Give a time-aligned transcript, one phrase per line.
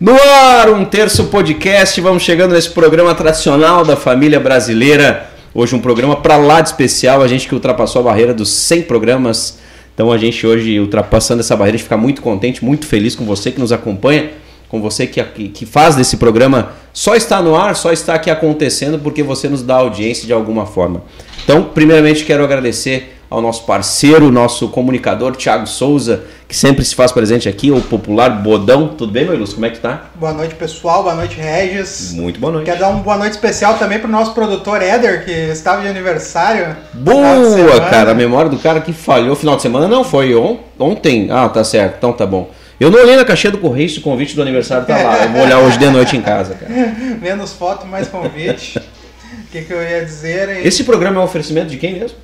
[0.00, 2.00] No ar, um terço podcast.
[2.00, 5.28] Vamos chegando nesse programa tradicional da família brasileira.
[5.52, 7.20] Hoje um programa para lá de especial.
[7.20, 9.58] A gente que ultrapassou a barreira dos 100 programas.
[9.92, 13.26] Então a gente hoje ultrapassando essa barreira, a gente fica muito contente, muito feliz com
[13.26, 14.30] você que nos acompanha,
[14.70, 18.98] com você que, que faz desse programa só está no ar, só está aqui acontecendo
[19.00, 21.02] porque você nos dá audiência de alguma forma.
[21.44, 27.12] Então, primeiramente quero agradecer ao nosso parceiro, nosso comunicador Thiago Souza, que sempre se faz
[27.12, 28.88] presente aqui, o popular Bodão.
[28.88, 29.54] Tudo bem, meu ilustre?
[29.54, 30.10] Como é que tá?
[30.16, 31.04] Boa noite, pessoal.
[31.04, 32.12] Boa noite, Regis.
[32.12, 32.66] Muito boa noite.
[32.66, 36.76] Quero dar uma boa noite especial também pro nosso produtor Éder, que estava de aniversário.
[36.92, 38.10] Boa, cara.
[38.10, 41.28] A memória do cara que falhou final de semana não foi on ontem.
[41.30, 41.98] Ah, tá certo.
[41.98, 42.50] Então tá bom.
[42.80, 45.24] Eu não olhei na caixinha do correio se o convite do aniversário tá lá.
[45.24, 46.72] Eu vou olhar hoje de noite em casa, cara.
[47.22, 48.80] Menos foto, mais convite.
[49.30, 50.64] O que, que eu ia dizer?
[50.64, 52.16] Esse programa é um oferecimento de quem mesmo?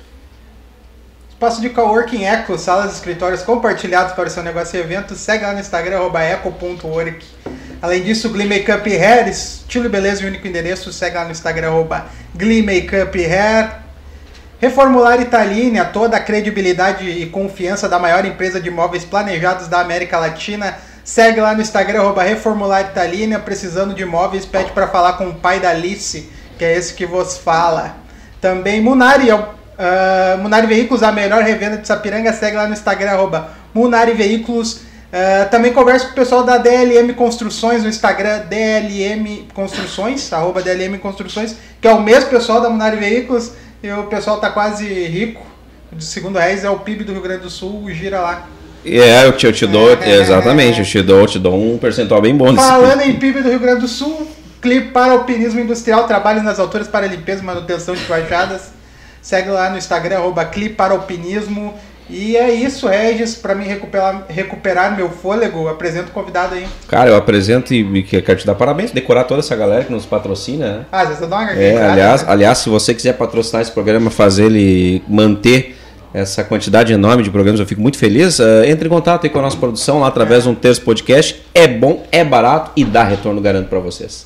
[1.37, 5.13] Espaço de coworking Eco, salas e escritórios compartilhados para o seu negócio e evento.
[5.13, 7.23] Segue lá no Instagram, eco.work.
[7.79, 10.91] Além disso, Glee Makeup Hair, estilo e beleza e único endereço.
[10.91, 11.85] Segue lá no Instagram,
[12.33, 13.69] Glee Makeup Hair.
[14.59, 20.17] Reformular Italínia, toda a credibilidade e confiança da maior empresa de imóveis planejados da América
[20.17, 20.75] Latina.
[21.03, 23.37] Segue lá no Instagram, arroba Reformular Italínia.
[23.37, 27.05] Precisando de imóveis, pede para falar com o pai da Alice, que é esse que
[27.05, 27.95] vos fala.
[28.41, 32.73] Também Munari, é o Uh, Munari Veículos, a melhor revenda de Sapiranga, segue lá no
[32.73, 34.81] Instagram, arroba Munari Veículos.
[35.07, 40.97] Uh, também converso com o pessoal da DLM Construções no Instagram, DLM Construções, arroba DLM
[40.97, 43.51] Construções, que é o mesmo pessoal da Munari Veículos,
[43.83, 45.45] e o pessoal tá quase rico.
[45.91, 48.47] De segundo reais é o PIB do Rio Grande do Sul, gira lá.
[48.85, 51.77] É, eu te, eu te dou, é, exatamente, eu te dou, eu te dou um
[51.77, 52.55] percentual bem bom.
[52.55, 54.27] Falando em PIB do Rio Grande do Sul,
[54.61, 58.76] clipe para alpinismo industrial, trabalhos nas alturas para limpeza e manutenção de fachadas.
[59.27, 61.73] Segue lá no Instagram, arroba Cliparalpinismo.
[62.09, 66.65] E é isso, Regis, para mim recuperar, recuperar meu fôlego, apresento o convidado aí.
[66.87, 70.77] Cara, eu apresento e quero te dar parabéns, decorar toda essa galera que nos patrocina.
[70.77, 70.85] Né?
[70.89, 72.31] Ah, eu dou uma é, aliás, né?
[72.31, 75.75] aliás, se você quiser patrocinar esse programa, fazer ele manter
[76.13, 78.39] essa quantidade enorme de programas, eu fico muito feliz.
[78.39, 80.43] Uh, entre em contato aí com a nossa produção lá através é.
[80.43, 81.43] de um terço podcast.
[81.53, 84.25] É bom, é barato e dá retorno, garanto para vocês.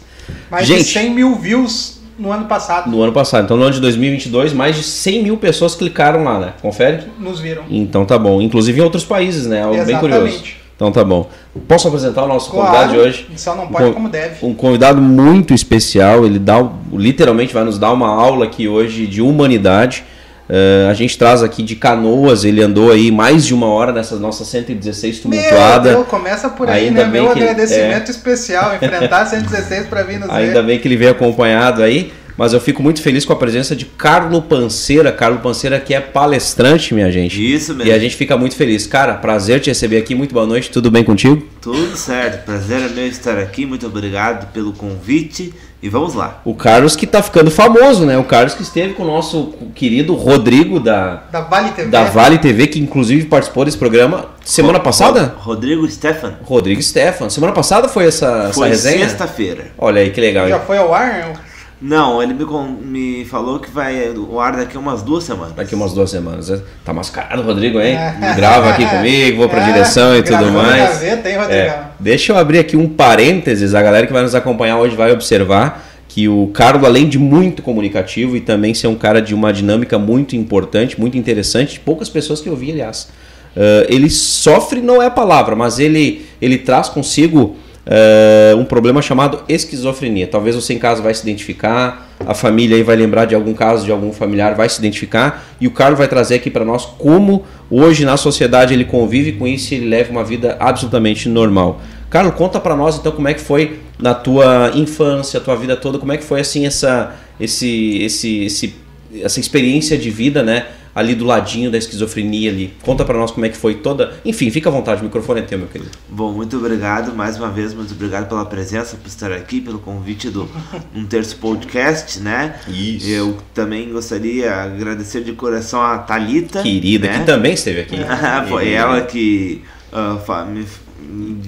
[0.51, 2.89] Mais Gente, de 100 mil views no ano passado.
[2.89, 3.45] No ano passado.
[3.45, 6.53] Então, no ano de 2022, mais de 100 mil pessoas clicaram lá, né?
[6.61, 7.05] Confere?
[7.19, 7.63] Nos viram.
[7.69, 8.41] Então tá bom.
[8.41, 9.63] Inclusive em outros países, né?
[9.63, 10.01] Algo Exatamente.
[10.01, 10.43] bem curioso.
[10.75, 11.27] Então tá bom.
[11.67, 13.27] Posso apresentar o nosso claro, convidado de hoje?
[13.35, 14.45] Só não pode um, como deve.
[14.45, 16.25] Um convidado muito especial.
[16.25, 20.03] Ele dá, literalmente vai nos dar uma aula aqui hoje de humanidade.
[20.51, 24.17] Uh, a gente traz aqui de canoas, ele andou aí mais de uma hora nessa
[24.17, 25.91] nossa 116 tumultuada.
[25.91, 27.09] Meu Deus, começa por aí, Ainda né?
[27.09, 28.11] Meu agradecimento é...
[28.11, 30.63] especial, enfrentar 116 para vir nos Ainda ver.
[30.63, 32.11] bem que ele veio acompanhado aí.
[32.37, 35.11] Mas eu fico muito feliz com a presença de Carlo Panceira.
[35.11, 37.53] Carlo Panceira que é palestrante, minha gente.
[37.53, 37.91] Isso mesmo.
[37.91, 38.87] E a gente fica muito feliz.
[38.87, 40.15] Cara, prazer te receber aqui.
[40.15, 40.69] Muito boa noite.
[40.69, 41.45] Tudo bem contigo?
[41.61, 42.45] Tudo certo.
[42.45, 43.65] Prazer é meu estar aqui.
[43.65, 45.53] Muito obrigado pelo convite.
[45.83, 46.41] E vamos lá.
[46.45, 48.15] O Carlos que tá ficando famoso, né?
[48.15, 51.89] O Carlos que esteve com o nosso querido Rodrigo da, da Vale TV.
[51.89, 55.35] Da Vale TV, que inclusive participou desse programa semana Ro passada?
[55.39, 56.35] Rodrigo Stefan.
[56.43, 57.29] Rodrigo Stefan.
[57.31, 59.09] Semana passada foi essa, foi essa resenha?
[59.09, 59.71] sexta-feira.
[59.75, 60.47] Olha aí que legal.
[60.47, 61.33] Já foi ao ar?
[61.81, 62.45] Não, ele me,
[62.83, 65.53] me falou que vai o ar daqui umas duas semanas.
[65.53, 66.51] Daqui umas duas semanas.
[66.51, 67.95] É, tá mascarado, Rodrigo, hein?
[67.95, 68.35] É.
[68.35, 70.99] Grava aqui comigo, vou pra é, direção e tudo mais.
[70.99, 71.83] Gaveta, hein, é.
[71.99, 73.73] Deixa eu abrir aqui um parênteses.
[73.73, 77.63] A galera que vai nos acompanhar hoje vai observar que o Carlos, além de muito
[77.63, 82.41] comunicativo e também ser um cara de uma dinâmica muito importante, muito interessante, poucas pessoas
[82.41, 83.07] que eu vi, aliás.
[83.55, 87.55] Uh, ele sofre, não é a palavra, mas ele, ele traz consigo
[87.85, 90.27] uh, um problema chamado esquizofrenia.
[90.27, 93.85] Talvez você em casa vai se identificar, a família aí vai lembrar de algum caso
[93.85, 97.43] de algum familiar, vai se identificar, e o Carlos vai trazer aqui para nós como
[97.69, 101.81] hoje na sociedade ele convive com isso e ele leva uma vida absolutamente normal.
[102.09, 105.97] Carlos, conta para nós então como é que foi na tua infância, tua vida toda,
[105.97, 108.75] como é que foi assim essa, esse, esse, esse,
[109.21, 110.65] essa experiência de vida, né?
[110.93, 112.73] Ali do ladinho da esquizofrenia ali.
[112.81, 114.13] Conta para nós como é que foi toda.
[114.25, 115.91] Enfim, fica à vontade, o microfone é teu, meu querido.
[116.09, 120.29] Bom, muito obrigado mais uma vez, muito obrigado pela presença, por estar aqui, pelo convite
[120.29, 120.49] do
[120.93, 122.59] Um Terço Podcast, né?
[122.67, 123.07] Isso.
[123.07, 127.19] Eu também gostaria de agradecer de coração a Talita, querida, né?
[127.19, 127.97] que também esteve aqui.
[128.49, 129.61] foi ela que
[129.91, 130.65] uh, me,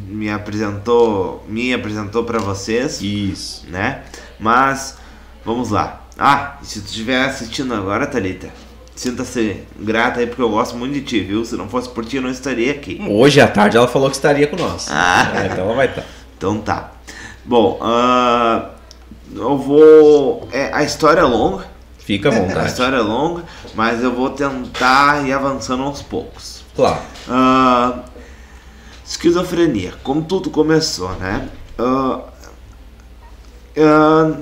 [0.08, 3.02] me apresentou, me apresentou para vocês.
[3.02, 3.66] Isso.
[3.70, 4.02] Né?
[4.40, 4.98] Mas
[5.46, 6.02] vamos lá.
[6.18, 8.50] Ah, se tu estiver assistindo agora, Talita,
[8.96, 11.44] Sinta-se grata aí porque eu gosto muito de ti, viu?
[11.44, 13.02] Se não fosse por ti, eu não estaria aqui.
[13.10, 14.88] Hoje à tarde ela falou que estaria com nós.
[14.90, 15.32] Ah.
[15.36, 16.02] É, então ela vai estar.
[16.02, 16.08] Tá.
[16.38, 16.92] Então tá.
[17.44, 18.68] Bom, uh,
[19.36, 20.48] eu vou.
[20.52, 21.66] É, a história é longa.
[21.98, 22.60] Fica à vontade.
[22.60, 23.44] A história é longa,
[23.74, 26.64] mas eu vou tentar ir avançando aos poucos.
[26.76, 27.00] Claro.
[27.28, 28.00] Uh,
[29.06, 31.50] esquizofrenia, como tudo começou, né?
[31.78, 32.22] ah,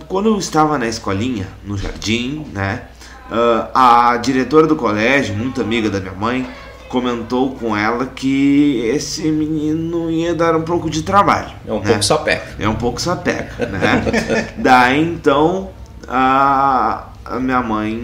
[0.08, 2.88] quando eu estava na escolinha, no jardim, né?
[3.32, 6.48] Ah, a diretora do colégio, muito amiga da minha mãe,
[6.90, 11.52] comentou com ela que esse menino ia dar um pouco de trabalho.
[11.66, 11.88] É um né?
[11.88, 12.48] pouco sapeca.
[12.60, 14.04] É um pouco sapeca, né?
[14.60, 15.70] Daí então
[16.08, 17.96] a, a minha mãe,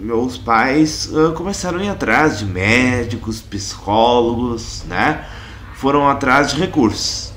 [0.00, 5.24] meus pais ah, começaram a ir atrás de médicos, psicólogos, né?
[5.74, 7.32] Foram atrás de recursos.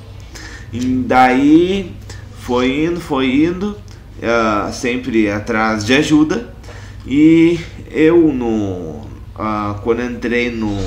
[0.72, 1.94] E daí
[2.40, 3.78] foi indo, foi indo,
[4.22, 6.54] ah, sempre atrás de ajuda.
[7.06, 7.60] E
[7.90, 9.02] eu no
[9.38, 10.78] ah, quando entrei no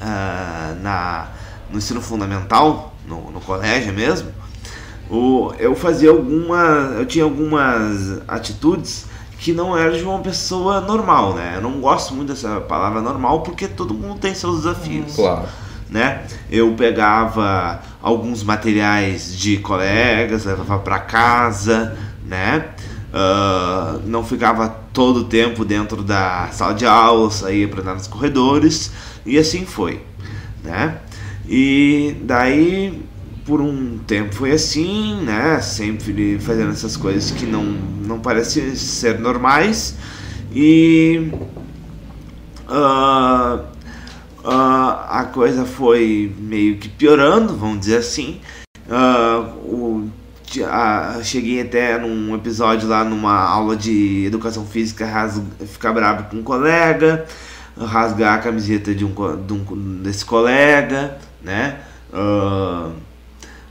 [0.00, 1.28] ah, na,
[1.70, 4.30] no ensino fundamental, no, no colégio mesmo,
[5.10, 6.94] o, eu fazia alguma.
[6.96, 9.06] Eu tinha algumas atitudes
[9.38, 11.54] que não eram de uma pessoa normal, né?
[11.56, 15.14] Eu não gosto muito dessa palavra normal porque todo mundo tem seus desafios.
[15.14, 15.46] Claro.
[15.90, 16.24] Né?
[16.50, 22.68] Eu pegava alguns materiais de colegas, levava para casa, né?
[23.12, 28.06] Ah, não ficava todo o tempo dentro da sala de aula, saía para andar nos
[28.06, 28.92] corredores
[29.26, 30.00] e assim foi,
[30.62, 30.98] né?
[31.46, 33.02] E daí
[33.44, 35.60] por um tempo foi assim, né?
[35.60, 39.96] Sempre fazendo essas coisas que não, não parecem ser normais.
[40.54, 41.30] E
[42.68, 43.64] ah,
[44.44, 48.40] ah, a coisa foi meio que piorando, vamos dizer assim.
[48.88, 49.23] Ah,
[50.62, 56.36] ah, cheguei até num episódio lá numa aula de educação física ras- ficar bravo com
[56.36, 57.24] um colega,
[57.78, 59.12] rasgar a camiseta de um,
[59.46, 61.80] de um- desse colega, né?
[62.12, 62.90] Ah,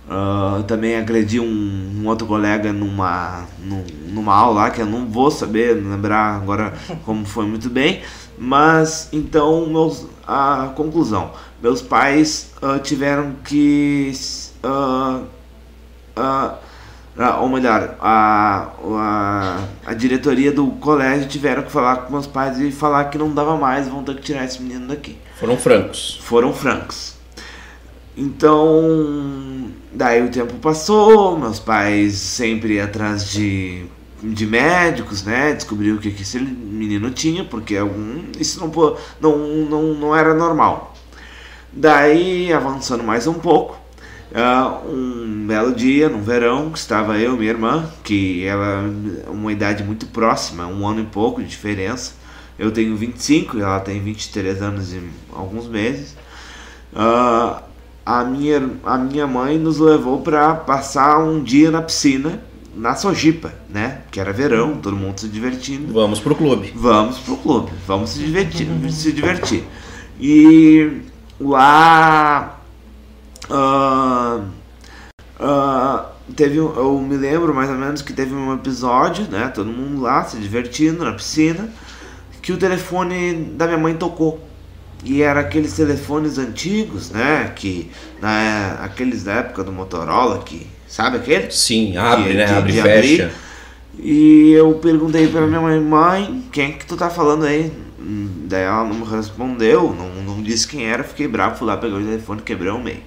[0.10, 5.06] ah, também agredi um, um outro colega numa, num- numa aula lá, que eu não
[5.06, 6.74] vou saber lembrar agora
[7.06, 8.02] como foi muito bem.
[8.38, 11.32] Mas então, meus, a conclusão:
[11.62, 14.12] meus pais ah, tiveram que.
[16.16, 16.56] ah,
[17.16, 22.72] ou melhor, a, a, a diretoria do colégio tiveram que falar com meus pais e
[22.72, 26.20] falar que não dava mais, vão ter que tirar esse menino daqui Foram francos.
[26.24, 27.14] foram francos.
[28.18, 33.86] Então, daí o tempo passou, meus pais sempre atrás de,
[34.22, 35.54] de médicos, né?
[35.54, 40.34] Descobriu o que, que esse menino tinha, porque algum, isso não, não, não, não era
[40.34, 40.94] normal.
[41.72, 43.83] Daí, avançando mais um pouco,
[44.34, 48.84] ah, um belo dia, no verão, estava eu e minha irmã, que ela
[49.28, 52.14] é uma idade muito próxima, um ano e pouco de diferença.
[52.58, 55.02] Eu tenho 25 e ela tem 23 anos e
[55.32, 56.16] alguns meses.
[56.96, 57.62] Ah,
[58.04, 62.42] a, minha, a minha mãe nos levou para passar um dia na piscina,
[62.76, 64.02] na Sojipa, né?
[64.10, 65.94] Que era verão, todo mundo se divertindo.
[65.94, 66.74] Vamos pro clube.
[66.76, 69.64] Vamos pro clube, vamos se divertir, se divertir.
[70.20, 71.02] E
[71.40, 72.63] lá
[73.54, 74.42] ah,
[75.40, 76.06] ah,
[76.36, 80.02] teve um- eu me lembro mais ou menos que teve um episódio, né, todo mundo
[80.02, 81.70] lá se divertindo na piscina,
[82.42, 84.40] que o telefone da minha mãe tocou.
[85.06, 87.92] E era aqueles telefones antigos, né, que
[88.22, 91.52] na aqueles da época do Motorola que sabe aquele?
[91.52, 92.46] Sim, abre, De- né?
[92.46, 93.24] de- abre e fecha.
[93.26, 93.32] abrir.
[94.00, 97.72] E eu perguntei pra minha mãe, mãe, quem é que tu tá falando aí?
[98.00, 101.78] Hum, Daí ela não me respondeu, não, não disse quem era, fiquei bravo, fui lá,
[101.78, 103.02] peguei o telefone, quebrei o meio.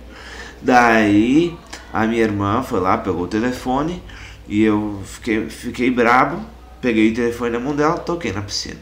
[0.66, 1.56] Daí
[1.92, 4.02] a minha irmã foi lá, pegou o telefone
[4.49, 6.40] e eu fiquei, fiquei bravo,
[6.80, 8.80] peguei o telefone na mão dela, toquei na piscina.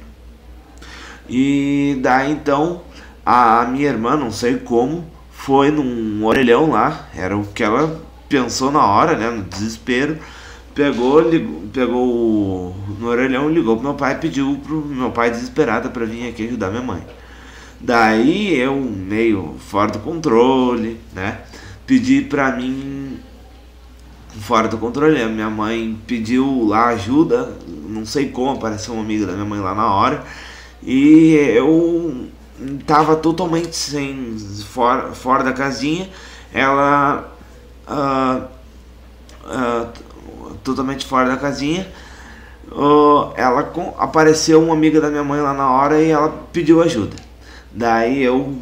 [1.29, 2.81] E daí então
[3.25, 8.01] a minha irmã, não sei como, foi num orelhão lá, era o que ela
[8.31, 10.17] pensou na hora, né, no desespero.
[10.75, 15.91] Pegou, ligou, pegou no orelhão, ligou pro meu pai e pediu pro meu pai desesperado
[15.91, 17.07] para vir aqui ajudar minha mãe.
[17.79, 21.41] Daí eu, meio fora do controle, né,
[21.87, 23.19] pedi pra mim
[24.41, 25.21] fora do controle.
[25.23, 27.53] A minha mãe pediu lá ajuda,
[27.89, 30.25] não sei como, apareceu uma amiga da minha mãe lá na hora.
[30.83, 32.29] E eu
[32.87, 34.37] tava totalmente sem
[34.69, 36.09] fora, fora da casinha.
[36.53, 37.33] Ela
[37.87, 38.47] ah,
[39.93, 40.05] t-
[40.63, 41.87] totalmente fora da casinha.
[42.73, 46.83] Ah, ela com- apareceu uma amiga da minha mãe lá na hora e ela pediu
[46.83, 47.17] ajuda.
[47.73, 48.55] Daí eu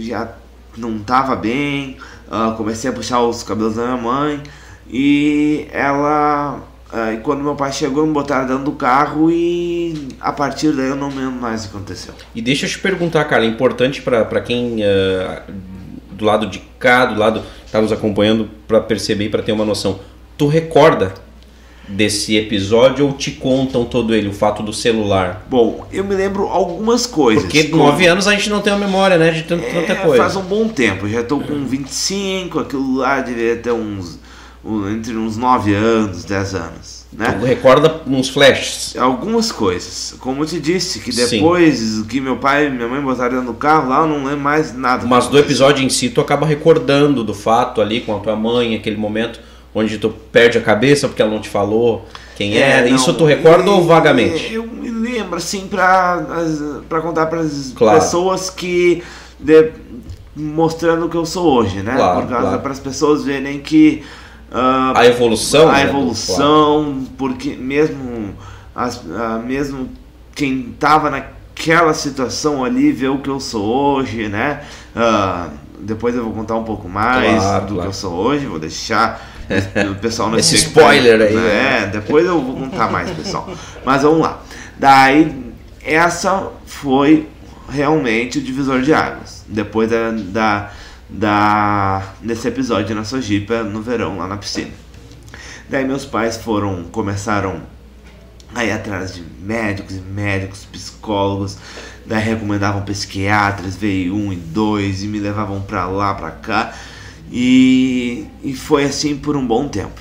[0.00, 0.28] já
[0.76, 1.96] não tava bem,
[2.30, 4.42] ah, comecei a puxar os cabelos da minha mãe
[4.88, 6.60] e ela.
[6.92, 10.88] ah, e quando meu pai chegou, me botaram dentro do carro e a partir daí
[10.88, 12.14] eu não lembro mais o que aconteceu.
[12.34, 15.42] E deixa eu te perguntar, cara, é importante pra quem ah,
[16.12, 19.52] do lado de cá, do lado que tá nos acompanhando, pra perceber e pra ter
[19.52, 19.98] uma noção.
[20.38, 21.14] Tu recorda
[21.86, 25.46] desse episódio ou te contam todo ele, o fato do celular?
[25.50, 27.44] Bom, eu me lembro algumas coisas.
[27.44, 29.96] Porque como- nove anos a gente não tem uma memória, né, de tant- tanta É,
[29.96, 30.22] coisa.
[30.22, 34.18] Faz um bom tempo, já tô com 25, aquilo lá devia ter uns,
[34.90, 37.36] entre uns 9 anos, 10 anos, né?
[37.38, 38.96] Tu recorda uns flashes.
[38.96, 40.14] Algumas coisas.
[40.18, 41.36] Como eu te disse, que Sim.
[41.36, 44.74] depois que meu pai e minha mãe botaram do carro lá, eu não lembro mais
[44.74, 45.06] nada.
[45.06, 48.74] Mas do episódio em si, tu acaba recordando do fato ali com a tua mãe,
[48.74, 49.38] aquele momento
[49.74, 52.88] onde tu perde a cabeça porque ela não te falou quem É, era.
[52.88, 54.52] não, Isso tu recorda ou e- vagamente?
[54.54, 57.98] Eu me lembro, assim, pra, as- pra contar pras Claro.
[58.00, 59.02] pessoas que.
[59.38, 59.70] de-
[60.36, 61.94] mostrando o que eu sou hoje, né?
[61.94, 62.62] Claro, Por causa claro.
[62.62, 64.02] para as pessoas verem que.
[64.50, 65.68] ah, A evolução.
[65.68, 65.84] a né?
[65.84, 68.34] evolução, porque mesmo,
[68.74, 69.88] as, ah, mesmo
[70.34, 74.62] quem estava naquela situação ali vê o que eu sou hoje, né?
[74.96, 77.82] Ah, depois eu vou contar um pouco mais Claro, do claro.
[77.82, 79.33] que eu sou hoje, vou deixar
[79.90, 81.90] o pessoal não Esse spoiler aí, né?
[81.92, 83.48] Depois eu vou contar mais, pessoal.
[83.84, 84.42] Mas vamos lá.
[84.78, 87.28] Daí, essa foi
[87.68, 89.44] realmente o divisor de águas.
[89.48, 90.70] Depois da, da,
[91.08, 94.70] da desse episódio na Sojipa no verão, lá na piscina.
[95.68, 97.62] Daí meus pais foram, começaram
[98.54, 101.58] a ir atrás de médicos e médicos, psicólogos,
[102.06, 106.74] daí recomendavam psiquiatras, veio um e dois e me levavam pra lá, pra cá.
[107.36, 110.00] E, e foi assim por um bom tempo.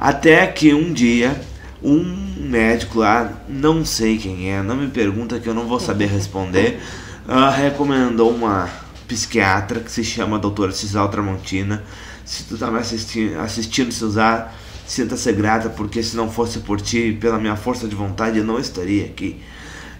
[0.00, 1.38] Até que um dia,
[1.82, 2.02] um
[2.38, 6.80] médico lá, não sei quem é, não me pergunta que eu não vou saber responder,
[7.28, 8.70] ah, recomendou uma
[9.06, 11.84] psiquiatra que se chama doutora Cisal Tramontina.
[12.24, 14.50] Se tu tá me assistindo, assistindo Cisal,
[14.86, 18.58] sinta-se grata, porque se não fosse por ti, pela minha força de vontade, eu não
[18.58, 19.38] estaria aqui.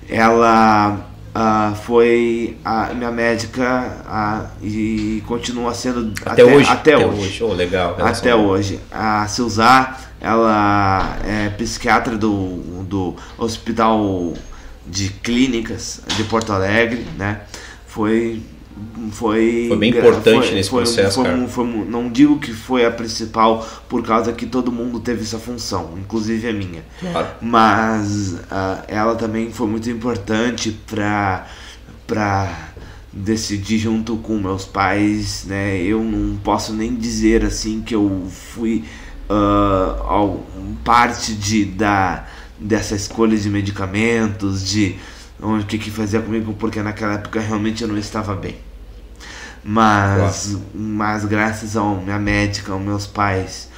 [0.08, 6.68] Ela ah, foi a minha médica ah, e continua sendo Até, hoje.
[6.68, 7.42] Até, hoje.
[7.42, 7.96] Oh, legal.
[7.98, 8.78] Até hoje.
[8.90, 14.34] A Silzar, ela é psiquiatra do, do Hospital
[14.86, 17.40] de Clínicas de Porto Alegre, né?
[17.86, 18.42] Foi
[19.12, 21.48] foi Foi bem importante foi- nesse foi- processo, foi- cara.
[21.48, 25.94] foi- não digo que foi a principal por causa que todo mundo teve essa função,
[25.98, 27.28] inclusive a minha Claro.
[27.42, 31.46] mas ah, ela também foi muito importante para
[32.06, 32.70] para
[33.12, 35.78] decidir junto com meus pais, né?
[35.82, 38.84] Eu não posso nem dizer assim que eu fui
[40.06, 40.44] ao-
[40.84, 42.26] parte de da
[42.58, 44.96] dessa escolha de medicamentos, de
[45.42, 48.56] o que que fazia comigo, porque naquela época realmente eu não estava bem.
[49.64, 53.68] Mas, mas graças a minha médica, aos meus pais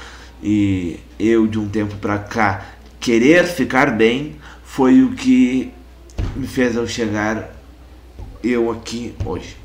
[0.42, 2.64] e eu de um tempo pra cá
[3.00, 5.72] querer ficar bem foi o que
[6.34, 7.54] me fez eu chegar
[8.42, 9.56] eu aqui hoje.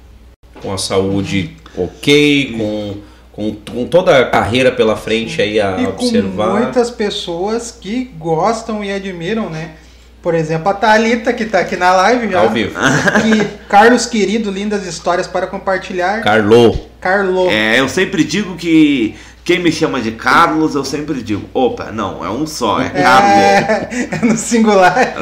[0.62, 2.98] Com a saúde ok, com,
[3.32, 6.48] com, com toda a carreira pela frente aí a E observar.
[6.50, 9.76] com muitas pessoas que gostam e admiram, né?
[10.22, 12.40] Por exemplo, a Thalita, que tá aqui na live já.
[12.40, 12.78] Ao vivo.
[13.22, 16.22] Que Carlos Querido, lindas histórias para compartilhar.
[16.22, 16.78] Carlo.
[17.00, 17.50] Carlo.
[17.50, 22.24] É, eu sempre digo que quem me chama de Carlos, eu sempre digo, opa, não,
[22.24, 23.32] é um só, é Carlos.
[23.32, 23.90] É,
[24.22, 25.16] é no singular.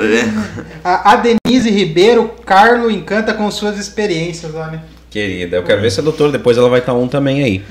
[0.83, 4.81] A, a Denise Ribeiro, Carlo encanta com suas experiências, olha.
[5.09, 7.63] Querida, eu quero ver se a doutora depois ela vai estar um também aí.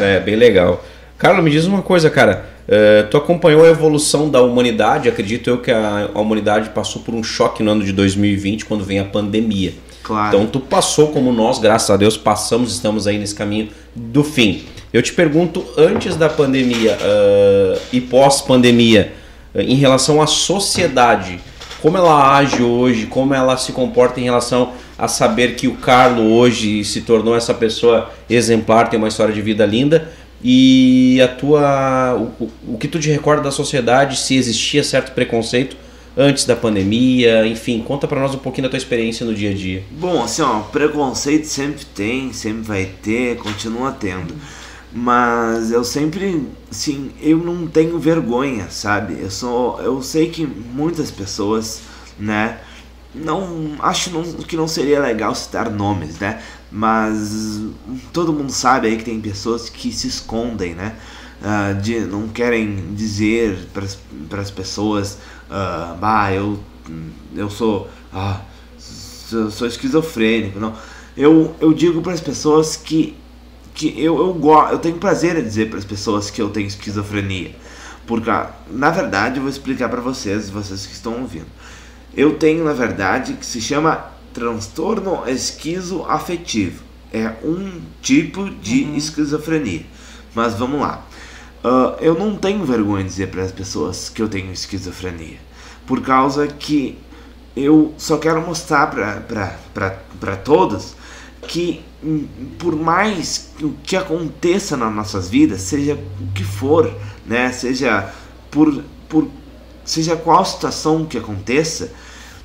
[0.00, 0.84] É, bem legal.
[1.18, 2.46] Carlos, me diz uma coisa, cara.
[2.68, 5.08] eh, tu acompanhou a evolução da humanidade?
[5.08, 8.84] Acredito eu que a, a humanidade passou por um choque no ano de 2020, quando
[8.84, 9.74] vem a pandemia.
[10.02, 10.28] Claro.
[10.28, 14.64] Então tu passou como nós, graças a Deus, passamos, estamos aí nesse caminho do fim.
[14.92, 19.12] Eu te pergunto, antes da pandemia ah, e pós-pandemia,
[19.54, 21.40] ah, em relação à sociedade,
[21.80, 26.32] como ela age hoje, como ela se comporta em relação a saber que o Carlo
[26.32, 30.12] hoje se tornou essa pessoa exemplar, tem uma história de vida linda,
[30.44, 35.76] e a tua o, o- que tu te recorda da sociedade, se existia certo preconceito
[36.16, 39.54] antes da pandemia, enfim, conta pra nós um pouquinho da tua experiência no dia a
[39.54, 39.82] dia.
[39.90, 44.34] Bom, assim, ó, preconceito sempre tem, sempre vai ter, continua tendo.
[44.92, 49.16] Mas eu sempre, assim, eu não tenho vergonha, sabe?
[49.20, 51.80] Eu sou, eu sei que muitas pessoas,
[52.18, 52.58] né,
[53.14, 56.40] não acho não, que não seria legal citar nomes, né?
[56.76, 57.60] Mas
[58.12, 60.96] todo mundo sabe aí que tem pessoas que se escondem, né?
[61.40, 63.68] Ah, de, não querem dizer
[64.28, 66.58] para as pessoas, ah, bah, eu,
[67.36, 68.40] eu sou, ah,
[68.76, 70.74] sou, sou esquizofrênico, não.
[71.16, 73.16] Eu, eu digo para as pessoas que,
[73.72, 77.54] que eu, eu, eu tenho prazer em dizer para as pessoas que eu tenho esquizofrenia.
[78.04, 78.28] Porque,
[78.68, 81.46] na verdade, eu vou explicar para vocês, vocês que estão ouvindo.
[82.16, 86.82] Eu tenho, na verdade, que se chama transtorno esquizoafetivo.
[87.12, 89.86] É um tipo de esquizofrenia.
[90.34, 91.06] Mas vamos lá.
[91.64, 95.38] Ah, eu não tenho vergonha de dizer para as pessoas que eu tenho esquizofrenia.
[95.86, 96.98] Por causa que
[97.56, 98.90] eu só quero mostrar
[100.20, 100.94] para todos
[101.48, 102.26] que hum,
[102.58, 106.92] por mais que o que aconteça nas nossas vidas, seja o que for,
[107.24, 108.12] né, seja
[108.50, 109.28] por, por
[109.84, 111.92] seja qual situação que aconteça,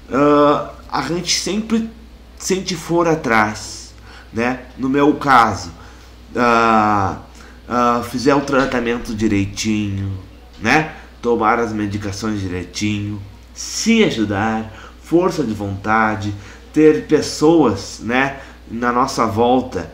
[0.09, 1.89] uh, a gente sempre
[2.37, 3.93] sente for atrás,
[4.33, 4.61] né?
[4.77, 5.71] No meu caso,
[6.35, 7.15] uh,
[7.69, 10.11] uh, fizer o tratamento direitinho,
[10.59, 10.95] né?
[11.21, 13.21] Tomar as medicações direitinho,
[13.53, 14.71] se ajudar,
[15.03, 16.33] força de vontade,
[16.73, 18.39] ter pessoas, né?
[18.69, 19.91] Na nossa volta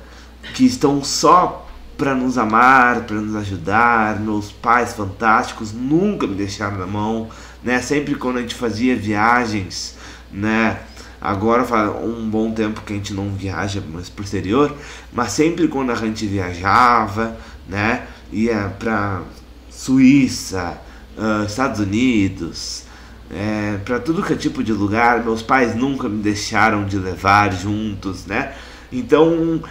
[0.54, 1.66] que estão só
[1.98, 7.30] para nos amar, para nos ajudar, meus pais fantásticos nunca me deixaram na mão,
[7.64, 7.82] né?
[7.82, 9.96] Sempre quando a gente fazia viagens,
[10.32, 10.80] né?
[11.20, 14.76] Agora faz um bom tempo que a gente não viaja mais pro exterior,
[15.12, 17.36] mas sempre quando a gente viajava,
[17.68, 18.06] né?
[18.32, 19.22] Ia para
[19.70, 20.78] Suíça,
[21.18, 22.84] uh, Estados Unidos,
[23.30, 27.52] é, para tudo que é tipo de lugar, meus pais nunca me deixaram de levar
[27.52, 28.54] juntos, né?
[28.92, 29.62] Então,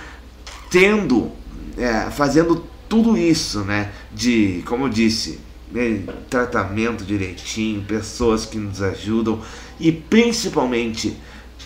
[0.71, 1.31] tendo
[1.77, 3.93] é, fazendo tudo isso, né?
[4.13, 9.41] De, como eu disse, né, tratamento direitinho, pessoas que nos ajudam
[9.79, 11.17] e principalmente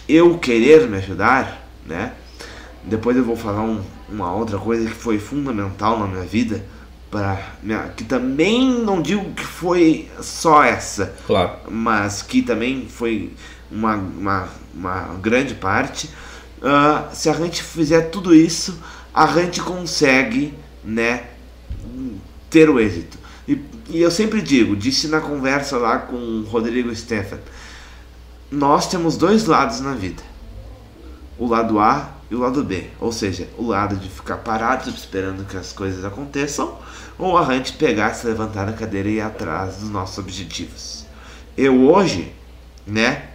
[0.08, 2.12] eu querer me ajudar, né?
[2.84, 6.64] Depois eu vou falar um, uma outra coisa que foi fundamental na minha vida
[7.10, 7.40] para
[7.96, 11.52] que também não digo que foi só essa, claro.
[11.70, 13.32] mas que também foi
[13.70, 16.08] uma, uma, uma grande parte.
[16.58, 18.78] Uh, se a gente fizer tudo isso,
[19.14, 20.52] a gente consegue,
[20.84, 21.24] né,
[22.50, 23.18] ter o êxito.
[23.46, 27.38] E, e eu sempre digo, disse na conversa lá com o Rodrigo Stefan,
[28.50, 30.22] nós temos dois lados na vida.
[31.38, 32.86] O lado A e o lado B.
[33.00, 36.78] Ou seja, o lado de ficar parado esperando que as coisas aconteçam,
[37.18, 41.06] ou a gente pegar, se levantar da cadeira e ir atrás dos nossos objetivos.
[41.56, 42.32] Eu hoje,
[42.86, 43.30] né,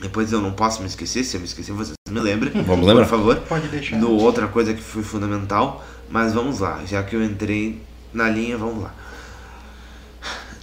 [0.00, 2.62] depois eu não posso me esquecer, se eu me esquecer, vocês me lembrem.
[2.62, 3.04] Vamos lembrar.
[3.04, 3.36] Por favor.
[3.36, 3.96] Pode deixar.
[3.96, 8.56] No outra coisa que foi fundamental, mas vamos lá, já que eu entrei na linha,
[8.56, 8.94] vamos lá.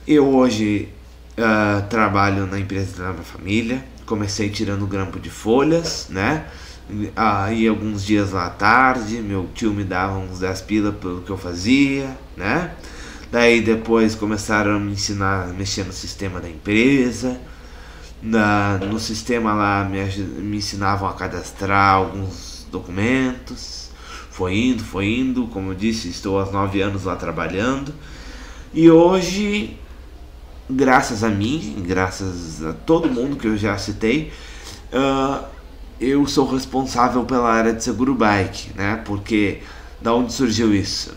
[0.07, 0.89] Eu hoje
[1.37, 6.45] uh, trabalho na empresa da minha família, comecei tirando grampo de folhas, né?
[7.15, 11.31] Aí alguns dias lá à tarde, meu tio me dava uns 10 pila pelo que
[11.31, 12.71] eu fazia, né?
[13.31, 17.39] Daí depois começaram a me ensinar a mexer no sistema da empresa
[18.25, 20.03] na, no sistema lá me,
[20.41, 23.89] me ensinavam a cadastrar alguns documentos.
[24.31, 27.93] Foi indo, foi indo, como eu disse, estou há nove anos lá trabalhando.
[28.73, 29.77] E hoje,
[30.69, 34.31] graças a mim, graças a todo mundo que eu já citei,
[34.91, 35.45] uh,
[35.99, 39.01] eu sou responsável pela área de seguro bike, né?
[39.05, 39.61] Porque
[40.01, 41.15] da onde surgiu isso?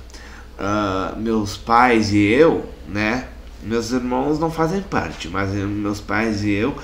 [0.58, 3.28] Uh, meus pais e eu, né?
[3.62, 6.76] Meus irmãos não fazem parte, mas meus pais e eu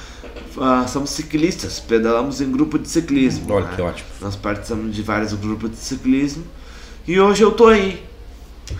[0.57, 3.53] uh, somos ciclistas, pedalamos em grupo de ciclismo.
[3.53, 3.73] Olha né?
[3.77, 4.09] que ótimo.
[4.21, 6.45] Nós participamos de vários grupos de ciclismo
[7.07, 8.03] e hoje eu tô aí,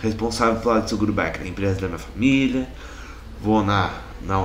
[0.01, 2.67] responsável pela de seguro bike na empresa da minha família.
[3.45, 3.91] Vou na,
[4.23, 4.43] na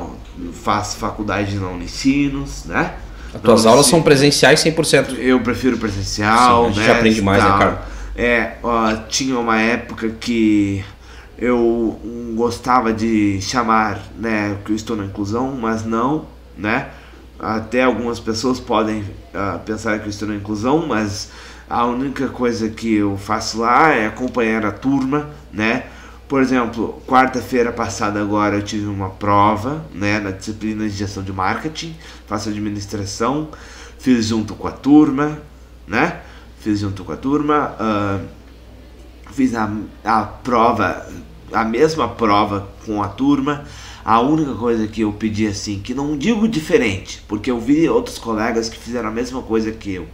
[0.52, 2.96] faço faculdade na Unicinos, né?
[3.34, 5.16] As tuas aulas são presenciais 100%.
[5.18, 6.92] Eu prefiro presencial, Sim, a gente né?
[6.92, 7.82] aprende mais, né, cara?
[8.14, 10.84] É, ó, tinha uma época que
[11.38, 11.98] eu
[12.34, 16.26] gostava de chamar, né, que eu estou na inclusão, mas não,
[16.58, 16.88] né?
[17.38, 21.30] Até algumas pessoas podem ah, pensar que eu estou na inclusão, mas
[21.70, 25.84] a única coisa que eu faço lá é acompanhar a turma, né?
[26.30, 31.32] Por exemplo, quarta-feira passada agora eu tive uma prova, né, na disciplina de gestão de
[31.32, 31.92] marketing,
[32.24, 33.48] faço administração,
[33.98, 35.42] fiz junto com a turma,
[35.88, 36.20] né?
[36.60, 38.20] Fiz junto com a turma, ah,
[39.32, 39.72] fiz a,
[40.04, 41.04] a prova,
[41.52, 43.64] a mesma prova com a turma.
[44.04, 48.18] A única coisa que eu pedi assim, que não digo diferente, porque eu vi outros
[48.18, 50.06] colegas que fizeram a mesma coisa que eu,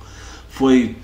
[0.49, 0.97] foi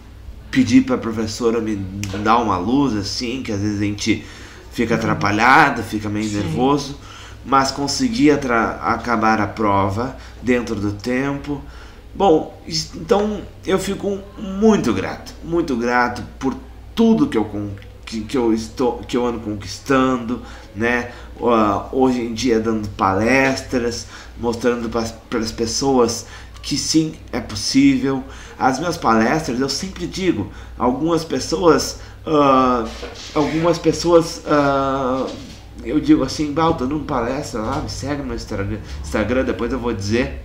[0.50, 1.76] pedir para a professora me
[2.24, 4.24] dar uma luz assim, que às vezes a gente
[4.72, 6.98] fica atrapalhado, fica meio nervoso,
[7.44, 11.60] mas consegui acabar a prova dentro do tempo.
[12.14, 12.60] Bom,
[12.94, 16.54] então eu fico muito grato, muito grato por
[16.94, 17.44] tudo que eu
[18.04, 20.42] que, que eu estou que eu ando conquistando,
[20.76, 21.10] né?
[21.42, 24.06] Ah, hoje em dia dando palestras,
[24.38, 26.26] mostrando para as pessoas
[26.62, 28.22] que sim é possível.
[28.58, 32.84] As minhas palestras eu sempre digo, algumas pessoas, ah,
[33.34, 35.26] algumas pessoas ah,
[35.84, 39.44] eu digo assim, bah, eu tô dando palestra lá, me segue no meu Instagram, Instagram,
[39.44, 40.40] depois eu vou dizer.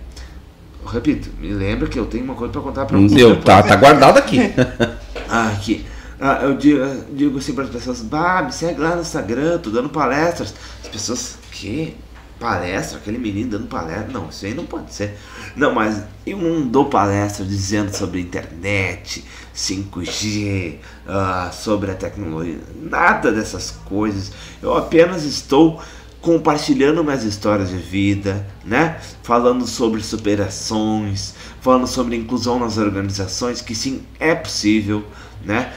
[0.82, 3.16] Eu repito, me lembra que eu tenho uma coisa para contar para você.
[3.16, 4.40] Deu, tá, tá guardado aqui.
[5.30, 5.86] Ah, aqui.
[6.22, 6.80] Ah, eu digo,
[7.12, 10.54] digo assim para as pessoas, bah, me segue lá no Instagram, tô dando palestras.
[10.82, 11.98] As pessoas, que?
[12.40, 14.08] Palestra, aquele menino dando palestra.
[14.12, 15.18] Não, isso aí não pode ser.
[15.56, 19.24] Não, mas eu não dou palestra dizendo sobre internet,
[19.56, 24.32] 5G, uh, sobre a tecnologia, nada dessas coisas.
[24.62, 25.82] Eu apenas estou
[26.22, 29.00] compartilhando minhas histórias de vida, né?
[29.24, 35.06] Falando sobre superações, falando sobre inclusão nas organizações, que sim, é possível,
[35.44, 35.74] né?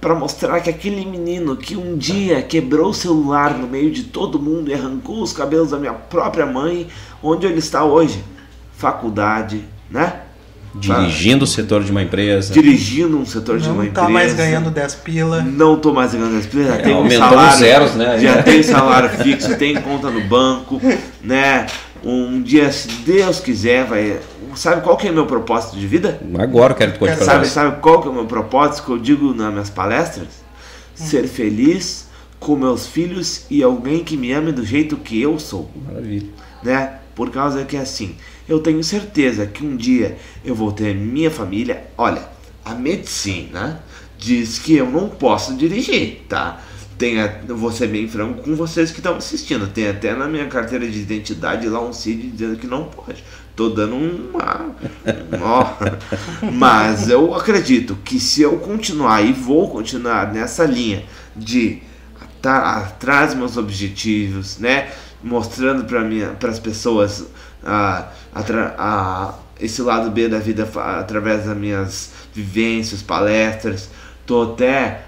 [0.00, 4.38] Para mostrar que aquele menino que um dia quebrou o celular no meio de todo
[4.38, 6.86] mundo e arrancou os cabelos da minha própria mãe,
[7.20, 8.22] onde ele está hoje?
[8.76, 10.12] Faculdade, né?
[10.74, 12.52] Dirigindo o setor de uma empresa.
[12.54, 14.06] Dirigindo um setor de uma Não empresa.
[14.06, 15.42] tá mais ganhando 10 pila.
[15.42, 18.18] Não tô mais ganhando 10 pila, já É, tenho um salário, os zeros, né?
[18.20, 20.80] já tenho salário fixo, tenho conta no banco,
[21.22, 21.66] né?
[22.04, 24.18] Um dia, se Deus quiser, vai.
[24.56, 26.20] Sabe qual que é o meu propósito de vida?
[26.38, 28.98] Agora eu quero que pra Sabe, sabe qual que é o meu propósito que eu
[28.98, 30.28] digo nas minhas palestras?
[30.94, 35.70] Ser feliz com meus filhos e alguém que me ame do jeito que eu sou,
[35.86, 36.28] Maravilha.
[36.62, 36.98] né?
[37.14, 38.16] Por causa que assim,
[38.48, 41.84] eu tenho certeza que um dia eu vou ter minha família.
[41.96, 42.22] Olha,
[42.64, 43.82] a medicina
[44.18, 46.60] diz que eu não posso dirigir, tá?
[46.98, 49.66] Tem, a- vou ser bem franco com vocês que estão assistindo.
[49.68, 53.22] Tem até na minha carteira de identidade lá um CID dizendo que não pode.
[53.56, 54.74] Tô dando uma.
[55.42, 55.66] Ó.
[56.52, 61.04] Mas eu acredito que se eu continuar e vou continuar nessa linha
[61.36, 61.82] de
[62.40, 64.90] tá atrás meus objetivos, né?
[65.22, 67.26] Mostrando para as pessoas
[67.64, 73.88] ah, atra- ah, esse lado B da vida através das minhas vivências, palestras.
[74.26, 75.02] Tô até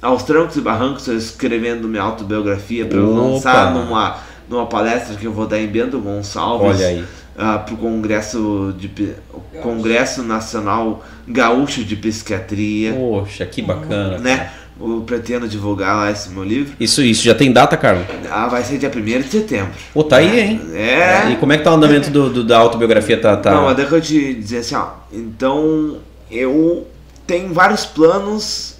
[0.00, 4.16] aos trancos e barrancos escrevendo minha autobiografia para lançar numa,
[4.48, 7.04] numa palestra que eu vou dar em Bento Gonçalves Olha aí.
[7.34, 8.90] para o Congresso, de,
[9.32, 14.18] o Congresso Nacional Gaúcho de Psiquiatria, Poxa, que bacana.
[14.18, 14.50] né?
[14.80, 16.74] Eu pretendo divulgar lá esse meu livro.
[16.78, 18.06] Isso, isso já tem data, Carlos?
[18.30, 19.72] Ah, vai ser dia 1 de setembro.
[19.92, 20.60] Pô, tá aí, hein?
[20.72, 21.32] É.
[21.32, 23.20] E como é que tá o andamento do, do- da autobiografia?
[23.20, 23.50] Tá, tá...
[23.50, 24.90] Não, mas deixa eu te dizer assim, ó.
[25.12, 25.96] Então,
[26.30, 26.86] eu
[27.26, 28.77] tenho vários planos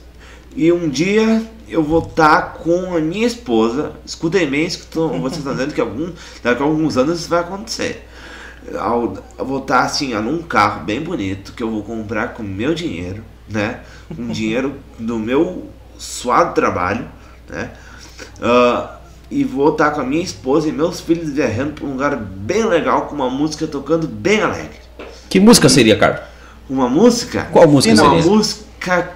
[0.57, 3.93] e um dia eu vou estar com a minha esposa.
[4.05, 7.29] Escutem bem isso que tô, vocês estão dizendo que algum, daqui a alguns anos isso
[7.29, 8.07] vai acontecer.
[8.67, 12.75] Eu vou estar assim, ó, num carro bem bonito que eu vou comprar com meu
[12.75, 13.81] dinheiro, né?
[14.15, 17.07] Com dinheiro do meu suado trabalho,
[17.49, 17.71] né?
[18.43, 18.97] Ah,
[19.31, 22.65] e vou estar com a minha esposa e meus filhos viajando para um lugar bem
[22.65, 24.79] legal com uma música tocando bem alegre.
[25.29, 26.21] Que música seria, Carlos?
[26.69, 27.49] Uma música?
[27.53, 28.31] Qual música Uma seria?
[28.31, 29.13] música,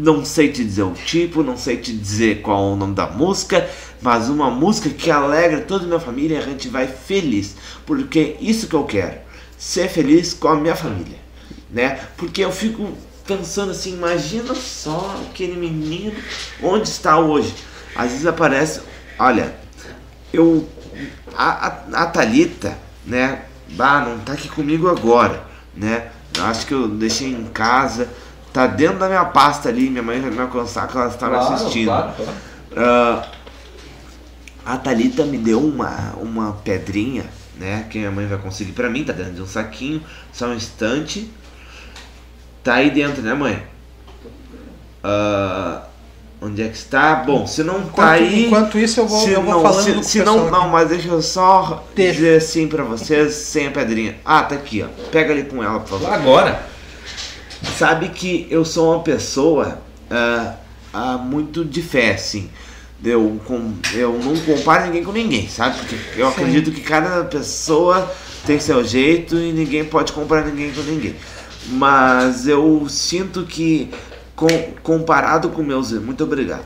[0.00, 3.68] não sei te dizer o tipo, não sei te dizer qual o nome da música,
[4.00, 7.54] mas uma música que alegra toda a minha família e a gente vai feliz.
[7.84, 9.18] Porque isso que eu quero,
[9.58, 11.18] ser feliz com a minha família,
[11.70, 12.00] né?
[12.16, 12.90] Porque eu fico
[13.26, 16.16] pensando assim, imagina só aquele menino,
[16.62, 17.54] onde está hoje?
[17.94, 18.80] Às vezes aparece,
[19.18, 19.54] olha,
[20.32, 20.66] eu
[21.36, 23.42] a, a, a Thalita, né?
[23.70, 25.44] Bah, não tá aqui comigo agora,
[25.76, 26.10] né?
[26.40, 28.08] Acho que eu deixei em casa,
[28.52, 31.36] tá dentro da minha pasta ali, minha mãe vai me alcançar que ela está me
[31.36, 31.90] assistindo.
[32.76, 33.24] Ah,
[34.64, 37.24] a Thalita me deu uma, uma pedrinha,
[37.58, 37.86] né?
[37.90, 41.30] Que minha mãe vai conseguir pra mim, tá dentro de um saquinho, só um instante.
[42.62, 43.62] Tá aí dentro, né, mãe?
[45.02, 45.82] Ah,
[46.40, 47.16] onde é que está?
[47.16, 48.46] Bom, se não tá Enquanto, aí.
[48.46, 50.50] enquanto isso, eu vou, Se eu vou não, falando se, com o se não, aqui.
[50.50, 52.12] não, mas deixa eu só Deixa.
[52.14, 54.16] dizer assim pra vocês, sem a pedrinha.
[54.24, 54.88] Ah, tá aqui, ó.
[55.10, 56.12] Pega ali com ela, por favor.
[56.12, 56.62] Agora.
[57.78, 59.78] Sabe que eu sou uma pessoa
[60.10, 60.54] ah,
[60.92, 62.50] ah, muito de fé, assim.
[63.02, 65.78] Eu, com, eu não comparo ninguém com ninguém, sabe?
[65.78, 66.32] Porque eu Sim.
[66.32, 68.10] acredito que cada pessoa
[68.46, 71.16] tem seu jeito e ninguém pode comparar ninguém com ninguém.
[71.68, 73.90] Mas eu sinto que
[74.36, 76.64] com- comparado com meus muito obrigado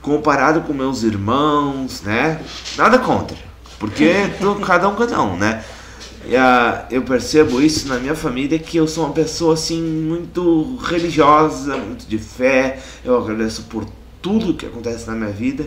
[0.00, 2.40] comparado com meus irmãos né
[2.78, 3.36] nada contra
[3.78, 5.62] porque tô- cada um cada um né
[6.36, 11.76] ah, eu percebo isso na minha família que eu sou uma pessoa assim muito religiosa
[11.76, 13.86] muito de fé eu agradeço por
[14.20, 15.66] tudo que acontece na minha vida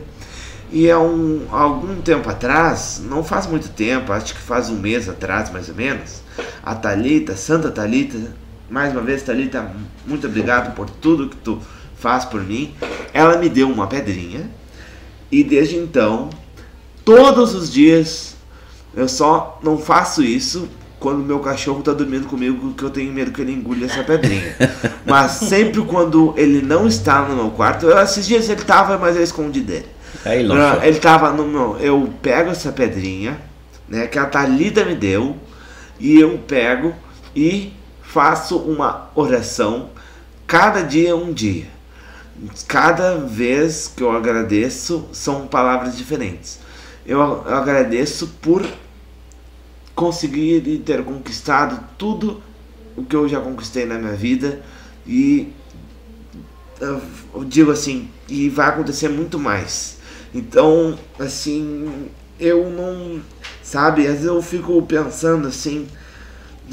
[0.73, 5.07] e há um, algum tempo atrás, não faz muito tempo, acho que faz um mês
[5.07, 6.23] atrás mais ou menos,
[6.63, 8.17] a Thalita, Santa Thalita,
[8.71, 9.71] mais uma vez Thalita,
[10.03, 11.61] muito obrigado por tudo que tu
[11.95, 12.73] faz por mim.
[13.13, 14.49] Ela me deu uma pedrinha
[15.31, 16.31] e desde então,
[17.05, 18.32] todos os dias,
[18.95, 20.67] eu só não faço isso
[20.99, 24.55] quando meu cachorro tá dormindo comigo, que eu tenho medo que ele engule essa pedrinha.
[25.05, 29.17] Mas sempre quando ele não está no meu quarto, eu, esses dias ele tava, mas
[29.17, 29.87] eu escondi dele.
[30.23, 30.83] Aí, Ah, lançou.
[30.83, 31.77] ele tava no meu.
[31.77, 33.37] Eu pego essa pedrinha,
[33.89, 34.07] né?
[34.07, 35.35] Que a Thalita me deu,
[35.99, 36.93] e eu pego
[37.35, 39.89] e faço uma oração
[40.47, 41.65] cada dia um dia.
[42.67, 46.59] Cada vez que eu agradeço são palavras diferentes.
[47.05, 48.63] eu, eu agradeço por
[49.95, 52.41] conseguir ter conquistado tudo
[52.95, 54.61] o que eu já conquistei na minha vida
[55.05, 55.51] e
[56.79, 57.01] eu
[57.45, 59.97] digo assim, e vai acontecer muito mais.
[60.33, 63.21] Então, assim, eu não,
[63.61, 65.87] sabe, às vezes eu fico pensando assim,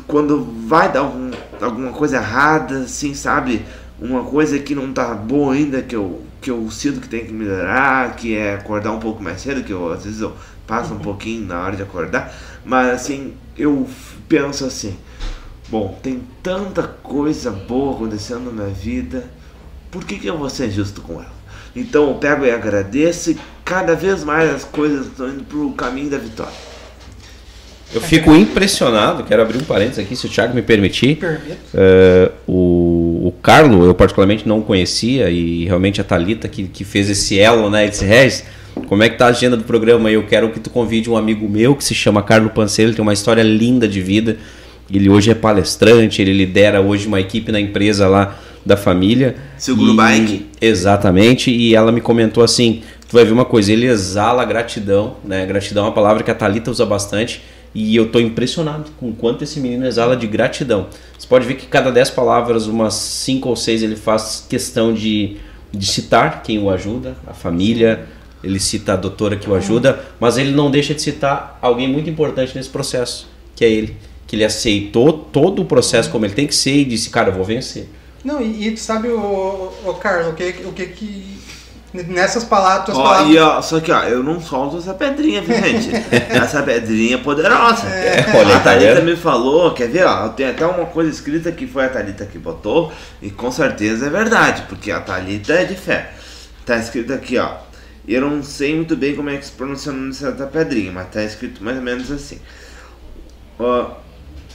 [0.06, 1.30] quando vai dar algum,
[1.60, 3.64] alguma coisa errada, assim, sabe,
[4.00, 7.32] uma coisa que não tá boa ainda, que eu, que eu sinto que tem que
[7.32, 10.34] melhorar, que é acordar um pouco mais cedo, que eu, às vezes eu
[10.66, 12.32] passo um pouquinho na hora de acordar,
[12.64, 13.86] mas assim, eu
[14.28, 14.96] penso assim,
[15.68, 19.24] bom, tem tanta coisa boa acontecendo na minha vida,
[19.90, 21.40] por que, que eu vou ser justo com ela?
[21.74, 25.72] Então eu pego e agradeço e cada vez mais as coisas estão indo para o
[25.72, 26.70] caminho da vitória.
[27.92, 31.16] Eu fico impressionado, quero abrir um parênteses aqui, se o Thiago me permitir.
[31.16, 31.58] Permito.
[31.74, 37.10] Uh, o, o Carlo, eu particularmente não conhecia, e realmente a Thalita que, que fez
[37.10, 37.86] esse elo, né?
[37.86, 38.44] Esse Regis,
[38.86, 40.10] como é que tá a agenda do programa?
[40.10, 43.02] Eu quero que tu convide um amigo meu que se chama Carlo Panceiro, ele tem
[43.02, 44.36] uma história linda de vida.
[44.92, 49.36] Ele hoje é palestrante, ele lidera hoje uma equipe na empresa lá da família.
[49.56, 50.46] Seguro E- Bike?
[50.60, 55.46] Exatamente, e ela me comentou assim: tu vai ver uma coisa, ele exala gratidão, né?
[55.46, 57.40] Gratidão é uma palavra que a Thalita usa bastante.
[57.72, 60.88] E eu tô impressionado com o quanto esse menino exala de gratidão.
[61.16, 65.36] Você pode ver que cada 10 palavras, umas 5 ou 6 ele faz questão de,
[65.70, 68.06] de citar quem o ajuda, a família,
[68.42, 72.08] ele cita a doutora que o ajuda, mas ele não deixa de citar alguém muito
[72.08, 73.96] importante nesse processo, que é ele.
[74.26, 77.34] Que ele aceitou todo o processo como ele tem que ser e disse, cara, eu
[77.34, 77.88] vou vencer.
[78.24, 81.40] Não, e, e tu sabe, o, o Carlos, o que, o que que.
[81.92, 83.34] Nessas palavras, tuas Ó, palavras.
[83.34, 85.90] e ó, só que ó, eu não solto essa pedrinha, viu, gente?
[86.30, 87.82] essa pedrinha é poderosa.
[88.32, 91.66] Olha, a tá Thalita me falou, quer ver, ó, tem até uma coisa escrita que
[91.66, 95.74] foi a Thalita que botou, e com certeza é verdade, porque a Thalita é de
[95.74, 96.12] fé.
[96.64, 97.54] Tá escrito aqui, ó.
[98.12, 101.08] Eu não sei muito bem como é que se pronuncia o nome dessa pedrinha, mas
[101.10, 102.38] tá escrito mais ou menos assim.
[103.58, 103.90] Ó,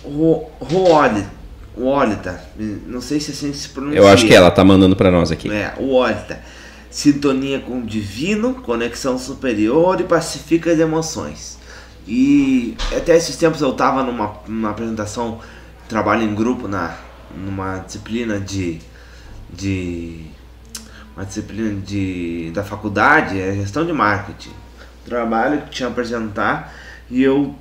[0.03, 1.29] Ro- Roólita,
[1.77, 2.41] Roólita,
[2.87, 3.97] não sei se assim se pronuncia.
[3.99, 5.51] Eu acho que ela tá mandando para nós aqui.
[5.51, 6.39] É, o Ólita.
[6.89, 11.57] Sintonia com o divino, conexão superior e pacifica as emoções.
[12.07, 15.39] E até esses tempos eu estava numa, numa apresentação,
[15.89, 16.95] trabalho em grupo na
[17.35, 18.79] numa disciplina de
[19.51, 20.21] de
[21.15, 24.51] uma disciplina de da faculdade, é gestão de marketing.
[25.05, 26.73] Trabalho que tinha que apresentar
[27.09, 27.53] e eu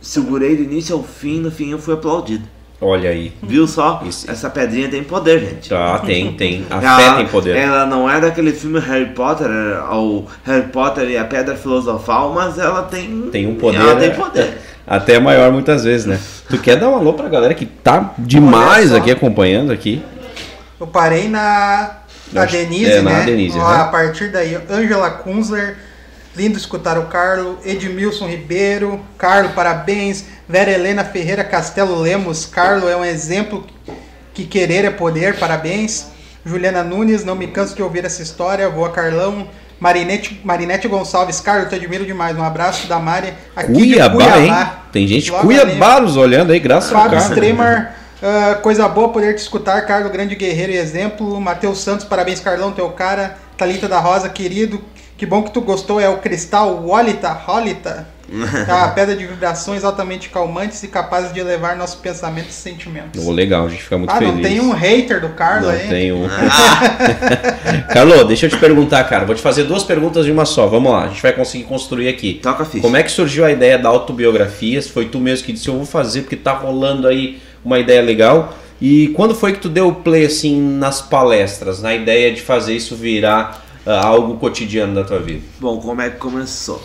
[0.00, 2.44] segurei do início ao fim, no fim eu fui aplaudido.
[2.80, 3.32] Olha aí.
[3.42, 4.02] Viu só?
[4.06, 4.30] Isso.
[4.30, 5.68] Essa pedrinha tem poder, gente.
[5.68, 6.64] Tá, tem, tem.
[6.70, 7.56] A Ela- fé tem poder.
[7.56, 9.48] Ela não é daquele filme Harry Potter,
[9.90, 13.28] ou Harry Potter e a Pedra Filosofal, mas ela tem.
[13.32, 13.78] Tem um poder.
[13.78, 14.08] Ela né?
[14.08, 14.58] tem poder.
[14.86, 16.18] Até maior muitas vezes, né?
[16.48, 20.02] Tu quer dar um alô pra galera que tá demais aqui acompanhando aqui?
[20.80, 21.90] Eu parei na,
[22.34, 23.22] Acho- Denise, é, né?
[23.24, 23.80] Denise, Ó, aham.
[23.82, 25.76] A partir daí, Angela Kunzler,
[26.36, 32.96] lindo escutar o Carlo, Edmilson Ribeiro, Carlo, parabéns, Vera Helena Ferreira Castelo Lemos, Carlo é
[32.96, 33.66] um exemplo
[34.34, 36.06] que querer é poder, parabéns.
[36.46, 39.48] Juliana Nunes, não me canso de ouvir essa história, voa Carlão.
[39.80, 42.36] Marinete, Marinete Gonçalves, Carlos, te admiro demais.
[42.36, 44.38] Um abraço da Mari aqui Cuiabá, Cuiabá.
[44.40, 44.66] hein?
[44.90, 47.30] Tem gente Logo Cuiabá nos olhando aí, graças Fábio cara.
[47.32, 47.88] Stremer,
[48.22, 51.40] ah, coisa boa poder te escutar, Carlos, grande guerreiro e exemplo.
[51.40, 53.38] Matheus Santos, parabéns, Carlão, teu cara.
[53.56, 54.80] Thalita da Rosa, querido,
[55.16, 56.00] que bom que tu gostou.
[56.00, 58.06] É o cristal Wallita, Holita.
[58.30, 63.26] É uma pedra de vibrações altamente calmantes e capazes de elevar nossos pensamentos e sentimentos.
[63.26, 64.34] Oh, legal, a gente fica muito ah, feliz.
[64.34, 65.88] não tem um hater do Carlos Não aí?
[65.88, 66.28] tem um.
[67.90, 69.24] Carlos, deixa eu te perguntar, cara.
[69.24, 70.66] Vou te fazer duas perguntas de uma só.
[70.66, 72.34] Vamos lá, a gente vai conseguir construir aqui.
[72.42, 72.82] Toca a ficha.
[72.82, 74.80] Como é que surgiu a ideia da autobiografia?
[74.82, 78.02] Se foi tu mesmo que disse, eu vou fazer porque tá rolando aí uma ideia
[78.02, 78.56] legal.
[78.80, 82.76] E quando foi que tu deu o play assim nas palestras, na ideia de fazer
[82.76, 85.42] isso virar ah, algo cotidiano da tua vida?
[85.58, 86.82] Bom, como é que começou?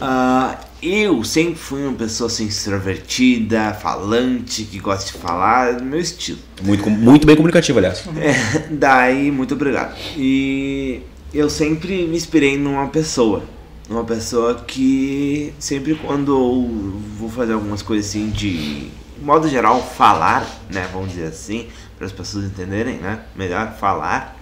[0.00, 6.00] Ah, eu sempre fui uma pessoa assim, extrovertida, falante, que gosta de falar, do meu
[6.00, 6.38] estilo.
[6.62, 8.04] Muito, muito bem comunicativo, aliás.
[8.16, 9.94] É, daí, muito obrigado.
[10.16, 11.00] E
[11.34, 13.42] eu sempre me inspirei numa pessoa.
[13.88, 18.88] Uma pessoa que sempre quando eu vou fazer algumas coisas assim de
[19.20, 20.88] modo geral, falar, né?
[20.92, 23.20] Vamos dizer assim, para as pessoas entenderem, né?
[23.36, 24.36] Melhor falar,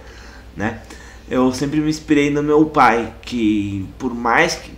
[0.55, 0.79] né?
[1.29, 4.71] Eu sempre me inspirei no meu pai, que por mais que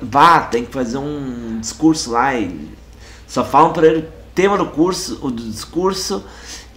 [0.00, 2.68] vá, tem que fazer um discurso lá e
[3.26, 6.24] só falam para ele o tema do curso, o do discurso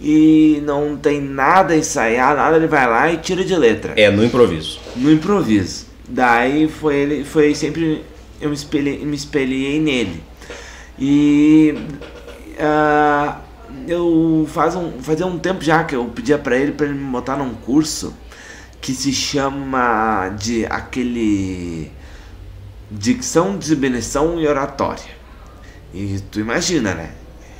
[0.00, 4.24] e não tem nada ensaiado, nada, ele vai lá e tira de letra É, no
[4.24, 4.80] improviso.
[4.96, 5.86] no improviso.
[6.08, 8.02] Daí foi ele, foi sempre
[8.40, 10.22] eu me espelhei, me espelhei nele.
[10.98, 11.74] E
[12.60, 13.40] ah,
[13.86, 17.10] eu faz um fazia um tempo já que eu pedia pra ele para ele me
[17.10, 18.14] botar num curso
[18.80, 21.90] que se chama de aquele
[22.90, 25.20] dicção, designação e oratória.
[25.92, 27.12] E tu imagina, né?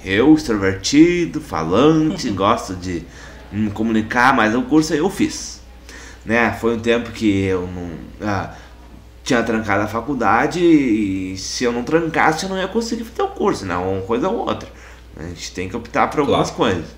[0.05, 3.03] Eu, extrovertido, falante, gosto de
[3.53, 5.61] me comunicar, mas o curso eu fiz.
[6.25, 6.53] Né?
[6.53, 7.91] Foi um tempo que eu não
[8.27, 8.55] ah,
[9.23, 13.29] tinha trancado a faculdade e se eu não trancasse eu não ia conseguir fazer o
[13.29, 13.77] curso, né?
[13.77, 14.69] Uma coisa ou outra.
[15.21, 16.73] A gente tem que optar por algumas Claro.
[16.75, 16.91] coisas.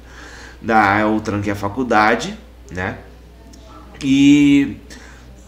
[0.61, 2.39] Daí eu tranquei a faculdade,
[2.71, 2.99] né?
[4.03, 4.77] E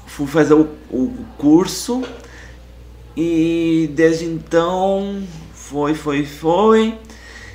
[0.06, 2.02] fui fazer o, o curso
[3.16, 6.98] e desde então foi, foi, foi.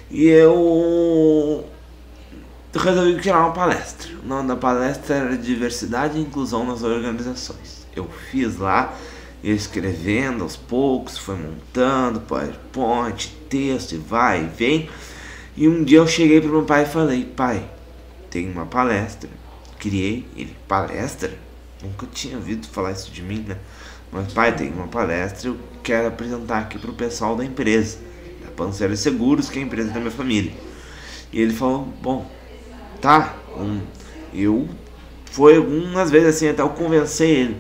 [0.10, 1.66] E eu
[2.74, 4.10] resolvi criar uma palestra.
[4.24, 7.86] O nome da palestra era Diversidade e Inclusão nas Organizações.
[7.96, 8.94] Eu fiz lá,
[9.44, 14.90] escrevendo aos poucos, foi montando PowerPoint, texto, e vai e vem.
[15.60, 17.62] E um dia eu cheguei pro meu pai e falei, pai,
[18.30, 19.30] tem uma palestra.
[19.78, 21.34] Criei ele, palestra?
[21.84, 23.58] Nunca tinha ouvido falar isso de mim, né?
[24.10, 27.98] Mas pai, tem uma palestra, eu quero apresentar aqui pro pessoal da empresa,
[28.42, 30.54] da Panceira Seguros, que é a empresa da minha família.
[31.30, 32.26] E ele falou, bom,
[33.02, 33.82] tá, um,
[34.34, 34.66] eu
[35.30, 37.58] foi algumas vezes assim até eu convencer ele.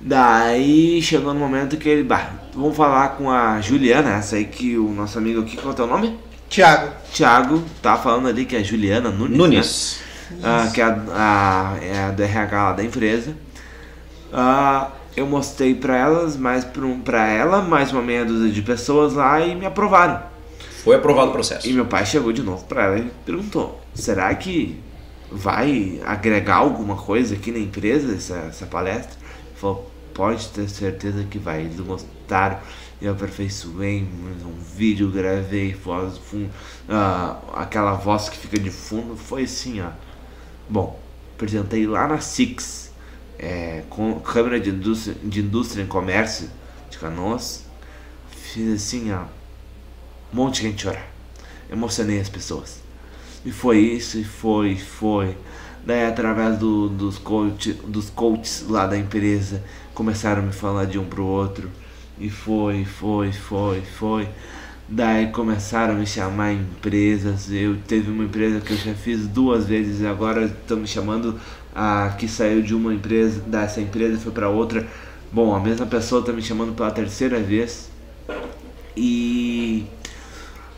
[0.00, 4.78] Daí chegou no momento que ele, bah, vamos falar com a Juliana, essa aí que
[4.78, 6.16] o nosso amigo aqui, qual é o teu nome?
[6.48, 9.30] Tiago, Thiago, tá falando ali que é a Juliana Nunes.
[9.30, 9.36] né?
[9.36, 10.00] Nunes.
[10.42, 13.36] Ah, que é a, a, é a do RH lá da empresa.
[14.32, 19.14] Ah, eu mostrei pra elas, mais pra, um, ela, mais uma meia dúzia de pessoas
[19.14, 20.22] lá e me aprovaram.
[20.84, 21.66] Foi aprovado o processo.
[21.68, 24.78] E meu pai chegou de novo pra ela e perguntou: será que
[25.30, 29.12] vai agregar alguma coisa aqui na empresa, essa, essa palestra?
[29.12, 31.62] Ele falou: pode ter certeza que vai.
[31.62, 32.58] Eles gostaram.
[33.00, 36.48] Eu aperfeiçoei um vídeo, gravei voz, fun-
[36.88, 39.16] ah, aquela voz que fica de fundo.
[39.16, 39.90] Foi assim, ó.
[40.68, 40.98] Bom,
[41.34, 42.90] apresentei lá na Six,
[43.38, 46.48] é, com Câmara de Indústria, de Indústria e Comércio
[46.90, 47.64] de Canoas.
[48.30, 49.24] Fiz assim, ó
[50.32, 51.06] um monte de gente chorar.
[51.70, 52.80] Emocionei as pessoas.
[53.44, 55.36] E foi isso, e foi, e foi.
[55.84, 59.62] Daí através do, dos, coach, dos coaches lá da empresa
[59.94, 61.70] começaram a me falar de um pro outro.
[62.18, 64.28] E foi, foi, foi, foi.
[64.88, 67.50] Daí começaram a me chamar em empresas.
[67.50, 71.38] Eu teve uma empresa que eu já fiz duas vezes e agora estão me chamando
[71.74, 74.86] a que saiu de uma empresa, dessa empresa e foi para outra.
[75.32, 77.90] Bom, a mesma pessoa está me chamando pela terceira vez.
[78.96, 79.86] E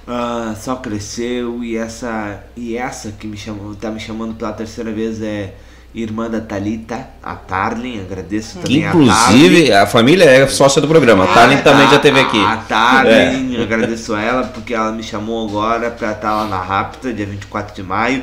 [0.07, 4.91] ah, só cresceu e essa e essa que me chamou, tá me chamando pela terceira
[4.91, 5.55] vez é
[5.95, 9.09] irmã da Talita, a Tarlin, agradeço também a Tarlin.
[9.09, 11.25] Inclusive, a família é sócia do programa.
[11.25, 12.39] A Tarlin também já esteve aqui.
[12.45, 16.61] A Tarlin, eu agradeço a ela porque ela me chamou agora pra estar lá na
[16.63, 18.23] Rapta, dia 24 de maio,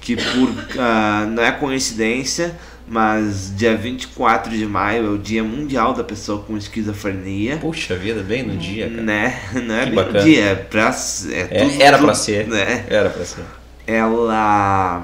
[0.00, 2.56] que por ah, não é coincidência,
[2.88, 7.58] mas dia 24 de maio é o Dia Mundial da Pessoa com Esquizofrenia.
[7.58, 9.02] Puxa vida, bem no dia, cara.
[9.02, 9.40] Né?
[9.64, 10.18] Não é Que bem bacana.
[10.20, 10.94] o dia, é pra.
[11.30, 12.48] É É, tudo- era pra ser.
[12.48, 12.84] Né?
[12.88, 13.42] Era pra ser.
[13.86, 15.02] ela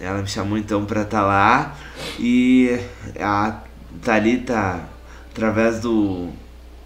[0.00, 1.76] ela me chamou então pra estar lá
[2.18, 2.78] e
[3.20, 3.60] a
[4.02, 4.80] Thalita
[5.32, 6.28] através do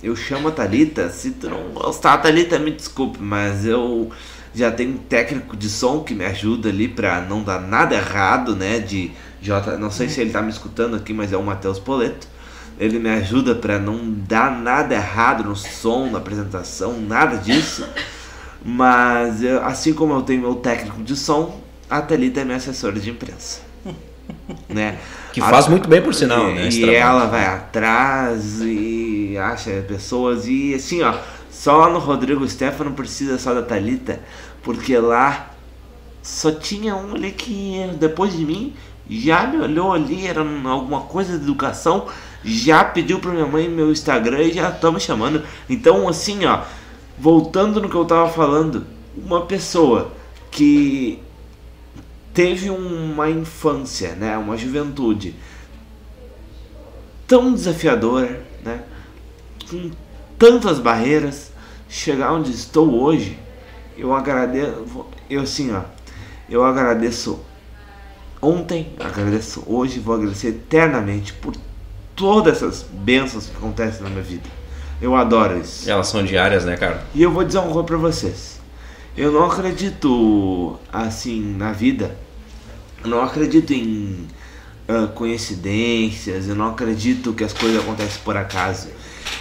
[0.03, 4.11] eu chamo a Thalita se tu não gostar Thalita me desculpe mas eu
[4.55, 8.55] já tenho um técnico de som que me ajuda ali pra não dar nada errado
[8.57, 9.11] né de
[9.43, 12.29] J não sei se ele tá me escutando aqui mas é o Matheus Poleto.
[12.79, 17.87] Ele me ajuda pra não dar nada errado no som na apresentação nada disso
[18.65, 22.99] mas eu- assim como eu tenho meu técnico de som, a Thalita é minha assessora
[22.99, 23.61] de imprensa.
[24.69, 24.99] né?
[25.33, 29.85] Que A- faz muito bem, por sinal, e, né, E ela vai atrás e acha
[29.87, 30.47] pessoas.
[30.47, 31.15] E assim, ó,
[31.51, 34.21] só lá no Rodrigo Stefano precisa só da Thalita,
[34.63, 35.51] porque lá
[36.23, 38.75] só tinha um ali que depois de mim
[39.09, 42.07] já me olhou ali, era alguma coisa de educação,
[42.45, 45.43] já pediu pra minha mãe meu Instagram e já estão me chamando.
[45.69, 46.61] Então, assim, ó,
[47.19, 48.87] voltando no que eu tava falando,
[49.17, 50.13] uma pessoa
[50.51, 51.19] que
[52.33, 55.35] teve uma infância, né, uma juventude
[57.27, 58.83] tão desafiadora, né,
[59.69, 59.91] com
[60.39, 61.51] tantas barreiras,
[61.89, 63.39] chegar onde estou hoje,
[63.97, 65.83] eu agradeço, eu assim, ó,
[66.49, 67.41] eu agradeço
[68.41, 71.55] ontem, agradeço hoje, vou agradecer eternamente por
[72.17, 74.49] todas essas bênçãos que acontecem na minha vida.
[75.01, 75.91] Eu adoro isso.
[75.91, 77.03] Elas são diárias, né, cara?
[77.15, 78.60] E eu vou dizer uma coisa pra vocês.
[79.21, 82.17] Eu não acredito assim na vida.
[83.05, 84.27] Eu não acredito em
[84.89, 86.49] ah, coincidências.
[86.49, 88.89] Eu não acredito que as coisas acontecem por acaso.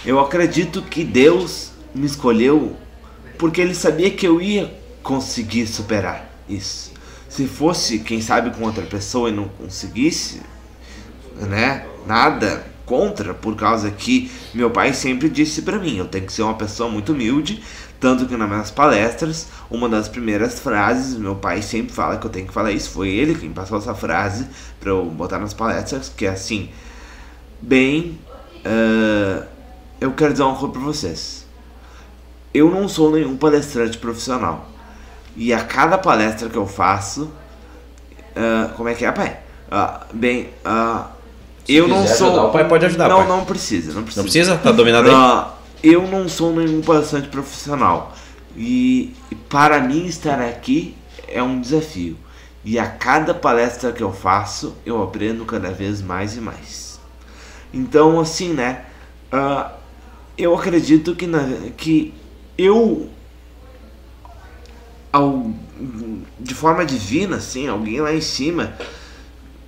[0.04, 2.76] Eu acredito que Deus me escolheu
[3.38, 4.70] porque Ele sabia que eu ia
[5.02, 6.92] conseguir superar isso.
[7.26, 10.42] Se fosse, quem sabe, com outra pessoa e não conseguisse,
[11.48, 11.86] né?
[12.06, 16.42] Nada contra, por causa que meu pai sempre disse para mim, eu tenho que ser
[16.42, 17.62] uma pessoa muito humilde,
[18.00, 22.30] tanto que nas minhas palestras, uma das primeiras frases, meu pai sempre fala que eu
[22.30, 24.46] tenho que falar isso, foi ele quem passou essa frase
[24.80, 26.70] para eu botar nas palestras, que é assim,
[27.60, 28.18] bem,
[28.64, 29.44] uh,
[30.00, 31.46] eu quero dizer uma coisa para vocês.
[32.54, 34.68] Eu não sou nenhum palestrante profissional.
[35.36, 39.38] E a cada palestra que eu faço, uh, como é que é, pai?
[39.70, 41.04] Uh, bem, uh,
[41.68, 42.28] eu não sou.
[42.28, 43.08] Ajudar, o pai pode ajudar.
[43.10, 43.28] Não, pai.
[43.28, 44.22] não precisa, não precisa.
[44.22, 44.56] Não precisa?
[44.56, 45.59] Tá dominado aí?
[45.82, 48.14] Eu não sou nenhum palestrante profissional.
[48.56, 49.14] E
[49.48, 50.94] para mim estar aqui
[51.28, 52.16] é um desafio.
[52.64, 57.00] E a cada palestra que eu faço, eu aprendo cada vez mais e mais.
[57.72, 58.84] Então, assim, né?
[59.32, 59.70] Uh,
[60.36, 61.40] eu acredito que, na,
[61.76, 62.12] que
[62.58, 63.08] eu,
[65.12, 65.50] ao,
[66.38, 68.74] de forma divina, assim, alguém lá em cima,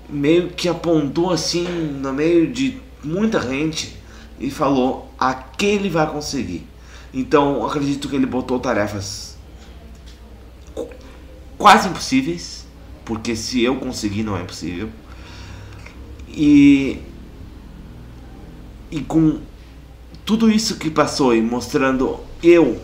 [0.09, 3.97] meio que apontou assim, no meio de muita gente,
[4.39, 6.67] e falou: aquele vai conseguir.
[7.13, 9.37] Então, acredito que ele botou tarefas
[11.59, 12.67] quase impossíveis,
[13.05, 14.89] porque se eu conseguir, não é impossível.
[16.29, 16.99] E
[18.91, 19.41] e com
[20.25, 22.81] tudo isso que passou e mostrando eu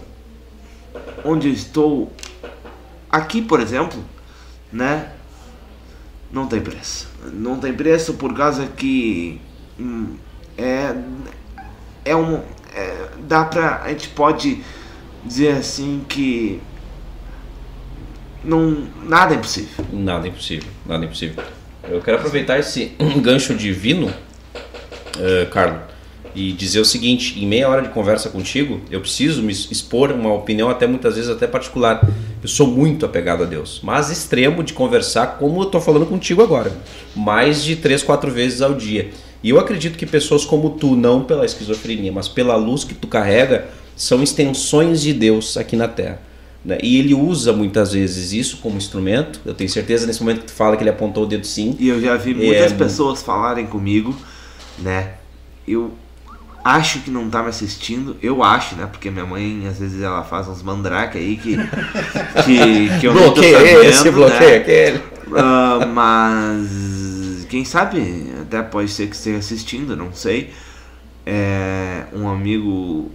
[1.25, 2.13] onde eu estou
[3.11, 4.03] aqui, por exemplo,
[4.73, 5.13] né?
[6.31, 7.09] Não tem preço.
[7.33, 9.41] Não tem preço por causa que
[9.79, 10.17] hum,
[10.57, 10.95] é
[12.09, 12.41] é um
[12.75, 14.63] é, dá pra a gente pode
[15.25, 16.61] dizer assim que
[18.45, 19.85] não nada é impossível.
[19.93, 21.43] Nada é impossível, nada é impossível.
[21.89, 25.89] Eu quero aproveitar esse gancho divino, uh, Carlos
[26.35, 30.33] e dizer o seguinte: em meia hora de conversa contigo, eu preciso me expor uma
[30.33, 32.07] opinião, até muitas vezes até particular.
[32.41, 36.41] Eu sou muito apegado a Deus, mas extremo de conversar como eu estou falando contigo
[36.41, 36.73] agora,
[37.17, 39.11] mais de três, quatro vezes ao dia.
[39.43, 43.07] E eu acredito que pessoas como tu, não pela esquizofrenia, mas pela luz que tu
[43.07, 46.21] carrega, são extensões de Deus aqui na Terra.
[46.65, 46.79] Né?
[46.83, 49.41] E ele usa muitas vezes isso como instrumento.
[49.45, 51.77] Eu tenho certeza nesse momento que tu fala que ele apontou o dedo sim.
[51.79, 54.15] E eu já vi muitas é, pessoas falarem comigo,
[54.79, 55.15] né?
[55.67, 55.93] Eu
[56.65, 58.17] acho que não tá me assistindo.
[58.23, 58.87] Eu acho, né?
[58.87, 61.57] Porque minha mãe, às vezes, ela faz uns mandrake aí que,
[62.45, 64.57] que, que eu bloqueio não tô sabendo, esse, bloqueio né?
[64.57, 64.99] aquele.
[65.29, 67.99] Uh, mas quem sabe
[68.49, 70.53] até pode ser que esteja assistindo, não sei.
[71.25, 73.11] É um amigo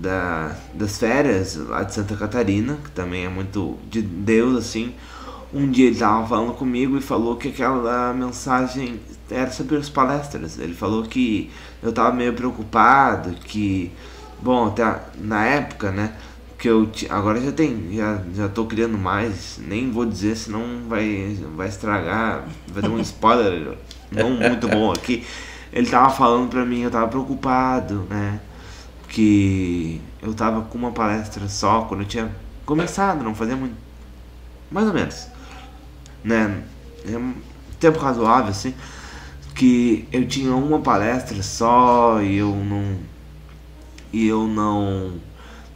[0.00, 4.94] da, das férias lá de Santa Catarina, que também é muito de Deus, assim.
[5.52, 9.00] Um dia ele tava falando comigo e falou que aquela mensagem
[9.30, 10.58] era sobre as palestras.
[10.58, 11.50] Ele falou que
[11.82, 13.90] eu tava meio preocupado, que
[14.42, 16.12] bom, até na época, né,
[16.58, 21.36] que eu agora já tem, já já tô criando mais, nem vou dizer senão vai
[21.54, 23.76] vai estragar, vai dar um spoiler
[24.10, 25.26] não muito bom aqui.
[25.72, 28.40] Ele tava falando pra mim, eu tava preocupado, né,
[29.08, 32.30] que eu tava com uma palestra só quando eu tinha
[32.64, 33.74] começado, não fazia muito
[34.70, 35.28] mais ou menos,
[36.24, 36.62] né,
[37.08, 37.34] é um
[37.78, 38.74] tempo razoável assim
[39.56, 42.98] que eu tinha uma palestra só e eu não
[44.12, 45.14] e eu não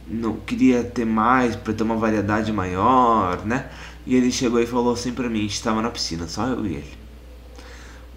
[0.07, 3.69] não queria ter mais para ter uma variedade maior, né?
[4.05, 7.00] E ele chegou e falou assim para mim, estava na piscina, só eu e ele.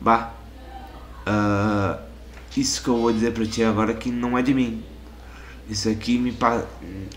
[0.04, 0.34] Bah,
[1.26, 1.98] uh,
[2.54, 4.82] isso que eu vou dizer para ti agora que não é de mim.
[5.68, 6.36] Isso aqui me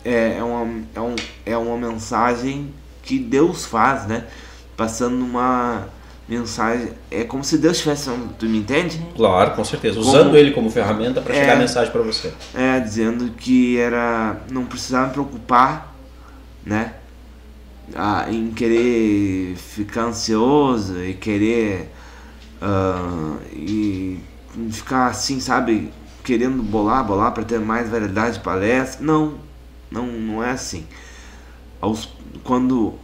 [0.05, 1.15] é, é, uma, é, um,
[1.45, 2.73] é uma mensagem
[3.03, 4.23] que Deus faz, né?
[4.77, 5.89] Passando uma
[6.29, 6.91] mensagem.
[7.11, 8.09] É como se Deus tivesse.
[8.39, 9.05] Tu me entende?
[9.17, 9.99] Claro, com certeza.
[9.99, 12.31] Usando como, ele como ferramenta para é, chegar a mensagem para você.
[12.55, 14.37] É, dizendo que era.
[14.49, 15.93] Não precisava me preocupar,
[16.65, 16.93] né?
[17.93, 21.91] Ah, em querer ficar ansioso e querer.
[22.61, 24.19] Uh, e
[24.71, 25.91] ficar assim, sabe?
[26.23, 29.05] Querendo bolar, bolar para ter mais variedade de palestras.
[29.05, 29.35] Não,
[29.91, 30.85] não, não é assim.
[31.79, 32.09] Aos,
[32.43, 32.95] quando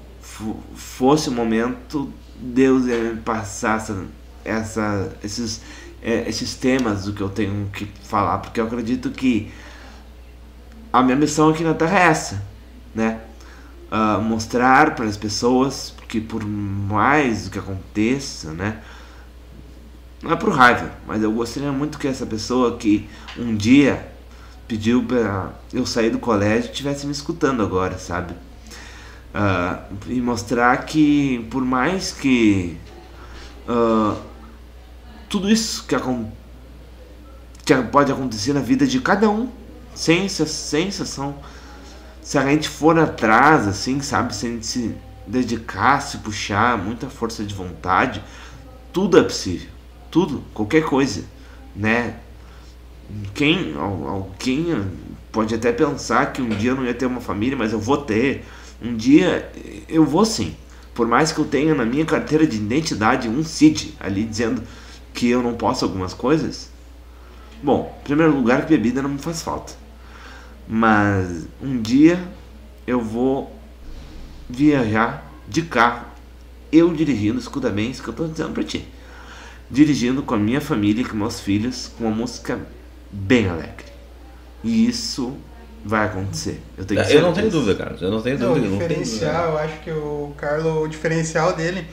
[0.76, 2.12] fosse o momento
[2.43, 4.06] Deus ia me passar essa,
[4.43, 5.62] essa, esses,
[6.01, 9.51] é, esses temas do que eu tenho que falar, porque eu acredito que
[10.91, 12.43] a minha missão aqui na Terra é essa,
[12.93, 13.22] né?
[13.91, 18.82] Uh, mostrar para as pessoas que por mais que aconteça, né?
[20.24, 24.10] Não é por raiva, mas eu gostaria muito que essa pessoa que um dia
[24.66, 28.34] pediu para eu sair do colégio estivesse me escutando agora, sabe?
[29.36, 32.78] Uh, e mostrar que por mais que
[33.68, 34.18] uh,
[35.28, 35.96] tudo isso que,
[37.66, 39.50] que, pode acontecer na vida de cada um,
[39.94, 41.36] sem, exceção,
[42.22, 44.96] se a gente for atrás, assim, sabe, se a gente se
[45.28, 48.24] dedicar, se puxar, muita força de vontade,
[48.94, 49.74] tudo é possível.
[50.14, 51.26] Tudo, qualquer coisa,
[51.76, 52.20] né?
[53.34, 54.66] quem, al- alguém
[55.32, 57.97] pode até pensar que um dia eu não ia ter uma família, mas eu vou
[57.97, 58.43] ter.
[58.82, 59.51] Um dia
[59.88, 60.55] eu vou sim.
[60.93, 64.61] Por mais que eu tenha na minha carteira de identidade um CID ali dizendo
[65.14, 66.70] que eu não posso algumas coisas.
[67.64, 69.74] Bom, em primeiro lugar bebida não me faz falta.
[70.68, 72.20] Mas um dia
[72.88, 73.53] eu vou
[74.49, 76.05] viajar de carro,
[76.72, 78.88] eu dirigindo, escuta bem isso que eu tô dizendo pra ti.
[79.74, 82.60] Dirigindo com a minha família e com meus filhos, com uma música
[83.12, 83.86] bem alegre.
[84.64, 85.36] E isso
[85.84, 86.62] vai acontecer.
[86.78, 87.98] Eu tenho Eu não tenho dúvida, cara.
[88.00, 88.68] Eu não tenho Não, o dúvida.
[88.70, 88.88] dúvida.
[88.88, 91.86] diferencial, eu acho que o Carlo, o diferencial dele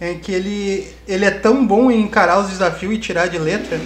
[0.00, 3.78] é que ele, ele é tão bom em encarar os desafios e tirar de letra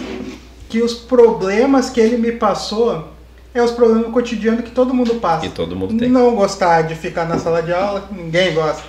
[0.69, 3.09] que os problemas que ele me passou
[3.55, 5.47] é os problemas cotidianos que todo mundo passa.
[5.47, 6.09] Que todo mundo tem.
[6.09, 8.83] Não gostar de ficar na sala de aula, ninguém gosta.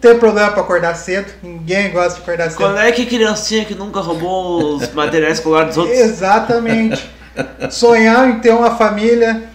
[0.00, 2.58] Ter problema pra acordar cedo, ninguém gosta de acordar cedo.
[2.58, 5.98] Quando é que criancinha que nunca roubou os materiais escolares dos outros?
[5.98, 7.10] Exatamente.
[7.70, 9.50] Sonhar em ter uma família.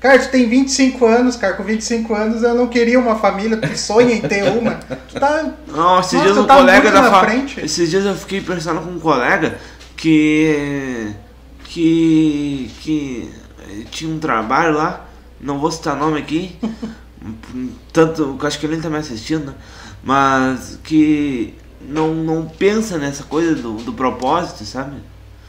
[0.00, 1.54] Cara, tu tem 25 anos, cara.
[1.54, 3.56] Com 25 anos eu não queria uma família.
[3.56, 4.72] Tu sonha em ter uma.
[5.08, 5.52] Tu tá.
[5.68, 7.20] Não, esses Nossa, dias um tá colega da fa...
[7.20, 7.60] frente.
[7.60, 9.58] Esses dias eu fiquei pensando com um colega
[9.96, 11.12] que.
[11.64, 12.70] que.
[12.80, 13.30] que.
[13.90, 15.06] tinha um trabalho lá,
[15.40, 16.58] não vou citar nome aqui,
[17.92, 18.36] tanto.
[18.42, 19.54] acho que ele tá me assistindo, né?
[20.02, 24.96] Mas que não, não pensa nessa coisa do, do propósito, sabe?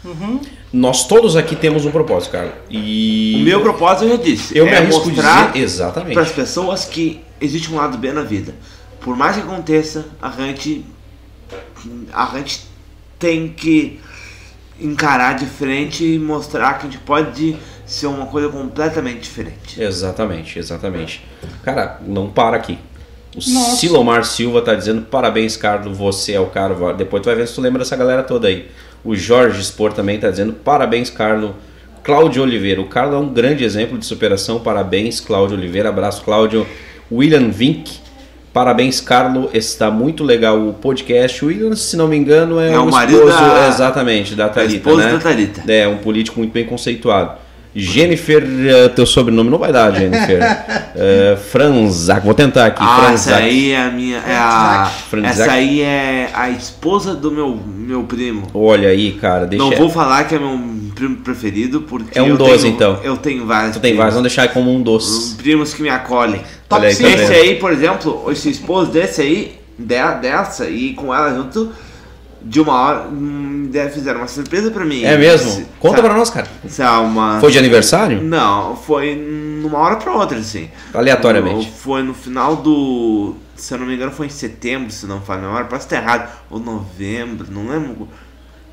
[0.04, 0.41] Uhum.
[0.72, 2.54] Nós todos aqui temos um propósito, cara.
[2.70, 3.38] E.
[3.38, 4.58] O meu propósito eu já disse.
[4.58, 6.14] Eu me é arrisco mostrar dizer exatamente.
[6.14, 8.54] para as pessoas que existe um lado B na vida.
[8.99, 10.86] Por mais que aconteça, a gente
[12.14, 12.66] a gente
[13.20, 13.99] tem que
[14.80, 19.82] encarar de frente e mostrar que a gente pode ser uma coisa completamente diferente.
[19.82, 21.26] Exatamente, exatamente.
[21.64, 22.78] Cara, não para aqui.
[23.36, 23.75] O Nossa.
[23.77, 26.93] Silomar Silva tá dizendo parabéns, Carlos, você é o cara.
[26.93, 28.67] Depois tu vai ver se tu lembra dessa galera toda aí.
[29.03, 31.51] O Jorge Spor também tá dizendo parabéns, Carlos.
[32.03, 34.59] Cláudio Oliveira, o Carlos é um grande exemplo de superação.
[34.59, 35.89] Parabéns, Cláudio Oliveira.
[35.89, 36.67] Abraço, Cláudio.
[37.11, 37.91] William Vink,
[38.53, 39.49] parabéns, Carlos.
[39.53, 41.43] Está muito legal o podcast.
[41.43, 44.45] O William, se não me engano, é, É o o marido esposo, da- exatamente, da
[44.45, 45.13] A Thalita, esposa né?
[45.13, 45.63] da Thalita.
[45.71, 47.38] É, um político muito bem conceituado.
[47.76, 50.39] Jennifer, eh, teu sobrenome não vai dar, Jennifer.
[50.95, 52.78] Eh, Franzak, vou tentar aqui.
[52.80, 54.17] Ah, essa aí é a minha.
[54.17, 55.41] É a, Franzak.
[55.41, 58.43] essa aí é a esposa do meu, meu primo.
[58.53, 59.65] Olha aí, cara, deixa.
[59.65, 60.59] Não vou falar que é meu
[60.93, 62.17] primo preferido, porque.
[62.17, 62.99] É um eu doze, tenho- então.
[63.03, 63.76] Eu tenho vários.
[63.76, 65.34] Tu tem vários, vamos deixar como um doce.
[65.36, 66.41] Primos que me acolhem.
[66.69, 67.21] Top Olha aí, tá vendo?
[67.24, 71.71] Esse aí, por exemplo, esse esposo desse aí, de- dessa, e com ela junto,
[72.44, 75.04] de uma hora, hum, de- fizeram uma surpresa pra mim.
[75.04, 75.50] É mesmo?
[75.50, 76.48] Se- Conta sabe- pra nós, cara.
[76.68, 77.39] sabe, uma...
[77.39, 78.22] Foi de aniversário?
[78.22, 80.70] Não, foi numa hora pra outra, assim.
[80.94, 81.72] Aleatoriamente.
[81.72, 83.36] Foi no final do.
[83.56, 85.98] Se eu não me engano, foi em setembro, se não falha a memória, posso estar
[85.98, 86.30] errado.
[86.50, 88.10] Ou novembro, não lembro.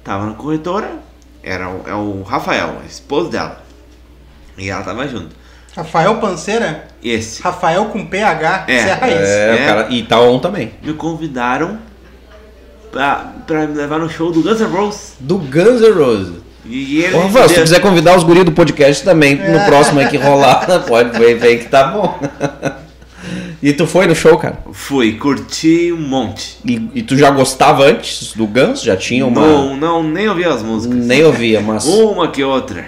[0.02, 0.90] Tava na corretora,
[1.42, 3.62] era o, é o Rafael, a esposa dela.
[4.58, 5.36] E ela tava junto.
[5.76, 6.88] Rafael Panceira.
[7.02, 7.40] Esse.
[7.42, 8.64] Rafael com PH.
[8.66, 9.16] É, é a raiz.
[9.28, 9.66] É, É.
[9.66, 10.72] cara, e tá on também.
[10.82, 11.78] me convidaram
[12.90, 15.12] pra, pra me levar no show do Guns N' Roses.
[15.20, 16.32] Do Guns N' Roses.
[16.66, 17.14] E ele.
[17.16, 19.66] Ô, Rafael, se tu quiser convidar os guris do podcast também, no É.
[19.66, 22.18] próximo aí que rolar, pode ver, ver que tá bom.
[23.62, 24.58] E tu foi no show, cara?
[24.72, 26.56] Fui, curti um monte.
[26.64, 28.80] E, e tu já gostava antes do Guns?
[28.82, 29.42] Já tinha uma.
[29.42, 30.96] Não, não, nem ouvi as músicas.
[31.04, 31.84] Nem ouvia, mas.
[31.84, 32.86] Uma que outra.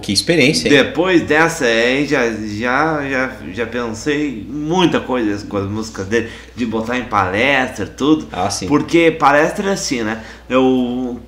[0.00, 0.74] Que experiência, hein?
[0.74, 6.64] Depois dessa aí, já, já, já, já pensei muita coisa com as músicas dele, de
[6.66, 8.26] botar em palestra, tudo.
[8.32, 8.66] Ah, sim.
[8.68, 10.22] Porque palestra é assim, né?
[10.48, 11.20] Eu.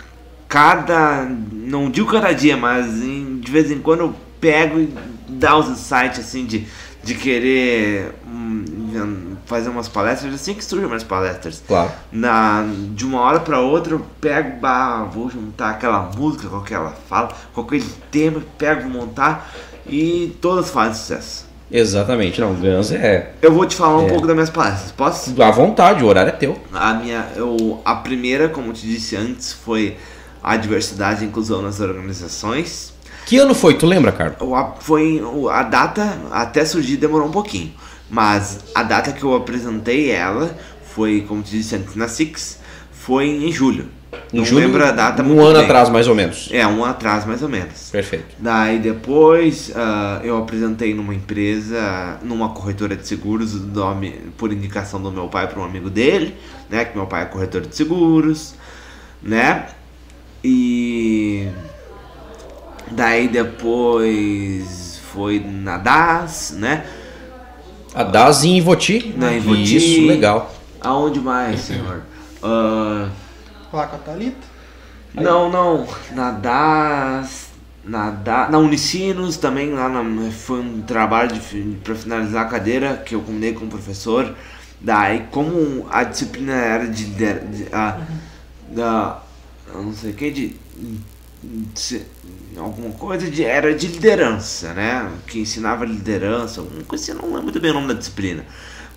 [0.48, 1.28] Cada.
[1.52, 4.88] Não digo cada dia, mas em- de vez em quando eu pego e
[5.28, 6.64] dá os insights assim de,
[7.02, 11.62] de querer hum, fazer umas palestras, assim que surgem umas palestras.
[11.66, 11.90] Claro.
[12.10, 12.64] Na,
[12.94, 17.28] de uma hora pra outra eu pego, bah, vou juntar aquela música com aquela fala,
[17.52, 19.50] com aquele tema, pego, vou montar
[19.86, 21.44] e todas fazem sucesso.
[21.70, 22.40] Exatamente.
[22.40, 23.32] Não, Guns é.
[23.42, 24.08] Eu vou te falar um É.
[24.10, 25.42] pouco das minhas palestras, posso?
[25.42, 26.58] À vontade, o horário é teu.
[26.72, 29.96] A minha, eu, a primeira, como eu te disse antes, foi
[30.42, 32.92] a diversidade e inclusão nas organizações.
[33.26, 33.74] Que ano foi?
[33.74, 34.10] Tu lembra,
[34.54, 35.20] a- Foi
[35.50, 37.72] a data até surgir demorou um pouquinho,
[38.08, 40.56] mas a data que eu apresentei ela
[40.94, 42.60] foi, como te disse antes, na Six,
[42.92, 43.88] foi em julho.
[44.32, 45.64] Em Não julho, lembro a data um ano bem.
[45.64, 46.48] atrás, mais ou menos.
[46.52, 47.90] É, um ano atrás mais ou menos.
[47.90, 48.36] Perfeito.
[48.38, 55.10] Daí depois ah, eu apresentei numa empresa, numa corretora de seguros, nome, por indicação do
[55.10, 56.36] meu pai para um amigo dele,
[56.70, 56.84] né?
[56.84, 58.54] Que meu pai é corretor de seguros,
[59.22, 59.66] né?
[60.42, 61.48] E
[62.90, 66.84] daí depois foi na DAS, né?
[67.94, 69.14] A DAS em Ivoti.
[69.16, 69.76] Na Ivoti.
[69.76, 70.52] Isso, legal.
[70.80, 72.02] Aonde mais, senhor?
[72.42, 73.08] Ah,
[73.72, 74.46] Lá com a Thalita.
[75.14, 77.48] não, não, na DAS.
[77.84, 81.40] na, da, na Unicinos também, lá na, foi um trabalho
[81.82, 84.34] para finalizar a cadeira que eu combinei com o professor.
[84.80, 87.04] Daí, como a disciplina era de.
[87.04, 88.00] de, de a,
[88.68, 89.22] da,
[89.72, 90.56] não sei o que, de,
[91.42, 92.02] de,
[92.56, 95.10] alguma coisa de era de liderança, né?
[95.26, 98.44] Que ensinava liderança, alguma coisa assim, eu não lembro muito bem o nome da disciplina.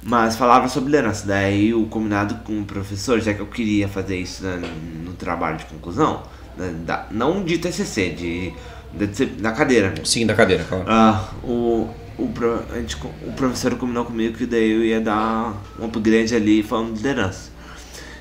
[0.04, 1.26] Mas falava sobre liderança.
[1.28, 4.62] Daí o combinado com o professor, já que eu queria fazer isso né,
[5.04, 6.24] no trabalho de conclusão,
[6.58, 8.54] né, da, não de TCC, de,
[8.94, 9.94] de, da cadeira.
[10.04, 10.86] Sim, da cadeira, claro.
[10.88, 12.32] Ah, o, o,
[12.72, 16.94] a gente, o professor combinou comigo que daí eu ia dar um upgrade ali falando
[16.94, 17.52] de liderança.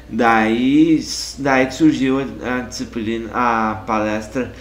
[0.08, 1.04] Daí,
[1.38, 4.52] daí que surgiu a, a disciplina, a palestra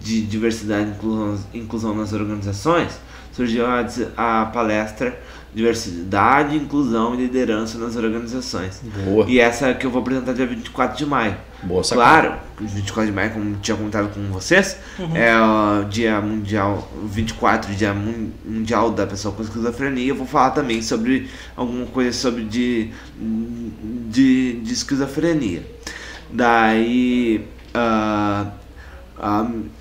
[0.00, 2.92] de diversidade e inclusão, inclusão nas organizações,
[3.32, 5.18] surgiu a, a palestra
[5.54, 8.80] Diversidade, Inclusão e Liderança nas Organizações.
[9.04, 9.26] Boa.
[9.28, 11.36] E essa que eu vou apresentar dia 24 de maio.
[11.62, 12.28] Boa sacada.
[12.28, 15.14] Claro, 24 de maio, como tinha comentado com vocês, Uhum.
[15.14, 20.06] é o dia mundial, 24, dia mun- mundial da pessoa com esquizofrenia.
[20.08, 22.88] Eu vou falar também sobre alguma coisa sobre de,
[24.08, 25.62] de, de esquizofrenia.
[26.32, 28.46] Daí, ah,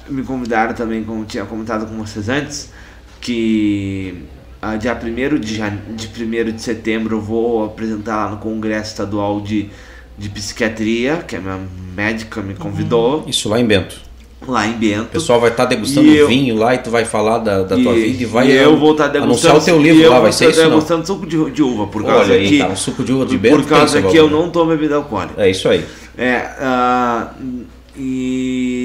[0.09, 2.71] me convidaram também, como tinha comentado com vocês antes,
[3.19, 4.15] que
[4.61, 5.73] ah, dia 1 de, jan...
[5.95, 9.69] de 1 de setembro eu vou apresentar lá no Congresso Estadual de,
[10.17, 11.59] de Psiquiatria, que a minha
[11.95, 13.95] médica me convidou, Isso lá em Bento.
[14.47, 15.05] lá em O Bento.
[15.05, 17.93] pessoal vai estar degustando E eu- vinho lá e tu vai falar da, da tua
[17.93, 20.15] E- vida e vai e eu vou estar anunciar degustando o teu livro eu lá,
[20.17, 20.75] vou vai ser estar isso não?
[20.77, 23.25] degustando suco de, de uva, por causa Olha aí, que, cara, um suco de uva
[23.25, 24.31] de Bento por causa que eu né?
[24.33, 25.41] não tomo bebida alcoólica.
[25.41, 25.83] É isso aí.
[26.17, 27.31] É, ah,
[27.95, 28.80] e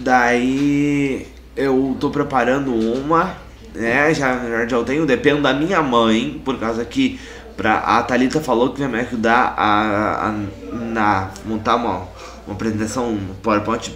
[0.00, 1.26] daí
[1.56, 3.36] eu tô preparando uma,
[3.74, 4.12] né?
[4.14, 7.20] Já, já tenho, dependo da minha mãe, por causa que
[7.56, 10.34] pra, a Thalita falou que vai me ajudar a, a
[10.72, 12.08] na, montar uma,
[12.46, 13.94] uma apresentação no PowerPoint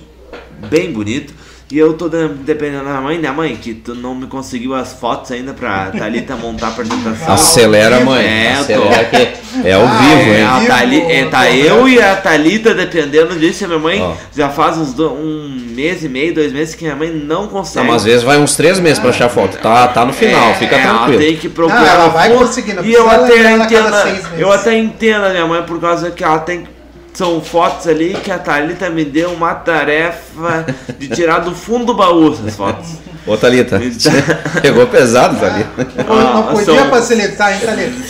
[0.68, 1.34] bem bonito.
[1.72, 3.56] E eu tô de- dependendo da mãe, né, mãe?
[3.56, 7.34] Que tu não me conseguiu as fotos ainda pra Thalita montar a apresentação.
[7.34, 8.22] Acelera, mãe.
[8.24, 9.10] É, eu Acelera tô.
[9.16, 10.44] que é ao Ah, vivo, É, hein?
[10.46, 13.64] a Thali, é, tá eu e a Thalita dependendo disso.
[13.64, 14.12] A minha mãe Ó.
[14.36, 17.48] já faz uns do- um mês e meio, dois meses que minha mãe não Não,
[17.48, 17.86] consegue.
[17.86, 19.56] mas às vezes vai uns três meses pra achar foto.
[19.56, 21.18] Tá, tá no final, É, fica Ela tranquilo.
[21.18, 21.80] tem que procurar.
[21.80, 24.28] Não, ela vai não E eu até ela entendo, seis meses.
[24.38, 26.68] eu até entendo a minha mãe por causa que ela tem
[27.14, 30.66] são fotos ali que a Thalita me deu uma tarefa
[30.98, 32.90] de tirar do fundo do baú essas fotos.
[33.26, 34.12] Ô, Thalita, Então-
[34.60, 36.04] pegou pesado, Thalita.
[36.06, 38.02] Não, não podia são- facilitar, hein, Thalita?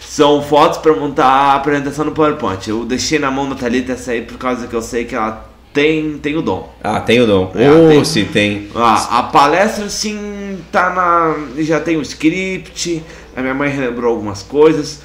[0.00, 2.68] São fotos pra montar a apresentação no PowerPoint.
[2.68, 5.48] Eu deixei na mão da Thalita essa aí por causa que eu sei que ela
[5.72, 6.68] tem, tem o dom.
[6.82, 7.52] Ah, tem o dom.
[7.54, 8.04] É, Ô, tem.
[8.04, 8.68] se tem.
[8.74, 11.62] Ah, a palestra sim tá na.
[11.62, 13.02] Já tem o script,
[13.36, 15.00] a minha mãe relembrou algumas coisas.